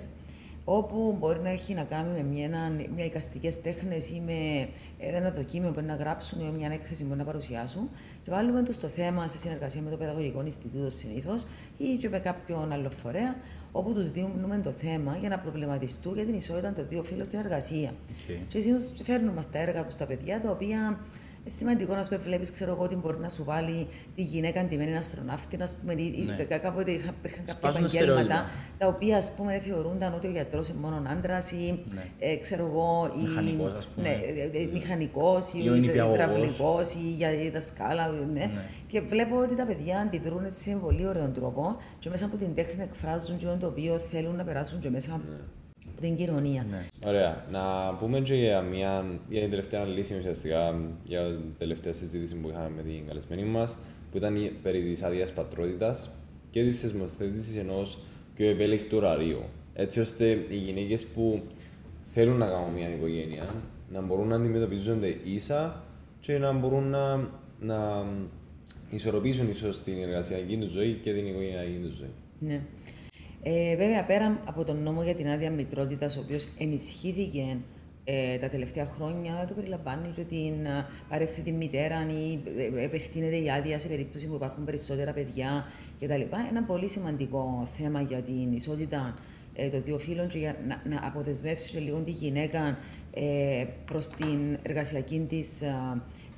όπου 0.69 1.15
μπορεί 1.19 1.39
να 1.39 1.49
έχει 1.49 1.73
να 1.73 1.83
κάνει 1.83 2.09
με 2.21 2.23
μια, 2.23 2.43
ένα- 2.45 2.71
μια 2.95 3.05
εικαστικές 3.05 3.61
τέχνες 3.61 4.09
ή 4.09 4.21
με 4.25 4.67
ένα 4.99 5.31
δοκίμιο 5.31 5.67
που 5.67 5.73
μπορεί 5.73 5.85
να 5.85 5.95
γράψουν 5.95 6.41
ή 6.41 6.43
με 6.43 6.51
μια 6.57 6.69
έκθεση 6.73 7.01
που 7.01 7.07
μπορεί 7.07 7.19
να 7.19 7.25
παρουσιάσουν. 7.25 7.89
Και 8.23 8.31
βάλουμε 8.31 8.63
του 8.63 8.77
το 8.81 8.87
θέμα 8.87 9.27
σε 9.27 9.37
συνεργασία 9.37 9.81
με 9.81 9.89
το 9.89 9.97
Παιδαγωγικό 9.97 10.41
Ινστιτούτο 10.45 10.89
συνήθως 10.91 11.47
ή 11.77 11.95
και 11.99 12.09
με 12.09 12.19
κάποιον 12.19 12.71
άλλο 12.71 12.89
φορέα, 12.89 13.35
όπου 13.77 13.93
τους 13.93 14.11
δίνουμε 14.11 14.59
το 14.63 14.71
θέμα 14.71 15.17
για 15.19 15.29
να 15.29 15.39
προβληματιστούν 15.39 16.13
για 16.13 16.25
την 16.25 16.33
ισότητα 16.33 16.73
των 16.73 16.85
δύο 16.89 17.03
φύλων 17.03 17.25
στην 17.25 17.39
εργασία. 17.39 17.89
Οκ. 17.89 18.47
Και 18.49 18.59
συνήθως 18.59 18.93
φέρνουμε 19.03 19.41
στα 19.41 19.59
έργα 19.59 19.83
τους 19.83 19.95
τα 19.95 20.05
παιδιά, 20.05 20.41
τα 20.41 20.49
οποία 20.49 20.67
είναι 20.67 20.97
σημαντικό 21.57 21.95
να 21.95 22.03
σου 22.03 22.09
πει, 22.09 22.15
βλέπεις, 22.15 22.51
ξέρω 22.51 22.71
εγώ, 22.71 22.83
ότι 22.83 22.95
μπορεί 22.95 23.17
να 23.19 23.29
σου 23.29 23.43
βάλει 23.43 23.87
τη 24.15 24.21
γυναίκα 24.21 24.59
αντιμένη 24.59 24.97
αστροναύτη, 24.97 25.57
να 25.57 25.67
πούμε, 25.81 25.93
ή- 25.93 26.15
ή 26.17 26.23
Ναι. 26.23 26.43
κάποτε 26.43 26.91
είχα- 26.91 27.13
υπήρχαν 27.19 27.39
κάποια 27.45 27.53
Σπάζουν 27.53 27.83
επαγγέλματα 27.83 28.21
στερεότυπα. 28.23 28.49
τα 28.77 28.87
οποία 28.87 29.17
ας 29.17 29.31
πούμε 29.31 29.59
θεωρούνταν 29.59 30.13
ότι 30.13 30.27
ο 30.27 30.29
γιατρός 30.29 30.67
είναι 30.69 30.79
μόνο 30.79 31.01
άντρας 31.07 31.51
ή 31.51 31.83
Ναι. 31.93 32.01
ε, 32.19 32.35
ξέρω 32.37 32.65
εγώ. 32.65 33.11
ή- 33.17 33.21
Μηχανικός, 33.21 33.73
ας 33.73 33.87
πούμε. 33.87 34.07
Ναι, 34.09 34.13
ε, 34.13 34.61
ε, 34.61 34.69
μηχανικός 34.73 35.53
Ή 35.53 35.69
ο 35.69 35.73
νηπιαγωγός. 35.73 36.19
υδραυλικός 36.19 36.93
ή 36.93 37.11
για 37.17 37.31
η 37.43 37.49
δασκάλα. 37.49 38.09
Ναι. 38.09 38.39
Ναι. 38.39 38.49
Και 38.87 39.01
βλέπω 39.01 39.37
ότι 39.39 39.55
τα 39.55 39.65
παιδιά 39.65 39.99
αντιδρούν 39.99 40.45
έτσι 40.45 40.69
με 40.73 40.79
πολύ 40.79 41.07
ωραίο 41.07 41.27
τρόπο 41.27 41.75
και 41.99 42.09
μέσα 42.09 42.25
από 42.25 42.35
την 42.37 42.55
τέχνη 42.55 42.83
εκφράζουν 42.83 43.37
και 43.37 43.45
το 43.59 43.67
οποίο 43.67 43.97
θέλουν 43.97 44.35
να 44.35 44.43
περάσουν 44.43 44.79
και 44.79 44.89
μέσα 44.89 45.11
από 45.13 45.23
την 46.01 46.15
κοινωνία. 46.15 46.65
Ναι. 46.69 46.85
Ωραία. 47.05 47.45
Να 47.51 47.93
πούμε 47.99 48.19
και 48.19 48.35
για, 48.35 48.61
μια, 48.61 49.05
για 49.29 49.41
την 49.41 49.49
τελευταία 49.49 49.85
λύση 49.85 50.17
ουσιαστικά 50.17 50.75
για 51.05 51.23
την 51.25 51.39
τελευταία 51.57 51.93
συζήτηση 51.93 52.35
που 52.35 52.49
είχαμε 52.49 52.69
με 52.75 52.81
την 52.81 53.07
καλεσμένη 53.07 53.43
μας, 53.43 53.77
που 54.11 54.17
ήταν 54.17 54.35
η- 54.35 54.51
περί 54.63 54.81
της 54.81 55.03
άδειας 55.03 55.33
πατρότητας 55.33 56.09
και 56.51 56.63
της 56.63 56.79
θεσμοθέτησης 56.79 57.55
ενός 57.57 57.97
πιο 58.35 58.49
ευέλικτου 58.49 58.97
ωραρίου. 58.97 59.41
Έτσι 59.73 59.99
ώστε 59.99 60.45
οι 60.49 60.55
γυναίκες 60.55 61.05
που 61.05 61.41
θέλουν 62.03 62.37
να 62.37 62.45
κάνουν 62.47 62.73
μια 62.73 62.89
οικογένεια 62.89 63.45
να 63.91 64.01
μπορούν 64.01 64.27
να 64.27 64.35
αντιμετωπίζονται 64.35 65.15
ίσα 65.23 65.83
και 66.19 66.37
να 66.37 66.51
μπορούν 66.51 66.83
να, 66.89 67.29
να 67.59 68.05
ισορροπήσουν 68.89 69.49
ίσως 69.49 69.83
την 69.83 69.93
εργασιακή 70.03 70.57
τους 70.57 70.71
ζωή 70.71 70.99
και 71.03 71.13
την 71.13 71.27
οικογενειακή 71.27 71.79
τους 71.83 71.97
ζωή. 71.97 72.09
Ναι. 72.39 72.61
Ε, 73.43 73.75
βέβαια, 73.75 74.03
πέρα 74.05 74.41
από 74.45 74.63
τον 74.63 74.83
νόμο 74.83 75.03
για 75.03 75.15
την 75.15 75.27
άδεια 75.27 75.51
μητρότητας, 75.51 76.17
ο 76.17 76.19
οποίος 76.19 76.47
ενισχύθηκε 76.57 77.57
ε, 78.03 78.37
τα 78.37 78.49
τελευταία 78.49 78.85
χρόνια, 78.85 79.45
το 79.47 79.53
περιλαμβάνει 79.53 80.07
και 80.15 80.21
την 80.21 80.65
ε, 80.65 80.85
παρεύθυνη 81.09 81.51
μητέρα 81.57 82.07
ή 82.09 82.39
ε, 82.77 82.83
επεκτείνεται 82.83 83.37
η 83.37 83.51
άδεια 83.51 83.79
σε 83.79 83.87
περίπτωση 83.87 84.27
που 84.27 84.35
υπάρχουν 84.35 84.63
περισσότερα 84.63 85.11
παιδιά 85.11 85.65
κτλ. 85.99 86.21
Ένα 86.49 86.63
πολύ 86.67 86.87
σημαντικό 86.87 87.67
θέμα 87.77 88.01
για 88.01 88.17
την 88.17 88.53
ισότητα 88.53 89.15
ε, 89.55 89.67
των 89.67 89.83
δύο 89.83 89.97
φύλων 89.97 90.27
και 90.27 90.37
για 90.37 90.55
να, 90.67 90.81
να 90.95 91.07
αποδεσμεύσει 91.07 91.71
και 91.71 91.79
λίγο 91.79 91.97
τη 91.97 92.11
γυναίκα 92.11 92.77
ε, 93.13 93.65
προς 93.85 94.07
την 94.07 94.57
εργασιακή 94.61 95.25
της 95.29 95.61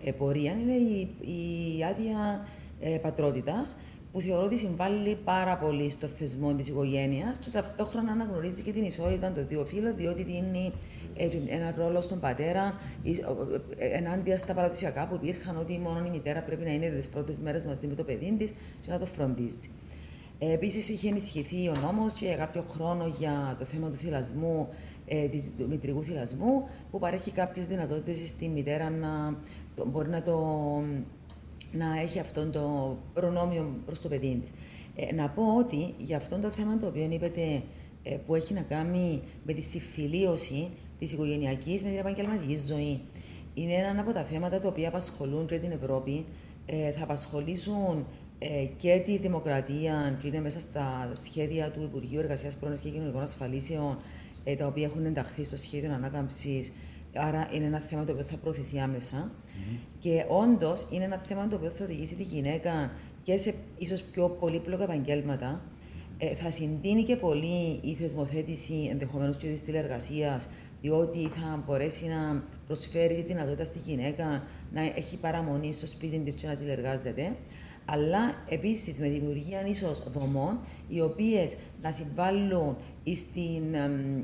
ε, 0.03 0.11
πορεία 0.11 0.51
είναι 0.51 0.73
η, 0.73 1.09
η 1.21 1.83
άδεια 1.83 2.47
ε, 2.81 2.89
πατρότητας 2.89 3.75
που 4.11 4.21
θεωρώ 4.21 4.45
ότι 4.45 4.57
συμβάλλει 4.57 5.17
πάρα 5.23 5.57
πολύ 5.57 5.89
στο 5.89 6.07
θεσμό 6.07 6.53
της 6.53 6.67
οικογένειας 6.67 7.37
και 7.37 7.49
ταυτόχρονα 7.49 8.11
αναγνωρίζει 8.11 8.61
και 8.61 8.71
την 8.71 8.83
ισότητα 8.83 9.31
των 9.31 9.45
δύο 9.47 9.65
φύλων, 9.65 9.95
διότι 9.95 10.23
δίνει 10.23 10.71
ε, 11.15 11.27
ένα 11.47 11.73
ρόλο 11.77 12.01
στον 12.01 12.19
πατέρα 12.19 12.73
ε, 13.03 13.11
ε, 13.85 13.97
ενάντια 13.97 14.37
στα 14.37 14.53
παραδοσιακά 14.53 15.07
που 15.07 15.15
υπήρχαν 15.15 15.57
ότι 15.57 15.77
μόνο 15.77 16.05
η 16.05 16.09
μητέρα 16.09 16.39
πρέπει 16.41 16.63
να 16.63 16.71
είναι 16.73 16.87
τις 16.89 17.07
πρώτες 17.07 17.39
μέρες 17.39 17.65
μαζί 17.65 17.87
με 17.87 17.95
το 17.95 18.03
παιδί 18.03 18.35
της 18.37 18.51
και 18.81 18.91
να 18.91 18.99
το 18.99 19.05
φροντίζει. 19.05 19.69
Ε, 20.39 20.53
Επίσης, 20.53 20.89
είχε 20.89 21.07
ενισχυθεί 21.09 21.67
ο 21.67 21.73
νόμος 21.81 22.19
για 22.19 22.35
κάποιο 22.35 22.63
χρόνο 22.69 23.13
για 23.19 23.55
το 23.59 23.65
θέμα 23.65 23.89
του 23.89 23.95
θυλασμού, 23.95 24.67
ε, 25.05 25.27
της, 25.27 25.51
του 25.57 25.67
μητρικού 25.69 26.03
θυλασμού, 26.03 26.67
που 26.91 26.99
παρέχει 26.99 27.31
κάποιες 27.31 27.67
δυνατότητες 27.67 28.29
στη 28.29 28.47
μητέρα 28.47 28.89
να 28.89 29.35
το- 29.75 29.85
μπορεί 29.87 30.09
να 30.09 30.21
το 30.21 30.37
να 31.71 31.99
έχει 31.99 32.19
αυτό 32.19 32.45
το 32.45 32.97
προνόμιο 33.13 33.73
προς 33.85 34.01
το 34.01 34.07
παιδί 34.07 34.41
της. 34.43 34.51
Ε, 34.95 35.13
να 35.13 35.29
πω 35.29 35.43
ότι 35.57 35.93
για 35.97 36.17
αυτό 36.17 36.37
το 36.37 36.49
θέμα 36.49 36.77
το 36.79 36.87
οποίο 36.87 37.07
είπατε 37.11 37.61
ε, 38.03 38.15
που 38.25 38.35
έχει 38.35 38.53
να 38.53 38.61
κάνει 38.61 39.21
με 39.43 39.53
τη 39.53 39.61
συμφιλίωση 39.61 40.69
της 40.99 41.11
οικογενειακής 41.11 41.83
με 41.83 41.89
την 41.89 41.99
επαγγελματική 41.99 42.57
ζωή, 42.67 43.01
είναι 43.53 43.73
ένα 43.73 44.01
από 44.01 44.11
τα 44.11 44.23
θέματα 44.23 44.59
τα 44.59 44.67
οποία 44.67 44.87
απασχολούν 44.87 45.47
και 45.47 45.59
την 45.59 45.71
Ευρώπη. 45.71 46.25
Ε, 46.65 46.91
θα 46.91 47.03
απασχολήσουν 47.03 48.05
ε, 48.39 48.65
και 48.77 49.01
τη 49.05 49.17
δημοκρατία, 49.17 50.17
που 50.21 50.27
είναι 50.27 50.41
μέσα 50.41 50.59
στα 50.59 51.09
σχέδια 51.23 51.71
του 51.71 51.81
Υπουργείου 51.81 52.19
Εργασίας, 52.19 52.55
Πρόνοιας 52.55 52.81
και 52.81 52.89
Κοινωνικών 52.89 53.21
Ασφαλίσεων, 53.21 53.97
ε, 54.43 54.55
τα 54.55 54.67
οποία 54.67 54.85
έχουν 54.85 55.05
ενταχθεί 55.05 55.43
στο 55.43 55.57
σχέδιο 55.57 55.93
ανάκαμψης. 55.93 56.71
Άρα 57.15 57.49
είναι 57.53 57.65
ένα 57.65 57.79
θέμα 57.79 58.05
το 58.05 58.11
οποίο 58.11 58.23
θα 58.23 58.35
προωθηθεί 58.35 58.79
άμεσα. 58.79 59.31
Και 59.99 60.25
όντως 60.27 60.87
είναι 60.91 61.03
ένα 61.03 61.17
θέμα 61.17 61.47
το 61.47 61.55
οποίο 61.55 61.69
θα 61.69 61.83
οδηγήσει 61.83 62.15
τη 62.15 62.23
γυναίκα 62.23 62.91
και 63.23 63.37
σε 63.37 63.53
ίσως 63.77 64.01
πιο 64.01 64.29
πολύπλοκα 64.29 64.83
επαγγέλματα. 64.83 65.61
Ε, 66.17 66.35
θα 66.35 66.51
συντείνει 66.51 67.03
και 67.03 67.15
πολύ 67.15 67.79
η 67.83 67.93
θεσμοθέτηση 67.93 68.87
ενδεχομένως 68.91 69.37
και 69.37 69.47
τη 69.47 69.61
τηλεεργασίας, 69.61 70.49
διότι 70.81 71.27
θα 71.27 71.63
μπορέσει 71.65 72.07
να 72.07 72.43
προσφέρει 72.67 73.15
τη 73.15 73.21
δυνατότητα 73.21 73.63
στη 73.63 73.79
γυναίκα 73.85 74.43
να 74.73 74.81
έχει 74.81 75.17
παραμονή 75.17 75.73
στο 75.73 75.87
σπίτι 75.87 76.17
της 76.17 76.35
και 76.35 76.47
να 76.47 76.55
τηλεργάζεται. 76.55 77.35
Αλλά 77.85 78.35
επίσης 78.49 78.99
με 78.99 79.09
δημιουργία 79.09 79.67
ίσως 79.67 80.03
δομών, 80.11 80.59
οι 80.87 81.01
οποίες 81.01 81.57
να 81.81 81.91
συμβάλλουν 81.91 82.77
στην, 83.15 83.73
εμ, 83.73 84.23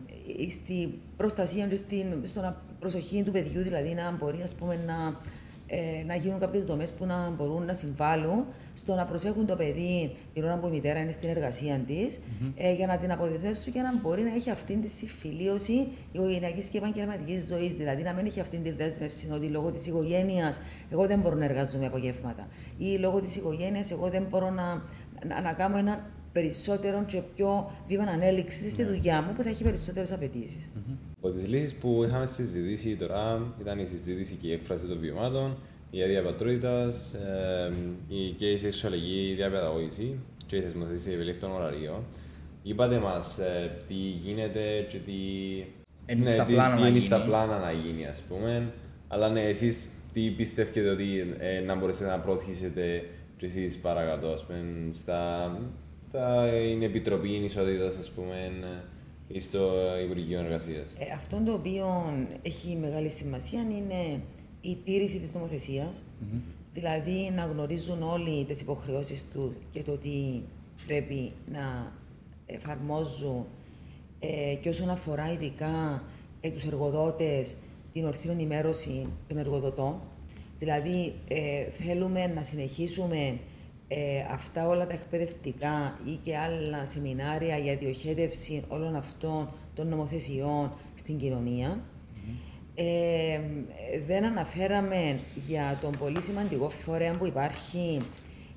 στη 0.49 0.99
προστασία 1.17 1.67
και 1.67 1.75
στην 1.75 2.05
στον 2.23 2.55
προσοχή 2.86 3.23
του 3.23 3.31
παιδιού, 3.31 3.61
δηλαδή 3.61 3.93
να 3.93 4.15
μπορεί 4.19 4.41
ας 4.41 4.53
πούμε, 4.53 4.79
να, 4.86 5.19
ε, 5.67 6.03
να 6.05 6.15
γίνουν 6.15 6.39
κάποιες 6.39 6.65
δομές 6.65 6.91
που 6.93 7.05
να 7.05 7.29
μπορούν 7.38 7.65
να 7.65 7.73
συμβάλλουν 7.73 8.45
στο 8.73 8.95
να 8.95 9.05
προσέχουν 9.05 9.45
το 9.45 9.55
παιδί 9.55 10.15
την 10.33 10.43
ώρα 10.43 10.57
που 10.57 10.67
η 10.67 10.69
μητέρα 10.69 10.99
είναι 10.99 11.11
στην 11.11 11.29
εργασία 11.29 11.75
της, 11.88 12.19
ε, 12.57 12.73
για 12.73 12.88
να 12.88 12.97
την 12.97 13.11
αποδεσμεύσουν 13.11 13.73
και 13.73 13.81
να 13.81 13.97
μπορεί 14.01 14.21
να 14.21 14.33
έχει 14.33 14.49
αυτή 14.49 14.75
τη 14.75 14.88
συμφιλίωση 14.88 15.88
οικογενειακής 16.11 16.67
και 16.69 16.77
επαγγελματικής 16.77 17.47
ζωής. 17.47 17.73
Δηλαδή 17.73 18.03
να 18.03 18.13
μην 18.13 18.25
έχει 18.25 18.39
αυτή 18.39 18.57
τη 18.57 18.71
δέσμευση 18.71 19.29
ότι 19.33 19.45
λόγω 19.45 19.71
της 19.71 19.88
οικογένειας 19.88 20.61
εγώ 20.91 21.05
δεν 21.07 21.19
μπορώ 21.19 21.36
να 21.36 21.45
εργάζομαι 21.45 21.86
απογεύματα 21.86 22.47
ή 22.77 22.97
λόγω 22.97 23.21
της 23.21 23.36
οικογένειας 23.36 23.91
εγώ 23.91 24.09
δεν 24.09 24.23
μπορώ 24.29 24.49
να, 24.49 24.83
να, 25.27 25.41
να 25.41 25.53
κάνω 25.53 25.77
ένα 25.77 26.05
περισσότερο 26.39 27.03
και 27.07 27.21
πιο 27.36 27.71
βήμα 27.88 28.03
ανέλυξης 28.03 28.71
στη 28.71 28.83
δουλειά 28.83 29.21
μου 29.21 29.33
που 29.36 29.41
θα 29.43 29.49
έχει 29.49 29.63
περισσότερες 29.63 30.11
απαιτήσεις. 30.11 30.69
Από 31.17 31.29
τι 31.29 31.45
λύσει 31.45 31.75
που 31.75 32.03
είχαμε 32.07 32.25
συζητήσει 32.25 32.95
τώρα 32.95 33.53
ήταν 33.61 33.79
η 33.79 33.86
συζήτηση 33.86 34.36
και 34.41 34.47
η 34.47 34.51
έκφραση 34.51 34.86
των 34.86 34.99
βιωμάτων, 34.99 35.57
η 35.91 36.03
άδεια 36.03 36.23
πατρότητας, 36.23 37.15
η 38.07 38.29
και 38.38 38.51
η 38.51 38.57
σεξουαλική 38.57 39.33
διαπαιδαγώγηση 39.36 40.19
και 40.45 40.55
η 40.55 40.61
θεσμοθέτηση 40.61 41.11
ευελίκτων 41.11 41.51
ωραρίων. 41.51 42.03
Είπατε 42.63 42.99
μας 42.99 43.39
τι 43.88 43.93
γίνεται 43.93 44.86
και 44.89 44.97
τι. 44.97 45.11
Είναι 46.05 46.25
στα 46.25 46.43
τι- 46.45 46.53
πλάνα 46.53 46.75
τι 46.75 46.81
να 46.81 46.88
είναι 46.88 46.97
γίνει. 46.97 47.09
στα 47.09 47.21
πλάνα 47.21 47.57
να 47.59 47.71
γίνει, 47.71 48.05
ας 48.05 48.21
πούμε. 48.21 48.71
Αλλά 49.07 49.29
ναι, 49.29 49.41
εσείς 49.43 49.89
τι 50.13 50.29
πιστεύετε 50.29 50.89
ότι 50.89 51.36
ε, 51.39 51.59
να 51.59 51.75
μπορέσετε 51.75 52.09
να 52.09 52.19
προωθήσετε 52.19 53.03
και 53.38 53.45
εσείς 53.45 53.77
παρακάτω, 53.77 54.27
ας 54.27 54.43
πούμε, 54.45 54.59
στα, 54.91 55.51
στα 56.16 56.49
in 56.78 56.82
Επιτροπή 56.82 57.30
Ισότητα, 57.30 57.86
α 57.86 58.05
πούμε, 58.16 58.51
ή 59.28 59.39
στο 59.39 59.72
Υπουργείο 60.03 60.39
Εργασία. 60.39 60.84
Ε, 60.99 61.11
αυτό 61.16 61.41
το 61.45 61.53
οποίο 61.53 62.13
έχει 62.41 62.78
μεγάλη 62.82 63.09
σημασία 63.09 63.61
είναι 63.61 64.22
η 64.61 64.78
τήρηση 64.84 65.20
της 65.20 65.34
νομοθεσιας 65.34 66.03
Δηλαδή 66.74 67.32
να 67.36 67.45
γνωρίζουν 67.45 68.03
όλοι 68.03 68.45
τις 68.45 68.61
υποχρεώσεις 68.61 69.30
του 69.34 69.55
και 69.72 69.82
το 69.82 69.97
τι 69.97 70.41
πρέπει 70.88 71.32
να 71.51 71.91
εφαρμόζουν 72.45 73.45
ε, 74.20 74.55
και 74.61 74.70
όσον 74.70 74.89
αφορά 74.89 75.32
ειδικά 75.32 76.03
ε, 76.41 76.51
τους 76.51 76.66
εργοδότες 76.66 77.55
την 77.93 78.05
ορθή 78.05 78.30
ενημέρωση 78.30 79.07
των 79.28 79.38
εργοδοτών. 79.38 80.01
Δηλαδή 80.59 81.13
ε, 81.28 81.63
θέλουμε 81.72 82.28
να 82.28 82.43
συνεχίσουμε 82.43 83.39
ε, 83.88 84.25
αυτά 84.31 84.67
όλα 84.67 84.88
τα 84.88 84.93
εκπαιδευτικά 84.93 85.99
ή 86.05 86.19
και 86.23 86.38
άλλα 86.38 86.86
σεμινάρια 86.86 87.57
για 87.57 87.75
διοχέτευση 87.75 88.63
όλων 88.67 88.95
αυτών 88.95 89.49
των 89.75 89.88
νομοθεσιών 89.88 90.71
στην 90.95 91.17
κοινωνία. 91.17 91.79
Ε, 92.75 93.39
δεν 94.07 94.25
αναφέραμε 94.25 95.19
για 95.47 95.77
τον 95.81 95.97
πολύ 95.97 96.21
σημαντικό 96.21 96.69
φορέα 96.69 97.17
που 97.17 97.25
υπάρχει, 97.25 98.01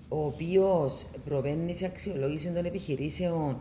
ο 0.08 0.24
οποίος 0.24 1.06
προβαίνει 1.24 1.74
σε 1.74 1.84
αξιολόγηση 1.84 2.50
των 2.50 2.64
επιχειρήσεων. 2.64 3.56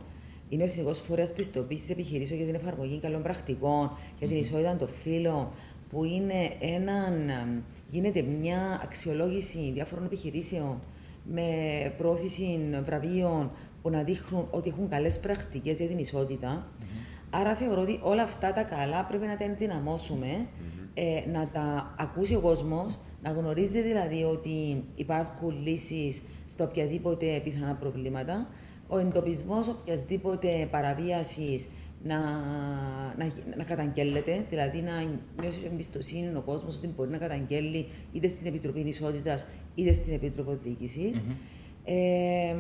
Είναι 0.50 0.64
ο 0.64 0.66
Εθνικός 0.66 1.00
Φορέας 1.00 1.34
Πιστοποίησης 1.34 1.90
Επιχειρήσεων 1.90 2.40
για 2.40 2.48
την 2.48 2.56
εφαρμογή 2.56 3.00
καλών 3.00 3.22
πρακτικών, 3.22 3.92
για 4.20 4.28
την 4.28 4.38
ισότητα 4.38 4.76
των 4.76 4.88
φύλων, 4.88 5.48
που 5.90 6.04
είναι 6.04 6.52
έναν, 6.60 7.32
γίνεται 7.88 8.22
μια 8.22 8.80
αξιολόγηση 8.84 9.72
διάφορων 9.74 10.06
επιχειρήσεων 10.06 10.80
με 11.32 11.44
πρόθεση 11.98 12.60
βραβείων 12.86 13.52
που 13.82 13.90
να 13.90 14.04
δείχνουν 14.04 14.48
ότι 14.52 14.70
έχουν 14.70 14.90
καλές 14.90 15.20
πρακτικές 15.20 15.78
για 15.78 15.88
την 15.88 15.98
ισότητα. 15.98 16.68
Άρα 17.30 17.56
θεωρώ 17.56 17.82
ότι 17.82 18.00
όλα 18.04 18.24
αυτά 18.24 18.54
τα 18.54 18.64
καλά 18.64 19.04
πρέπει 19.04 19.26
να 19.26 19.38
τα 19.38 19.44
ενδυναμώσουμε, 19.44 20.48
ε, 20.94 21.30
να 21.32 21.48
τα 21.54 21.96
ακούσει 22.00 22.36
ο 22.36 22.40
κόσμος, 22.40 23.00
να 23.22 23.32
γνωρίζει 23.32 23.82
δηλαδή 23.82 24.24
ότι 24.24 24.84
υπάρχουν 24.96 25.62
λύσεις 25.64 26.22
στα 26.48 26.64
οποιαδήποτε 26.64 27.42
πιθανά 27.44 27.74
προβλήματα, 27.74 28.48
ο 28.88 28.98
εντοπισμός 28.98 29.68
οποιασδήποτε 29.68 30.68
παραβίασης 30.72 31.68
να, 32.04 32.20
να, 33.18 33.28
να 33.58 33.64
καταγγέλλεται, 33.64 34.46
δηλαδή 34.50 34.82
να 34.82 34.92
νιώσεις 35.42 35.64
εμπιστοσύνη 35.64 36.36
ο 36.36 36.42
κόσμος 36.46 36.78
ότι 36.78 36.88
μπορεί 36.96 37.10
να 37.10 37.18
καταγγέλει 37.18 37.88
είτε 38.12 38.28
στην 38.28 38.48
Επιτροπή 38.48 38.80
Ισότητας 38.80 39.48
είτε 39.76 39.94
στην 39.94 40.14
Επίτροπο 40.14 40.58
Διοίκησης. 40.64 41.22
Ε, 41.84 42.56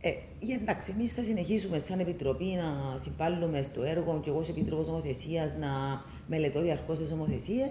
Ε, 0.00 0.12
για, 0.40 0.54
εντάξει, 0.54 0.92
εμείς 0.96 1.12
θα 1.12 1.22
συνεχίσουμε 1.22 1.78
σαν 1.78 1.98
Επιτροπή 1.98 2.44
να 2.44 2.98
συμβάλλουμε 2.98 3.62
στο 3.62 3.82
έργο 3.82 4.20
και 4.22 4.30
εγώ 4.30 4.38
ως 4.38 4.48
Επίτροπος 4.48 4.86
Νομοθεσίας 4.86 5.56
να 5.56 5.68
μελετώ 6.26 6.60
διαρκώς 6.60 6.98
τις 6.98 7.10
νομοθεσίες. 7.10 7.70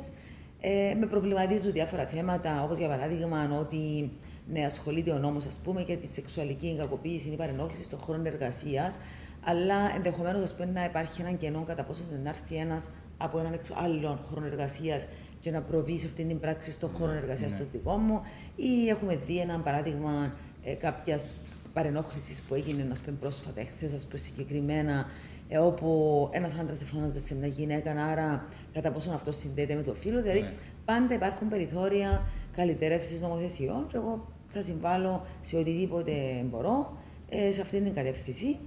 Ε, 0.61 0.95
με 0.99 1.05
προβληματίζουν 1.05 1.71
διάφορα 1.71 2.05
θέματα, 2.05 2.63
όπως 2.63 2.77
για 2.77 2.87
παράδειγμα 2.87 3.57
ότι 3.59 4.11
ναι, 4.51 4.65
ασχολείται 4.65 5.11
ο 5.11 5.17
νόμος, 5.17 5.45
ας 5.45 5.59
πούμε, 5.63 5.81
για 5.81 5.97
τη 5.97 6.07
σεξουαλική 6.07 6.75
κακοποίηση 6.77 7.29
ή 7.29 7.35
παρενόχληση 7.35 7.83
στον 7.83 7.99
χώρο 7.99 8.21
εργασίας, 8.25 8.97
αλλά 9.45 9.95
ενδεχομένως 9.95 10.55
να 10.73 10.85
υπάρχει 10.85 11.21
ένα 11.21 11.31
κενό 11.31 11.63
κατά 11.67 11.83
πόσο 11.83 12.01
να 12.23 12.29
έρθει 12.29 12.55
ένας 12.55 12.89
από 13.17 13.39
έναν 13.39 13.59
άλλο 13.83 14.19
χώρο 14.29 14.45
εργασίας 14.45 15.07
και 15.39 15.51
να 15.51 15.61
προβεί 15.61 15.99
σε 15.99 16.05
αυτή 16.05 16.23
την 16.23 16.39
πράξη 16.39 16.71
στον 16.71 16.89
χώρο 16.89 17.11
ναι, 17.11 17.17
εργασίας 17.17 17.51
ναι. 17.51 17.57
του 17.57 17.65
δικό 17.71 17.95
μου. 17.95 18.21
Ή 18.55 18.89
έχουμε 18.89 19.19
δει 19.27 19.39
ένα 19.39 19.59
παράδειγμα 19.59 20.33
ε, 20.63 20.73
κάποιας 20.73 21.31
παρενόχλησης 21.73 22.41
που 22.41 22.53
έγινε 22.53 22.83
να 22.83 22.95
πούμε, 23.05 23.17
πρόσφατα, 23.19 23.61
εχθές, 23.61 23.93
ας 23.93 24.03
πούμε, 24.05 24.17
συγκεκριμένα, 24.17 25.05
ε, 25.49 25.57
όπου 25.57 26.29
ένας 26.31 26.55
άντρας 26.55 26.81
εφώναζε 26.81 27.19
σε 27.19 27.35
μια 27.35 27.47
γυναίκα, 27.47 27.91
άρα 27.91 28.45
κατά 28.73 28.91
πόσο 28.91 29.11
αυτό 29.11 29.31
συνδέεται 29.31 29.75
με 29.75 29.81
το 29.83 29.93
φίλο. 29.93 30.21
Δηλαδή, 30.21 30.41
ναι. 30.41 30.53
πάντα 30.85 31.13
υπάρχουν 31.13 31.49
περιθώρια 31.49 32.25
καλυτέρευση 32.55 33.19
νομοθεσιών 33.21 33.87
και 33.87 33.97
εγώ 33.97 34.27
θα 34.47 34.61
συμβάλλω 34.61 35.25
σε 35.41 35.57
οτιδήποτε 35.57 36.45
μπορώ 36.49 36.97
ε, 37.29 37.51
σε 37.51 37.61
αυτή 37.61 37.81
την 37.81 37.93
κατεύθυνση. 37.93 38.57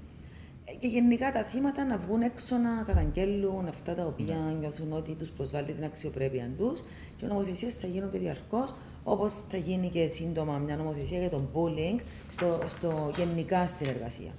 Ε, 0.73 0.77
και 0.77 0.87
γενικά 0.87 1.33
τα 1.33 1.43
θύματα 1.45 1.85
να 1.85 1.99
βγουν 1.99 2.23
έξω 2.23 2.57
να 2.57 2.83
καταγγέλουν 2.87 3.69
αυτά 3.69 3.95
τα 3.95 4.05
οποία 4.05 4.35
ναι. 4.35 4.53
νιώθουν 4.53 4.93
ότι 4.93 5.15
τους 5.15 5.29
προσβάλλει 5.29 5.73
την 5.73 5.85
αξιοπρέπεια 5.85 6.51
τους 6.59 6.81
και 7.17 7.25
οι 7.25 7.29
νομοθεσίε 7.29 7.71
θα 7.71 7.87
γίνονται 7.87 8.19
διαρκώς, 8.19 8.75
όπως 9.05 9.33
θα 9.51 9.57
γίνει 9.57 9.89
και 9.89 10.09
σύντομα 10.09 10.59
μια 10.59 10.77
νομοθεσία 10.77 11.19
για 11.19 11.31
τον 11.31 11.49
bullying 11.53 12.01
στο, 12.31 12.59
στο 12.67 13.11
γενικά 13.17 13.67
στην 13.67 13.89
εργασία. 13.89 14.31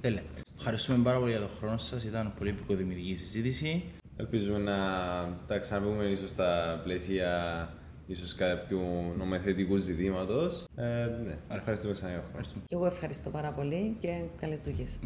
Τέλεια. 0.00 0.22
Ευχαριστούμε 0.56 1.04
πάρα 1.04 1.18
πολύ 1.18 1.30
για 1.30 1.40
τον 1.40 1.50
χρόνο 1.58 1.78
σας. 1.78 2.04
Ήταν 2.04 2.32
πολύ 2.38 2.50
επικοδημητική 2.50 3.14
συζήτηση. 3.16 3.84
Ελπίζουμε 4.16 4.58
να 4.58 4.78
τα 5.46 5.58
ξαναπούμε 5.58 6.04
ίσως 6.04 6.28
στα 6.28 6.80
πλαίσια 6.84 7.28
ίσως 8.06 8.34
κάποιου 8.34 8.80
νομοθετικού 9.18 9.76
ζητήματος. 9.76 10.64
Ε, 10.76 10.82
ναι, 11.26 11.38
ευχαριστούμε 11.48 11.92
ξανά 11.92 12.10
για 12.10 12.22
Και 12.66 12.74
εγώ 12.74 12.86
ευχαριστώ 12.86 13.30
πάρα 13.30 13.50
πολύ 13.50 13.96
και 14.00 14.20
καλές 14.40 14.60
δουλειές. 14.60 14.98